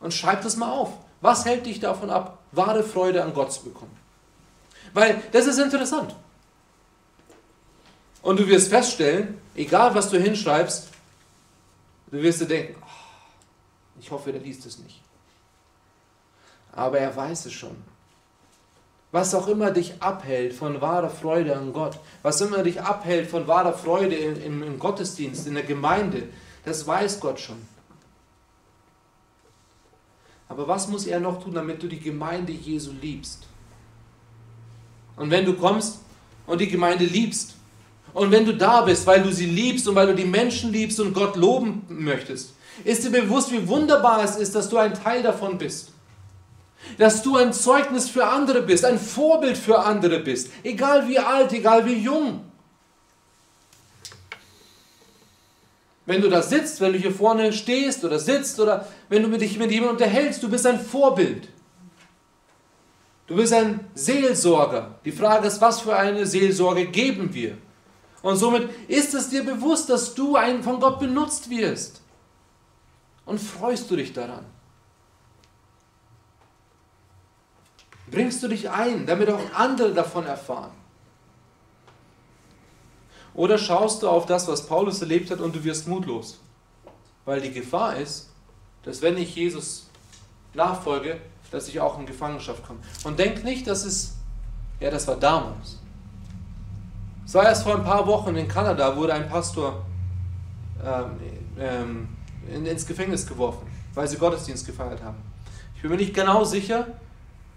Und 0.00 0.12
schreib 0.12 0.42
das 0.42 0.56
mal 0.56 0.70
auf. 0.70 0.92
Was 1.20 1.44
hält 1.44 1.66
dich 1.66 1.78
davon 1.78 2.10
ab, 2.10 2.38
wahre 2.50 2.82
Freude 2.82 3.22
an 3.22 3.32
Gott 3.32 3.52
zu 3.52 3.62
bekommen? 3.62 3.96
Weil 4.92 5.22
das 5.32 5.46
ist 5.46 5.58
interessant. 5.58 6.14
Und 8.20 8.38
du 8.38 8.46
wirst 8.46 8.68
feststellen, 8.68 9.40
egal 9.54 9.94
was 9.94 10.10
du 10.10 10.18
hinschreibst, 10.18 10.88
du 12.10 12.22
wirst 12.22 12.40
dir 12.40 12.46
denken, 12.46 12.80
oh, 12.80 14.00
ich 14.00 14.10
hoffe, 14.10 14.32
der 14.32 14.40
liest 14.40 14.66
es 14.66 14.78
nicht. 14.78 15.00
Aber 16.72 16.98
er 16.98 17.14
weiß 17.14 17.46
es 17.46 17.52
schon. 17.52 17.76
Was 19.10 19.34
auch 19.34 19.46
immer 19.46 19.70
dich 19.70 20.02
abhält 20.02 20.54
von 20.54 20.80
wahrer 20.80 21.10
Freude 21.10 21.54
an 21.54 21.72
Gott, 21.72 21.98
was 22.22 22.40
immer 22.40 22.62
dich 22.62 22.80
abhält 22.80 23.28
von 23.28 23.46
wahrer 23.46 23.74
Freude 23.74 24.14
im, 24.14 24.62
im 24.62 24.78
Gottesdienst, 24.78 25.46
in 25.46 25.54
der 25.54 25.64
Gemeinde, 25.64 26.28
das 26.64 26.86
weiß 26.86 27.20
Gott 27.20 27.38
schon. 27.38 27.60
Aber 30.48 30.66
was 30.66 30.88
muss 30.88 31.06
er 31.06 31.20
noch 31.20 31.42
tun, 31.42 31.54
damit 31.54 31.82
du 31.82 31.88
die 31.88 32.00
Gemeinde 32.00 32.52
Jesu 32.52 32.92
liebst? 33.00 33.46
Und 35.16 35.30
wenn 35.30 35.44
du 35.44 35.54
kommst 35.54 36.00
und 36.46 36.60
die 36.60 36.68
Gemeinde 36.68 37.04
liebst, 37.04 37.54
und 38.14 38.30
wenn 38.30 38.44
du 38.44 38.54
da 38.54 38.82
bist, 38.82 39.06
weil 39.06 39.22
du 39.22 39.32
sie 39.32 39.46
liebst 39.46 39.88
und 39.88 39.94
weil 39.94 40.06
du 40.06 40.14
die 40.14 40.24
Menschen 40.24 40.72
liebst 40.72 41.00
und 41.00 41.14
Gott 41.14 41.36
loben 41.36 41.84
möchtest, 41.88 42.54
ist 42.84 43.04
dir 43.04 43.10
bewusst, 43.10 43.50
wie 43.52 43.66
wunderbar 43.66 44.22
es 44.22 44.36
ist, 44.36 44.54
dass 44.54 44.68
du 44.68 44.76
ein 44.76 44.94
Teil 44.94 45.22
davon 45.22 45.56
bist. 45.58 45.92
Dass 46.98 47.22
du 47.22 47.36
ein 47.36 47.52
Zeugnis 47.52 48.10
für 48.10 48.26
andere 48.26 48.62
bist, 48.62 48.84
ein 48.84 48.98
Vorbild 48.98 49.56
für 49.56 49.78
andere 49.78 50.20
bist, 50.20 50.50
egal 50.62 51.08
wie 51.08 51.18
alt, 51.18 51.52
egal 51.52 51.86
wie 51.86 51.94
jung. 51.94 52.44
Wenn 56.04 56.20
du 56.20 56.28
da 56.28 56.42
sitzt, 56.42 56.80
wenn 56.80 56.92
du 56.92 56.98
hier 56.98 57.12
vorne 57.12 57.52
stehst 57.52 58.04
oder 58.04 58.18
sitzt 58.18 58.58
oder 58.58 58.88
wenn 59.08 59.22
du 59.22 59.38
dich 59.38 59.58
mit 59.58 59.70
jemandem 59.70 59.96
unterhältst, 59.96 60.42
du 60.42 60.50
bist 60.50 60.66
ein 60.66 60.80
Vorbild. 60.80 61.48
Du 63.26 63.36
bist 63.36 63.52
ein 63.52 63.80
Seelsorger. 63.94 64.98
Die 65.04 65.12
Frage 65.12 65.46
ist, 65.46 65.60
was 65.60 65.80
für 65.80 65.96
eine 65.96 66.26
Seelsorge 66.26 66.86
geben 66.86 67.32
wir? 67.32 67.56
Und 68.20 68.36
somit 68.36 68.68
ist 68.88 69.14
es 69.14 69.28
dir 69.28 69.44
bewusst, 69.44 69.88
dass 69.90 70.14
du 70.14 70.36
ein, 70.36 70.62
von 70.62 70.80
Gott 70.80 70.98
benutzt 70.98 71.48
wirst. 71.48 72.02
Und 73.24 73.40
freust 73.40 73.90
du 73.90 73.96
dich 73.96 74.12
daran? 74.12 74.44
Bringst 78.12 78.42
du 78.42 78.48
dich 78.48 78.70
ein, 78.70 79.06
damit 79.06 79.30
auch 79.30 79.40
andere 79.54 79.92
davon 79.92 80.26
erfahren? 80.26 80.70
Oder 83.34 83.56
schaust 83.56 84.02
du 84.02 84.08
auf 84.08 84.26
das, 84.26 84.46
was 84.46 84.66
Paulus 84.66 85.00
erlebt 85.00 85.30
hat 85.30 85.40
und 85.40 85.56
du 85.56 85.64
wirst 85.64 85.88
mutlos? 85.88 86.38
Weil 87.24 87.40
die 87.40 87.50
Gefahr 87.50 87.96
ist, 87.96 88.28
dass 88.82 89.00
wenn 89.00 89.16
ich 89.16 89.34
Jesus 89.34 89.88
nachfolge, 90.52 91.18
dass 91.50 91.68
ich 91.68 91.80
auch 91.80 91.98
in 91.98 92.04
Gefangenschaft 92.04 92.66
komme. 92.66 92.80
Und 93.04 93.18
denk 93.18 93.44
nicht, 93.44 93.66
dass 93.66 93.84
es, 93.84 94.16
ja, 94.78 94.90
das 94.90 95.08
war 95.08 95.16
damals. 95.16 95.78
Es 97.24 97.32
war 97.34 97.44
erst 97.44 97.62
vor 97.62 97.76
ein 97.76 97.84
paar 97.84 98.06
Wochen 98.06 98.36
in 98.36 98.46
Kanada, 98.46 98.94
wurde 98.94 99.14
ein 99.14 99.28
Pastor 99.28 99.86
ähm, 100.84 102.08
ähm, 102.50 102.66
ins 102.66 102.86
Gefängnis 102.86 103.26
geworfen, 103.26 103.66
weil 103.94 104.06
sie 104.06 104.18
Gottesdienst 104.18 104.66
gefeiert 104.66 105.02
haben. 105.02 105.16
Ich 105.76 105.82
bin 105.82 105.90
mir 105.90 105.96
nicht 105.96 106.12
genau 106.12 106.44
sicher, 106.44 106.86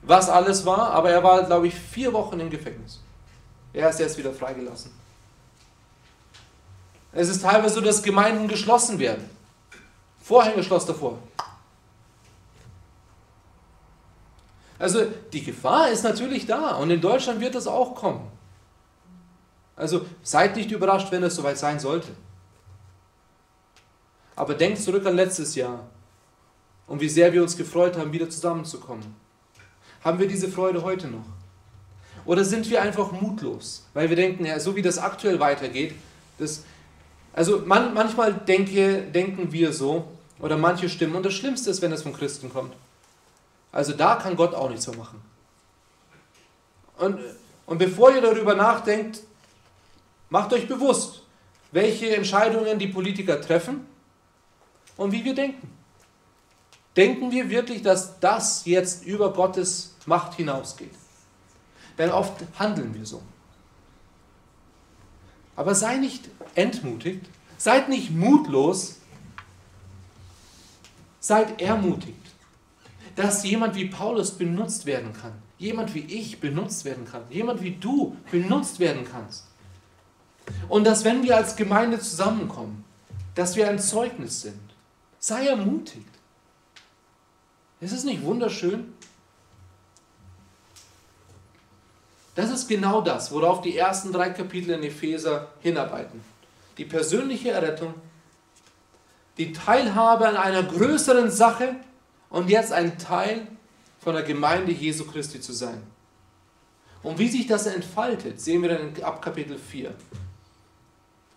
was 0.05 0.29
alles 0.29 0.65
war, 0.65 0.91
aber 0.91 1.09
er 1.09 1.23
war, 1.23 1.43
glaube 1.43 1.67
ich, 1.67 1.75
vier 1.75 2.13
Wochen 2.13 2.39
im 2.39 2.49
Gefängnis. 2.49 3.01
Er 3.73 3.89
ist 3.89 3.99
jetzt 3.99 4.17
wieder 4.17 4.31
freigelassen. 4.31 4.91
Es 7.11 7.29
ist 7.29 7.41
teilweise 7.41 7.75
so, 7.75 7.81
dass 7.81 8.03
Gemeinden 8.03 8.47
geschlossen 8.47 8.99
werden. 8.99 9.29
Vorhängeschloss 10.21 10.85
davor. 10.85 11.17
Also 14.77 15.05
die 15.31 15.43
Gefahr 15.43 15.89
ist 15.89 16.03
natürlich 16.03 16.45
da 16.45 16.75
und 16.75 16.91
in 16.91 16.99
Deutschland 16.99 17.39
wird 17.39 17.55
das 17.55 17.67
auch 17.67 17.95
kommen. 17.95 18.29
Also 19.75 20.05
seid 20.21 20.55
nicht 20.55 20.71
überrascht, 20.71 21.11
wenn 21.11 21.23
es 21.23 21.35
soweit 21.35 21.57
sein 21.57 21.79
sollte. 21.79 22.09
Aber 24.35 24.53
denkt 24.53 24.79
zurück 24.79 25.05
an 25.05 25.15
letztes 25.15 25.55
Jahr 25.55 25.79
und 26.87 26.99
wie 26.99 27.09
sehr 27.09 27.31
wir 27.31 27.41
uns 27.41 27.55
gefreut 27.55 27.97
haben, 27.97 28.11
wieder 28.11 28.29
zusammenzukommen. 28.29 29.24
Haben 30.05 30.19
wir 30.19 30.27
diese 30.27 30.49
Freude 30.49 30.83
heute 30.83 31.07
noch? 31.07 31.25
Oder 32.25 32.45
sind 32.45 32.69
wir 32.69 32.79
einfach 32.79 33.11
mutlos, 33.11 33.87
weil 33.95 34.07
wir 34.07 34.15
denken, 34.15 34.45
ja, 34.45 34.59
so 34.59 34.75
wie 34.75 34.83
das 34.83 34.99
aktuell 34.99 35.39
weitergeht, 35.39 35.95
das, 36.37 36.63
also 37.33 37.63
man, 37.65 37.93
manchmal 37.95 38.33
denke, 38.33 39.01
denken 39.01 39.51
wir 39.51 39.73
so, 39.73 40.07
oder 40.39 40.57
manche 40.57 40.89
stimmen, 40.89 41.15
und 41.15 41.25
das 41.25 41.33
Schlimmste 41.33 41.71
ist, 41.71 41.81
wenn 41.81 41.91
es 41.91 42.03
von 42.03 42.13
Christen 42.13 42.51
kommt. 42.51 42.73
Also 43.71 43.93
da 43.93 44.15
kann 44.15 44.35
Gott 44.35 44.53
auch 44.53 44.69
nichts 44.69 44.85
mehr 44.87 44.95
machen. 44.95 45.21
Und, 46.97 47.19
und 47.65 47.79
bevor 47.79 48.13
ihr 48.13 48.21
darüber 48.21 48.53
nachdenkt, 48.53 49.21
macht 50.29 50.53
euch 50.53 50.67
bewusst, 50.67 51.23
welche 51.71 52.15
Entscheidungen 52.15 52.77
die 52.77 52.87
Politiker 52.87 53.41
treffen 53.41 53.87
und 54.97 55.11
wie 55.11 55.25
wir 55.25 55.33
denken. 55.33 55.67
Denken 56.95 57.31
wir 57.31 57.49
wirklich, 57.49 57.81
dass 57.81 58.19
das 58.19 58.65
jetzt 58.65 59.03
über 59.03 59.33
Gottes 59.33 59.94
Macht 60.05 60.35
hinausgeht? 60.35 60.93
Denn 61.97 62.11
oft 62.11 62.43
handeln 62.59 62.93
wir 62.93 63.05
so. 63.05 63.21
Aber 65.55 65.73
sei 65.73 65.97
nicht 65.97 66.29
entmutigt, 66.55 67.25
seid 67.57 67.89
nicht 67.89 68.11
mutlos, 68.11 68.97
seid 71.19 71.61
ermutigt, 71.61 72.13
dass 73.15 73.43
jemand 73.45 73.75
wie 73.75 73.85
Paulus 73.87 74.31
benutzt 74.31 74.85
werden 74.85 75.13
kann, 75.13 75.31
jemand 75.57 75.95
wie 75.95 76.01
ich 76.01 76.39
benutzt 76.41 76.83
werden 76.83 77.05
kann, 77.05 77.23
jemand 77.29 77.61
wie 77.61 77.71
du 77.71 78.17
benutzt 78.29 78.79
werden 78.79 79.07
kannst. 79.09 79.45
Und 80.67 80.83
dass 80.83 81.05
wenn 81.05 81.23
wir 81.23 81.37
als 81.37 81.55
Gemeinde 81.55 81.99
zusammenkommen, 81.99 82.83
dass 83.35 83.55
wir 83.55 83.69
ein 83.69 83.79
Zeugnis 83.79 84.41
sind. 84.41 84.59
Sei 85.19 85.47
ermutigt. 85.47 86.05
Ist 87.81 87.91
es 87.91 88.03
nicht 88.03 88.23
wunderschön? 88.23 88.93
Das 92.36 92.51
ist 92.51 92.67
genau 92.67 93.01
das, 93.01 93.31
worauf 93.31 93.61
die 93.61 93.77
ersten 93.77 94.11
drei 94.11 94.29
Kapitel 94.29 94.71
in 94.71 94.83
Epheser 94.83 95.47
hinarbeiten. 95.61 96.21
Die 96.77 96.86
persönliche 96.86 97.51
Errettung, 97.51 97.93
die 99.38 99.53
Teilhabe 99.53 100.27
an 100.27 100.36
einer 100.36 100.63
größeren 100.63 101.31
Sache 101.31 101.75
und 102.29 102.49
jetzt 102.49 102.73
ein 102.73 102.97
Teil 102.97 103.47
von 103.99 104.13
der 104.13 104.23
Gemeinde 104.23 104.73
Jesu 104.73 105.05
Christi 105.05 105.39
zu 105.39 105.53
sein. 105.53 105.81
Und 107.03 107.19
wie 107.19 107.29
sich 107.29 107.47
das 107.47 107.67
entfaltet, 107.67 108.41
sehen 108.41 108.61
wir 108.61 108.69
dann 108.69 109.03
ab 109.03 109.21
Kapitel 109.21 109.57
4. 109.57 109.93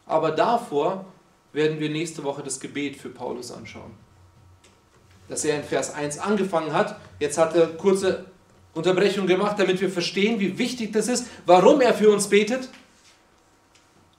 Aber 0.06 0.32
davor 0.32 1.04
werden 1.52 1.78
wir 1.78 1.90
nächste 1.90 2.24
Woche 2.24 2.42
das 2.42 2.58
Gebet 2.58 2.96
für 2.96 3.10
Paulus 3.10 3.52
anschauen. 3.52 3.92
Dass 5.28 5.44
er 5.44 5.56
in 5.56 5.64
Vers 5.64 5.94
1 5.94 6.18
angefangen 6.18 6.72
hat. 6.72 6.98
Jetzt 7.20 7.36
hat 7.36 7.54
er 7.54 7.66
kurze 7.68 8.24
Unterbrechung 8.78 9.26
gemacht, 9.26 9.58
damit 9.58 9.80
wir 9.80 9.90
verstehen, 9.90 10.38
wie 10.38 10.56
wichtig 10.56 10.92
das 10.92 11.08
ist, 11.08 11.26
warum 11.44 11.80
er 11.80 11.92
für 11.92 12.10
uns 12.10 12.28
betet, 12.28 12.68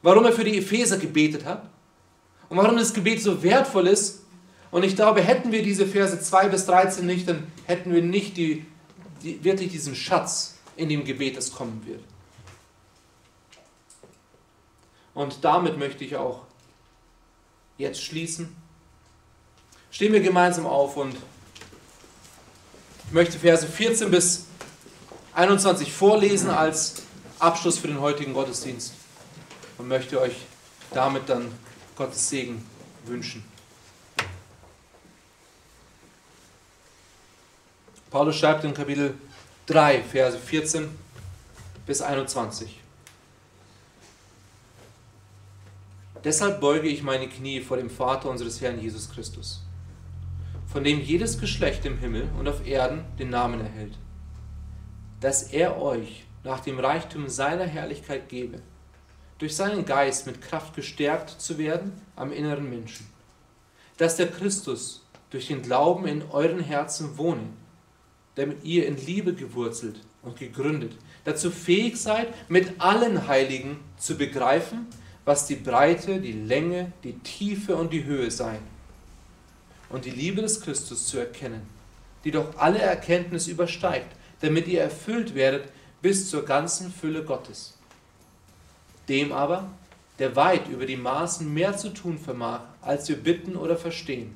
warum 0.01 0.26
er 0.26 0.34
für 0.34 0.43
die 0.43 0.57
Epheser 0.57 0.97
gebetet 0.97 1.45
hat 1.45 1.64
und 2.49 2.57
warum 2.57 2.76
das 2.76 2.93
Gebet 2.93 3.22
so 3.22 3.41
wertvoll 3.41 3.88
ist. 3.88 4.26
Und 4.70 4.84
ich 4.84 4.95
glaube, 4.95 5.22
hätten 5.22 5.51
wir 5.51 5.64
diese 5.64 5.88
Verse 5.88 6.20
2 6.20 6.49
bis 6.49 6.66
13 6.66 7.05
nicht, 7.05 7.28
dann 7.28 7.47
hätten 7.66 7.93
wir 7.93 8.01
nicht 8.01 8.36
die, 8.36 8.66
die, 9.24 9.41
wirklich 9.43 9.72
diesen 9.72 9.95
Schatz 9.95 10.57
in 10.76 10.89
dem 10.89 11.05
Gebet, 11.05 11.38
das 11.38 11.51
kommen 11.51 11.82
wird. 11.86 12.01
Und 15.14 15.43
damit 15.43 15.78
möchte 15.78 16.03
ich 16.03 16.18
auch 16.18 16.41
jetzt 17.78 18.03
schließen. 18.03 18.55
Stehen 19.89 20.12
wir 20.14 20.20
gemeinsam 20.20 20.66
auf 20.66 20.97
und 20.97 21.16
ich 23.07 23.14
möchte 23.14 23.39
Verse 23.39 23.66
14 23.66 24.12
bis 24.12 24.48
21 25.39 25.93
vorlesen 25.93 26.49
als 26.49 26.95
Abschluss 27.39 27.77
für 27.77 27.87
den 27.87 28.01
heutigen 28.01 28.33
Gottesdienst 28.33 28.93
und 29.77 29.87
möchte 29.87 30.19
euch 30.19 30.35
damit 30.93 31.29
dann 31.29 31.49
Gottes 31.95 32.27
Segen 32.27 32.65
wünschen. 33.05 33.45
Paulus 38.11 38.35
schreibt 38.35 38.65
in 38.65 38.73
Kapitel 38.73 39.13
3, 39.67 40.03
Verse 40.03 40.37
14 40.37 40.89
bis 41.85 42.01
21. 42.01 42.77
Deshalb 46.21 46.59
beuge 46.59 46.89
ich 46.89 47.01
meine 47.01 47.29
Knie 47.29 47.61
vor 47.61 47.77
dem 47.77 47.89
Vater 47.89 48.29
unseres 48.29 48.59
Herrn 48.59 48.81
Jesus 48.81 49.09
Christus, 49.09 49.61
von 50.67 50.83
dem 50.83 50.99
jedes 50.99 51.39
Geschlecht 51.39 51.85
im 51.85 51.97
Himmel 51.97 52.27
und 52.37 52.49
auf 52.49 52.67
Erden 52.67 53.05
den 53.17 53.29
Namen 53.29 53.61
erhält, 53.61 53.93
dass 55.22 55.43
er 55.43 55.82
euch 55.82 56.24
nach 56.43 56.59
dem 56.61 56.80
Reichtum 56.80 57.28
seiner 57.30 57.65
Herrlichkeit 57.65 58.30
gebe, 58.30 58.61
durch 59.38 59.55
seinen 59.55 59.86
Geist 59.86 60.26
mit 60.26 60.41
Kraft 60.41 60.76
gestärkt 60.76 61.30
zu 61.30 61.57
werden 61.57 61.93
am 62.15 62.32
inneren 62.32 62.70
Menschen, 62.70 63.07
dass 63.97 64.15
der 64.15 64.28
Christus 64.28 65.05
durch 65.30 65.47
den 65.47 65.61
Glauben 65.61 66.07
in 66.07 66.24
euren 66.32 66.59
Herzen 66.59 67.17
wohne, 67.17 67.49
damit 68.36 68.63
ihr 68.63 68.88
in 68.88 68.97
Liebe 69.05 69.34
gewurzelt 69.34 69.99
und 70.24 70.38
gegründet, 70.38 70.93
dazu 71.24 71.51
fähig 71.51 71.97
seid, 71.97 72.28
mit 72.49 72.82
allen 72.82 73.28
Heiligen 73.28 73.80
zu 73.97 74.17
begreifen, 74.17 74.88
was 75.26 75.45
die 75.45 75.55
Breite, 75.55 76.20
die 76.20 76.34
Länge, 76.34 76.91
die 77.03 77.20
Tiefe 77.20 77.76
und 77.76 77.93
die 77.93 78.05
Höhe 78.05 78.32
sei. 78.32 78.59
Und 79.89 80.05
die 80.05 80.11
Liebe 80.11 80.41
des 80.41 80.61
Christus 80.61 81.07
zu 81.07 81.20
erkennen, 81.20 81.61
die 82.24 82.32
doch 82.32 82.57
alle 82.57 82.80
Erkenntnis 82.80 83.47
übersteigt, 83.47 84.15
damit 84.41 84.67
ihr 84.67 84.81
erfüllt 84.81 85.35
werdet 85.35 85.69
bis 86.01 86.29
zur 86.29 86.45
ganzen 86.45 86.91
Fülle 86.91 87.23
Gottes. 87.23 87.77
Dem 89.07 89.31
aber, 89.31 89.69
der 90.19 90.35
weit 90.35 90.67
über 90.67 90.85
die 90.85 90.97
Maßen 90.97 91.51
mehr 91.53 91.75
zu 91.77 91.89
tun 91.89 92.17
vermag, 92.17 92.61
als 92.81 93.09
wir 93.09 93.17
bitten 93.17 93.55
oder 93.55 93.77
verstehen, 93.77 94.35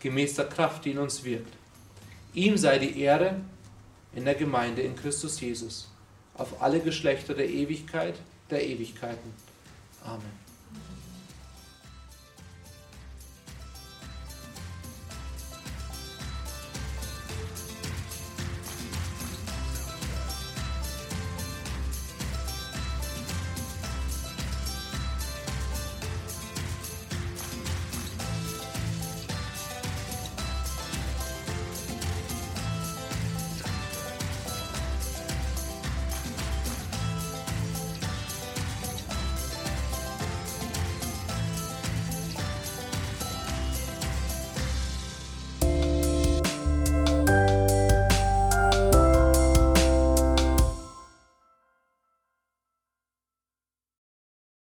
gemäß 0.00 0.34
der 0.34 0.48
Kraft, 0.48 0.84
die 0.84 0.92
in 0.92 0.98
uns 0.98 1.24
wirkt. 1.24 1.54
Ihm 2.34 2.56
sei 2.56 2.78
die 2.78 3.00
Ehre 3.00 3.40
in 4.14 4.24
der 4.24 4.34
Gemeinde 4.34 4.82
in 4.82 4.96
Christus 4.96 5.40
Jesus, 5.40 5.90
auf 6.34 6.62
alle 6.62 6.80
Geschlechter 6.80 7.34
der 7.34 7.48
Ewigkeit 7.48 8.14
der 8.50 8.66
Ewigkeiten. 8.66 9.32
Amen. 10.04 10.39